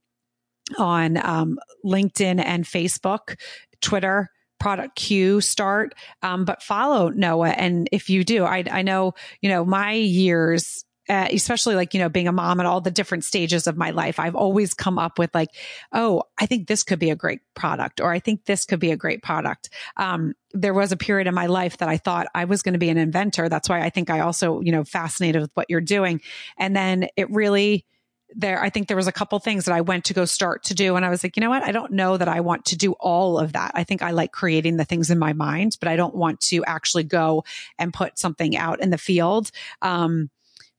on 0.78 1.16
um, 1.16 1.58
LinkedIn 1.84 2.40
and 2.44 2.64
Facebook, 2.64 3.36
Twitter 3.80 4.30
product 4.60 4.94
Q 4.94 5.40
start. 5.40 5.94
Um, 6.22 6.44
but 6.44 6.62
follow 6.62 7.08
Noah. 7.08 7.48
And 7.50 7.88
if 7.90 8.10
you 8.10 8.22
do, 8.22 8.44
I, 8.44 8.62
I 8.70 8.82
know, 8.82 9.14
you 9.40 9.48
know, 9.48 9.64
my 9.64 9.92
years 9.92 10.84
especially 11.10 11.74
like, 11.74 11.94
you 11.94 12.00
know, 12.00 12.08
being 12.08 12.28
a 12.28 12.32
mom 12.32 12.60
at 12.60 12.66
all 12.66 12.80
the 12.80 12.90
different 12.90 13.24
stages 13.24 13.66
of 13.66 13.76
my 13.76 13.90
life, 13.90 14.20
I've 14.20 14.36
always 14.36 14.74
come 14.74 14.98
up 14.98 15.18
with 15.18 15.34
like, 15.34 15.48
oh, 15.92 16.22
I 16.38 16.46
think 16.46 16.68
this 16.68 16.82
could 16.82 16.98
be 16.98 17.10
a 17.10 17.16
great 17.16 17.40
product, 17.54 18.00
or 18.00 18.12
I 18.12 18.20
think 18.20 18.44
this 18.44 18.64
could 18.64 18.80
be 18.80 18.90
a 18.90 18.96
great 18.96 19.22
product. 19.22 19.70
Um, 19.96 20.34
there 20.52 20.74
was 20.74 20.92
a 20.92 20.96
period 20.96 21.26
in 21.26 21.34
my 21.34 21.46
life 21.46 21.78
that 21.78 21.88
I 21.88 21.96
thought 21.96 22.28
I 22.34 22.44
was 22.44 22.62
going 22.62 22.74
to 22.74 22.78
be 22.78 22.90
an 22.90 22.98
inventor. 22.98 23.48
That's 23.48 23.68
why 23.68 23.80
I 23.80 23.90
think 23.90 24.10
I 24.10 24.20
also, 24.20 24.60
you 24.60 24.72
know, 24.72 24.84
fascinated 24.84 25.42
with 25.42 25.50
what 25.54 25.66
you're 25.68 25.80
doing. 25.80 26.20
And 26.58 26.74
then 26.76 27.08
it 27.16 27.30
really, 27.30 27.84
there, 28.36 28.62
I 28.62 28.70
think 28.70 28.86
there 28.86 28.96
was 28.96 29.08
a 29.08 29.12
couple 29.12 29.38
things 29.40 29.64
that 29.64 29.74
I 29.74 29.80
went 29.80 30.04
to 30.04 30.14
go 30.14 30.24
start 30.24 30.62
to 30.64 30.74
do. 30.74 30.94
And 30.94 31.04
I 31.04 31.10
was 31.10 31.24
like, 31.24 31.36
you 31.36 31.40
know 31.40 31.50
what? 31.50 31.64
I 31.64 31.72
don't 31.72 31.92
know 31.92 32.16
that 32.16 32.28
I 32.28 32.40
want 32.40 32.66
to 32.66 32.76
do 32.76 32.92
all 33.00 33.38
of 33.38 33.54
that. 33.54 33.72
I 33.74 33.82
think 33.82 34.02
I 34.02 34.12
like 34.12 34.30
creating 34.30 34.76
the 34.76 34.84
things 34.84 35.10
in 35.10 35.18
my 35.18 35.32
mind, 35.32 35.76
but 35.80 35.88
I 35.88 35.96
don't 35.96 36.14
want 36.14 36.40
to 36.42 36.64
actually 36.64 37.04
go 37.04 37.44
and 37.78 37.92
put 37.92 38.18
something 38.18 38.56
out 38.56 38.80
in 38.80 38.90
the 38.90 38.98
field. 38.98 39.50
Um, 39.82 40.30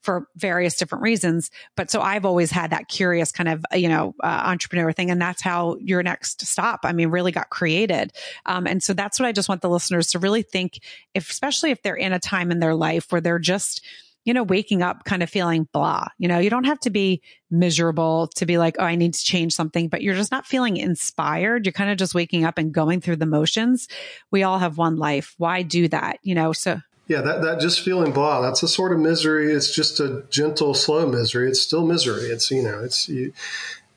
for 0.02 0.28
various 0.36 0.78
different 0.78 1.04
reasons. 1.04 1.52
But 1.76 1.92
so 1.92 2.02
I've 2.02 2.26
always 2.26 2.52
had 2.52 2.72
that 2.72 2.88
curious 2.88 3.32
kind 3.32 3.50
of, 3.50 3.64
you 3.74 3.88
know, 3.88 4.16
uh, 4.24 4.44
entrepreneur 4.46 4.92
thing. 4.92 5.12
And 5.12 5.22
that's 5.22 5.42
how 5.42 5.78
your 5.80 6.02
next 6.04 6.46
stop, 6.46 6.82
I 6.84 6.92
mean, 6.92 7.10
really 7.10 7.32
got 7.32 7.50
created. 7.50 8.12
Um, 8.46 8.66
and 8.68 8.82
so 8.82 8.94
that's 8.94 9.20
what 9.20 9.28
I 9.28 9.32
just 9.32 9.48
want 9.48 9.62
the 9.62 9.70
listeners 9.70 10.12
to 10.12 10.20
really 10.20 10.42
think, 10.42 10.80
if, 11.14 11.30
especially 11.30 11.72
if 11.72 11.82
they're 11.84 11.96
in 11.96 12.14
a 12.14 12.20
time 12.20 12.52
in 12.52 12.60
their 12.60 12.76
life 12.76 13.12
where 13.12 13.22
they're 13.22 13.40
just, 13.40 13.86
you 14.24 14.34
know, 14.34 14.44
waking 14.44 14.84
up 14.84 15.04
kind 15.04 15.24
of 15.24 15.30
feeling 15.30 15.68
blah. 15.74 16.06
You 16.18 16.28
know, 16.28 16.40
you 16.40 16.50
don't 16.50 16.66
have 16.66 16.80
to 16.82 16.90
be 16.90 17.22
miserable 17.50 18.28
to 18.36 18.46
be 18.46 18.58
like, 18.58 18.76
oh, 18.80 18.86
I 18.86 18.96
need 18.96 19.14
to 19.14 19.24
change 19.24 19.54
something, 19.54 19.88
but 19.88 20.02
you're 20.02 20.16
just 20.16 20.32
not 20.32 20.46
feeling 20.46 20.78
inspired. 20.78 21.66
You're 21.66 21.74
kind 21.74 21.90
of 21.90 21.98
just 21.98 22.14
waking 22.14 22.46
up 22.46 22.58
and 22.58 22.72
going 22.72 23.02
through 23.02 23.16
the 23.16 23.26
motions. 23.26 23.88
We 24.32 24.44
all 24.44 24.60
have 24.60 24.78
one 24.78 24.98
life. 24.98 25.34
Why 25.38 25.62
do 25.64 25.88
that? 25.88 26.20
You 26.24 26.36
know, 26.36 26.54
so. 26.54 26.82
Yeah, 27.12 27.19
that, 27.24 27.41
that 27.41 27.60
just 27.60 27.82
feeling 27.82 28.13
blah, 28.13 28.39
that's 28.39 28.63
a 28.63 28.69
sort 28.69 28.93
of 28.93 29.00
misery. 29.00 29.52
It's 29.52 29.76
just 29.76 30.00
a 30.00 30.24
gentle, 30.30 30.74
slow 30.74 31.06
misery. 31.06 31.50
It's 31.50 31.60
still 31.60 31.86
misery. 31.86 32.28
It's, 32.30 32.50
you 32.50 32.63
know, 32.63 32.82
it's, 32.82 33.10
you, 33.10 33.34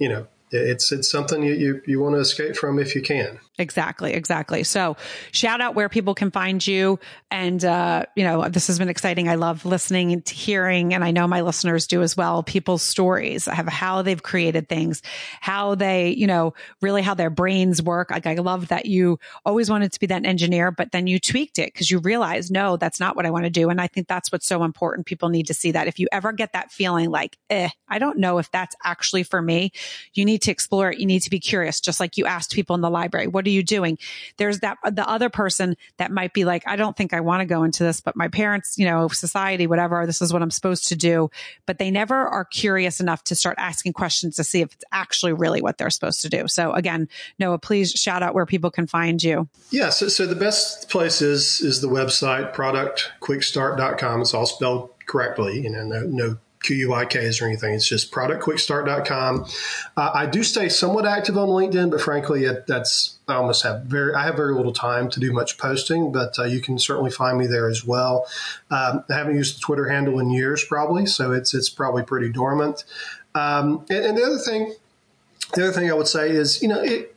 you 0.00 0.08
know, 0.08 0.26
it's, 0.50 0.90
it's 0.90 1.12
something 1.12 1.44
you, 1.44 1.54
you, 1.54 1.82
you 1.86 2.00
want 2.00 2.16
to 2.16 2.18
escape 2.18 2.56
from 2.56 2.80
if 2.80 2.96
you 2.96 3.02
can. 3.02 3.38
Exactly, 3.56 4.12
exactly. 4.14 4.64
So 4.64 4.96
shout 5.30 5.60
out 5.60 5.76
where 5.76 5.88
people 5.88 6.12
can 6.12 6.32
find 6.32 6.64
you. 6.66 6.98
And, 7.30 7.64
uh, 7.64 8.04
you 8.16 8.24
know, 8.24 8.48
this 8.48 8.66
has 8.66 8.80
been 8.80 8.88
exciting. 8.88 9.28
I 9.28 9.36
love 9.36 9.64
listening 9.64 10.12
and 10.12 10.28
hearing, 10.28 10.92
and 10.92 11.04
I 11.04 11.12
know 11.12 11.28
my 11.28 11.40
listeners 11.40 11.86
do 11.86 12.02
as 12.02 12.16
well, 12.16 12.42
people's 12.42 12.82
stories 12.82 13.46
of 13.46 13.68
how 13.68 14.02
they've 14.02 14.22
created 14.22 14.68
things, 14.68 15.02
how 15.40 15.76
they, 15.76 16.10
you 16.10 16.26
know, 16.26 16.54
really 16.82 17.00
how 17.00 17.14
their 17.14 17.30
brains 17.30 17.80
work. 17.80 18.10
Like 18.10 18.26
I 18.26 18.34
love 18.34 18.68
that 18.68 18.86
you 18.86 19.20
always 19.44 19.70
wanted 19.70 19.92
to 19.92 20.00
be 20.00 20.06
that 20.06 20.24
engineer, 20.24 20.72
but 20.72 20.90
then 20.90 21.06
you 21.06 21.20
tweaked 21.20 21.60
it 21.60 21.72
because 21.72 21.92
you 21.92 22.00
realized, 22.00 22.50
no, 22.50 22.76
that's 22.76 22.98
not 22.98 23.14
what 23.14 23.24
I 23.24 23.30
want 23.30 23.44
to 23.44 23.50
do. 23.50 23.70
And 23.70 23.80
I 23.80 23.86
think 23.86 24.08
that's 24.08 24.32
what's 24.32 24.46
so 24.46 24.64
important. 24.64 25.06
People 25.06 25.28
need 25.28 25.46
to 25.46 25.54
see 25.54 25.70
that. 25.72 25.86
If 25.86 26.00
you 26.00 26.08
ever 26.10 26.32
get 26.32 26.54
that 26.54 26.72
feeling 26.72 27.08
like, 27.10 27.38
eh, 27.50 27.68
I 27.88 28.00
don't 28.00 28.18
know 28.18 28.38
if 28.38 28.50
that's 28.50 28.74
actually 28.82 29.22
for 29.22 29.40
me, 29.40 29.70
you 30.12 30.24
need 30.24 30.42
to 30.42 30.50
explore 30.50 30.90
it. 30.90 30.98
You 30.98 31.06
need 31.06 31.20
to 31.20 31.30
be 31.30 31.38
curious, 31.38 31.80
just 31.80 32.00
like 32.00 32.16
you 32.16 32.26
asked 32.26 32.52
people 32.52 32.74
in 32.74 32.80
the 32.80 32.90
library. 32.90 33.28
What 33.28 33.43
what 33.44 33.48
are 33.48 33.52
you 33.52 33.62
doing? 33.62 33.98
There's 34.38 34.60
that, 34.60 34.78
the 34.90 35.06
other 35.06 35.28
person 35.28 35.76
that 35.98 36.10
might 36.10 36.32
be 36.32 36.46
like, 36.46 36.62
I 36.66 36.76
don't 36.76 36.96
think 36.96 37.12
I 37.12 37.20
want 37.20 37.42
to 37.42 37.44
go 37.44 37.62
into 37.62 37.84
this, 37.84 38.00
but 38.00 38.16
my 38.16 38.28
parents, 38.28 38.78
you 38.78 38.86
know, 38.86 39.08
society, 39.08 39.66
whatever, 39.66 40.06
this 40.06 40.22
is 40.22 40.32
what 40.32 40.40
I'm 40.40 40.50
supposed 40.50 40.88
to 40.88 40.96
do. 40.96 41.30
But 41.66 41.76
they 41.78 41.90
never 41.90 42.14
are 42.14 42.46
curious 42.46 43.00
enough 43.00 43.22
to 43.24 43.34
start 43.34 43.56
asking 43.58 43.92
questions 43.92 44.36
to 44.36 44.44
see 44.44 44.62
if 44.62 44.72
it's 44.72 44.84
actually 44.92 45.34
really 45.34 45.60
what 45.60 45.76
they're 45.76 45.90
supposed 45.90 46.22
to 46.22 46.30
do. 46.30 46.48
So 46.48 46.72
again, 46.72 47.06
Noah, 47.38 47.58
please 47.58 47.90
shout 47.90 48.22
out 48.22 48.34
where 48.34 48.46
people 48.46 48.70
can 48.70 48.86
find 48.86 49.22
you. 49.22 49.46
Yeah. 49.68 49.90
So, 49.90 50.08
so 50.08 50.26
the 50.26 50.34
best 50.34 50.88
place 50.88 51.20
is, 51.20 51.60
is 51.60 51.82
the 51.82 51.88
website 51.88 52.54
productquickstart.com. 52.54 54.22
It's 54.22 54.32
all 54.32 54.46
spelled 54.46 54.88
correctly, 55.06 55.60
you 55.60 55.68
know, 55.68 55.84
no, 55.84 56.00
no 56.04 56.38
QUIKs 56.64 57.40
or 57.40 57.46
anything. 57.46 57.74
It's 57.74 57.88
just 57.88 58.10
productquickstart.com. 58.10 59.46
Uh, 59.96 60.10
I 60.14 60.26
do 60.26 60.42
stay 60.42 60.68
somewhat 60.68 61.06
active 61.06 61.36
on 61.36 61.48
LinkedIn, 61.48 61.90
but 61.90 62.00
frankly, 62.00 62.44
it, 62.44 62.66
that's 62.66 63.18
I 63.28 63.34
almost 63.34 63.62
have 63.62 63.82
very 63.82 64.14
I 64.14 64.24
have 64.24 64.36
very 64.36 64.54
little 64.54 64.72
time 64.72 65.08
to 65.10 65.20
do 65.20 65.32
much 65.32 65.58
posting. 65.58 66.10
But 66.10 66.38
uh, 66.38 66.44
you 66.44 66.60
can 66.60 66.78
certainly 66.78 67.10
find 67.10 67.38
me 67.38 67.46
there 67.46 67.68
as 67.68 67.84
well. 67.84 68.26
Um, 68.70 69.04
I 69.10 69.14
haven't 69.14 69.36
used 69.36 69.56
the 69.56 69.60
Twitter 69.60 69.88
handle 69.88 70.18
in 70.18 70.30
years, 70.30 70.64
probably, 70.64 71.06
so 71.06 71.32
it's 71.32 71.54
it's 71.54 71.68
probably 71.68 72.02
pretty 72.02 72.30
dormant. 72.30 72.84
Um, 73.34 73.84
and, 73.90 74.04
and, 74.04 74.18
the 74.18 74.22
other 74.22 74.38
thing, 74.38 74.74
the 75.54 75.64
other 75.64 75.72
thing 75.72 75.90
I 75.90 75.94
would 75.94 76.06
say 76.06 76.30
is, 76.30 76.62
you 76.62 76.68
know, 76.68 76.80
it, 76.80 77.13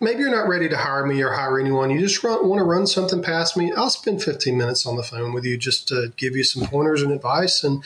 maybe 0.00 0.20
you're 0.20 0.30
not 0.30 0.48
ready 0.48 0.68
to 0.68 0.76
hire 0.76 1.06
me 1.06 1.20
or 1.22 1.30
hire 1.30 1.60
anyone. 1.60 1.90
You 1.90 2.00
just 2.00 2.24
run, 2.24 2.48
want 2.48 2.58
to 2.58 2.64
run 2.64 2.86
something 2.86 3.22
past 3.22 3.56
me. 3.56 3.70
I'll 3.72 3.90
spend 3.90 4.22
15 4.22 4.56
minutes 4.56 4.86
on 4.86 4.96
the 4.96 5.02
phone 5.02 5.32
with 5.34 5.44
you 5.44 5.58
just 5.58 5.86
to 5.88 6.12
give 6.16 6.34
you 6.34 6.42
some 6.42 6.66
pointers 6.66 7.02
and 7.02 7.12
advice. 7.12 7.62
And 7.62 7.84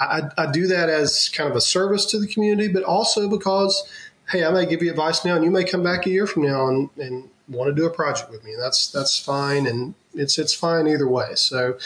I, 0.00 0.22
I 0.36 0.50
do 0.50 0.66
that 0.66 0.88
as 0.88 1.28
kind 1.28 1.48
of 1.48 1.56
a 1.56 1.60
service 1.60 2.04
to 2.06 2.18
the 2.18 2.26
community, 2.26 2.72
but 2.72 2.82
also 2.82 3.28
because, 3.28 3.88
hey, 4.28 4.44
I 4.44 4.50
may 4.50 4.66
give 4.66 4.82
you 4.82 4.90
advice 4.90 5.24
now 5.24 5.36
and 5.36 5.44
you 5.44 5.50
may 5.50 5.64
come 5.64 5.84
back 5.84 6.04
a 6.06 6.10
year 6.10 6.26
from 6.26 6.42
now 6.42 6.66
and, 6.66 6.90
and 6.98 7.28
want 7.48 7.68
to 7.68 7.74
do 7.74 7.86
a 7.86 7.90
project 7.90 8.30
with 8.30 8.42
me. 8.42 8.54
And 8.54 8.62
that's, 8.62 8.90
that's 8.90 9.16
fine. 9.16 9.68
And 9.68 9.94
it's, 10.14 10.38
it's 10.38 10.54
fine 10.54 10.88
either 10.88 11.06
way. 11.06 11.36
So 11.36 11.78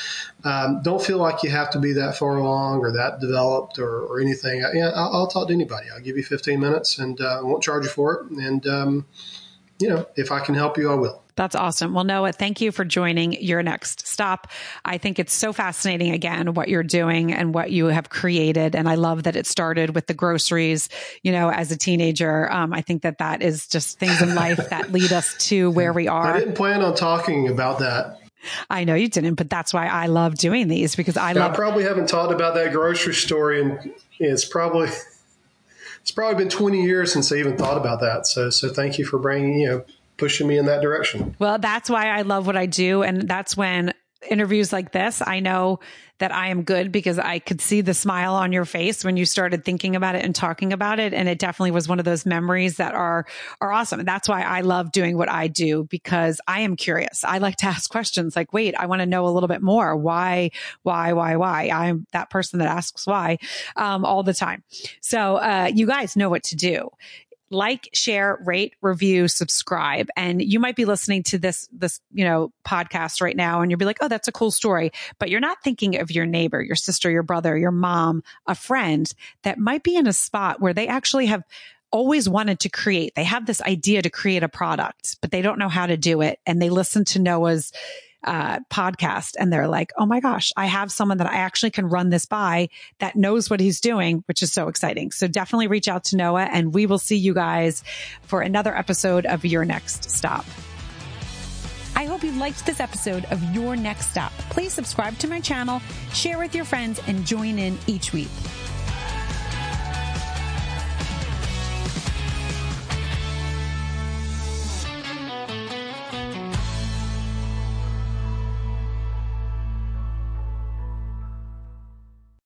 um, 0.45 0.81
don't 0.83 1.03
feel 1.03 1.19
like 1.19 1.43
you 1.43 1.51
have 1.51 1.69
to 1.71 1.79
be 1.79 1.93
that 1.93 2.17
far 2.17 2.39
along 2.39 2.81
or 2.81 2.93
that 2.93 3.21
developed 3.21 3.79
or, 3.79 4.01
or 4.07 4.21
anything. 4.21 4.65
I, 4.65 4.79
I'll, 4.79 5.13
I'll, 5.13 5.27
talk 5.27 5.49
to 5.49 5.55
anybody. 5.55 5.89
I'll 5.95 6.01
give 6.01 6.17
you 6.17 6.25
15 6.25 6.59
minutes 6.59 6.99
and 6.99 7.21
uh, 7.21 7.41
I 7.41 7.43
won't 7.43 7.63
charge 7.63 7.85
you 7.85 7.91
for 7.91 8.15
it. 8.15 8.31
And, 8.31 8.67
um, 8.67 9.07
you 9.79 9.89
know, 9.89 10.07
if 10.17 10.33
I 10.33 10.41
can 10.41 10.55
help 10.55 10.79
you, 10.79 10.91
I 10.91 10.95
will. 10.95 11.23
That's 11.37 11.55
awesome. 11.55 11.93
Well, 11.93 12.05
Noah, 12.05 12.33
thank 12.33 12.63
you 12.63 12.73
for 12.73 12.83
joining 12.83 13.35
your 13.35 13.63
next 13.63 14.07
stop. 14.07 14.49
I 14.87 14.97
think 14.97 15.19
it's 15.19 15.35
so 15.35 15.53
fascinating 15.53 16.13
again 16.13 16.55
what 16.55 16.69
you're 16.69 16.83
doing 16.83 17.31
and 17.33 17.53
what 17.53 17.71
you 17.71 17.87
have 17.87 18.09
created. 18.09 18.75
And 18.75 18.89
I 18.89 18.95
love 18.95 19.25
that 19.25 19.37
it 19.37 19.47
started 19.47 19.95
with 19.95 20.07
the 20.07 20.15
groceries, 20.15 20.89
you 21.23 21.33
know, 21.33 21.51
as 21.51 21.71
a 21.71 21.77
teenager. 21.77 22.51
Um, 22.51 22.73
I 22.73 22.81
think 22.81 23.03
that 23.03 23.19
that 23.19 23.43
is 23.43 23.69
just 23.69 23.99
things 23.99 24.23
in 24.23 24.35
life 24.35 24.71
that 24.71 24.93
lead 24.93 25.13
us 25.13 25.37
to 25.49 25.71
where 25.73 25.93
we 25.93 26.09
are. 26.09 26.35
I 26.35 26.39
didn't 26.39 26.55
plan 26.55 26.83
on 26.83 26.95
talking 26.95 27.49
about 27.49 27.81
that. 27.81 28.19
I 28.71 28.85
know 28.85 28.95
you 28.95 29.09
didn't, 29.09 29.35
but 29.35 29.51
that's 29.51 29.75
why 29.75 29.89
I 29.89 30.07
love 30.07 30.37
doing 30.37 30.69
these 30.69 30.97
because 30.97 31.19
I 31.19 31.33
love. 31.33 31.53
I 31.53 31.55
probably 31.55 31.85
haven't 31.85 32.09
talked 32.09 32.33
about 32.33 32.55
that 32.55 32.73
grocery 32.73 33.15
story, 33.15 33.61
and 33.61 33.93
it's 34.19 34.45
probably 34.45 34.89
it's 36.07 36.13
probably 36.13 36.37
been 36.37 36.49
20 36.49 36.85
years 36.85 37.13
since 37.13 37.33
I 37.33 37.37
even 37.39 37.57
thought 37.57 37.77
about 37.77 37.99
that. 37.99 38.29
So, 38.29 38.49
so 38.49 38.69
thank 38.69 38.97
you 38.97 39.05
for 39.05 39.19
bringing, 39.19 39.59
you 39.59 39.67
know, 39.67 39.85
pushing 40.19 40.47
me 40.47 40.57
in 40.57 40.65
that 40.67 40.81
direction. 40.81 41.35
Well, 41.41 41.59
that's 41.59 41.91
why 41.91 42.11
I 42.11 42.23
love 42.23 42.47
what 42.47 42.57
I 42.57 42.67
do. 42.67 43.03
And 43.03 43.23
that's 43.23 43.57
when 43.57 43.93
interviews 44.31 44.73
like 44.73 44.93
this, 44.93 45.23
I 45.25 45.41
know 45.41 45.81
that 46.19 46.33
I 46.33 46.49
am 46.49 46.63
good 46.63 46.93
because 46.93 47.19
I 47.19 47.39
could 47.39 47.61
see 47.61 47.83
the 47.83 47.93
smile 47.93 48.35
on 48.35 48.53
your 48.53 48.65
face 48.65 49.05
when 49.05 49.17
you 49.17 49.27
started 49.27 49.65
thinking 49.65 49.97
about 49.97 50.15
it 50.15 50.25
and 50.25 50.35
talking 50.35 50.73
about 50.73 50.99
it. 50.99 51.13
And 51.13 51.29
it 51.29 51.39
definitely 51.39 51.73
was 51.73 51.89
one 51.89 51.99
of 51.99 52.05
those 52.05 52.25
memories 52.25 52.77
that 52.77 52.95
are, 52.95 53.27
are 53.61 53.73
awesome. 53.73 54.03
That's 54.05 54.29
why 54.29 54.43
I 54.43 54.63
love 54.63 54.93
doing 54.93 55.19
what 55.19 55.31
I 55.31 55.49
do 55.49 55.85
because 55.85 56.41
I 56.47 56.61
am 56.61 56.77
curious. 56.77 57.23
I 57.23 57.39
like 57.39 57.57
to 57.57 57.67
ask 57.67 57.91
questions 57.91 58.35
like, 58.35 58.53
wait, 58.53 58.75
I 58.75 58.87
want 58.87 59.01
to 59.01 59.07
know 59.07 59.27
a 59.27 59.31
little 59.31 59.49
bit 59.49 59.63
more. 59.63 59.95
Why, 59.95 60.51
why, 60.83 61.13
why, 61.13 61.37
why? 61.37 61.69
I'm 61.69 62.07
that 62.13 62.31
person 62.31 62.61
that 62.61 62.69
asks 62.69 63.07
why, 63.07 63.39
um, 63.77 64.05
all 64.05 64.23
the 64.23 64.35
time. 64.35 64.63
So, 65.01 65.37
uh, 65.37 65.71
you 65.75 65.87
guys 65.87 66.17
know 66.17 66.31
what 66.31 66.45
to 66.45 66.57
do 66.57 66.91
like, 67.51 67.89
share, 67.93 68.39
rate, 68.45 68.75
review, 68.83 69.29
subscribe. 69.29 70.09
And 70.17 70.43
you 70.43 70.59
might 70.59 70.77
be 70.77 70.85
listening 70.85 71.23
to 71.25 71.39
this, 71.39 71.69
this, 71.73 72.01
you 72.13 72.25
know, 72.25 72.53
podcast 72.67 73.21
right 73.21 73.37
now 73.37 73.61
and 73.61 73.71
you'll 73.71 73.79
be 73.79 73.85
like, 73.85 73.99
Oh, 74.01 74.09
that's 74.09 74.29
a 74.29 74.33
cool 74.33 74.51
story. 74.51 74.91
But 75.19 75.31
you're 75.31 75.41
not 75.41 75.63
thinking 75.63 75.99
of 75.99 76.11
your 76.11 76.27
neighbor, 76.27 76.61
your 76.61 76.77
sister, 76.77 77.11
your 77.11 77.23
brother, 77.23 77.57
your 77.57 77.71
mom, 77.71 78.23
a 78.47 78.55
friend 78.55 79.11
that 79.43 79.59
might 79.59 79.83
be 79.83 79.97
in 79.97 80.07
a 80.07 80.13
spot 80.13 80.61
where 80.61 80.75
they 80.75 80.89
actually 80.89 81.27
have 81.27 81.45
always 81.91 82.29
wanted 82.29 82.61
to 82.61 82.69
create. 82.69 83.15
They 83.15 83.25
have 83.25 83.47
this 83.47 83.63
idea 83.63 84.03
to 84.03 84.11
create 84.11 84.43
a 84.43 84.49
product, 84.49 85.17
but 85.21 85.31
they 85.31 85.43
don't 85.43 85.59
know 85.59 85.69
how 85.69 85.87
to 85.87 85.97
do 85.97 86.21
it. 86.21 86.41
And 86.47 86.61
they 86.61 86.71
listen 86.71 87.05
to 87.07 87.21
Noah's 87.21 87.73
uh, 88.25 88.61
podcast 88.71 89.35
and 89.39 89.53
they're 89.53 89.69
like, 89.69 89.93
oh 89.99 90.07
my 90.07 90.21
gosh, 90.21 90.53
I 90.57 90.67
have 90.67 90.91
someone 90.91 91.19
that 91.19 91.31
I 91.31 91.37
actually 91.37 91.71
can 91.71 91.87
run 91.87 92.11
this 92.11 92.27
by 92.27 92.69
that 92.99 93.17
knows 93.17 93.49
what 93.49 93.61
he's 93.61 93.81
doing, 93.81 94.25
which 94.27 94.43
is 94.43 94.53
so 94.53 94.69
exciting. 94.69 95.13
So 95.13 95.29
definitely 95.29 95.69
reach 95.69 95.89
out 95.89 96.05
to 96.05 96.17
Noah 96.17 96.49
and 96.51 96.75
we 96.75 96.87
will 96.87 96.99
see 96.99 97.17
you 97.17 97.35
guys 97.35 97.83
for 98.23 98.41
another 98.41 98.77
episode 98.77 99.27
of 99.27 99.45
Your 99.45 99.65
Next 99.65 100.11
Stop. 100.11 100.45
I 101.95 102.05
hope 102.05 102.23
you 102.23 102.33
liked 102.33 102.67
this 102.67 102.81
episode 102.81 103.25
of 103.27 103.43
Your 103.55 103.75
Next 103.75 104.11
Stop. 104.11 104.33
Please 104.51 104.75
subscribe 104.75 105.17
to 105.19 105.29
my 105.29 105.41
channel, 105.41 105.81
share 106.13 106.39
with 106.39 106.55
your 106.55 106.67
friends, 106.67 107.01
and 107.07 107.25
join 107.25 107.59
in 107.59 107.79
each 107.87 108.13
week. 108.13 108.29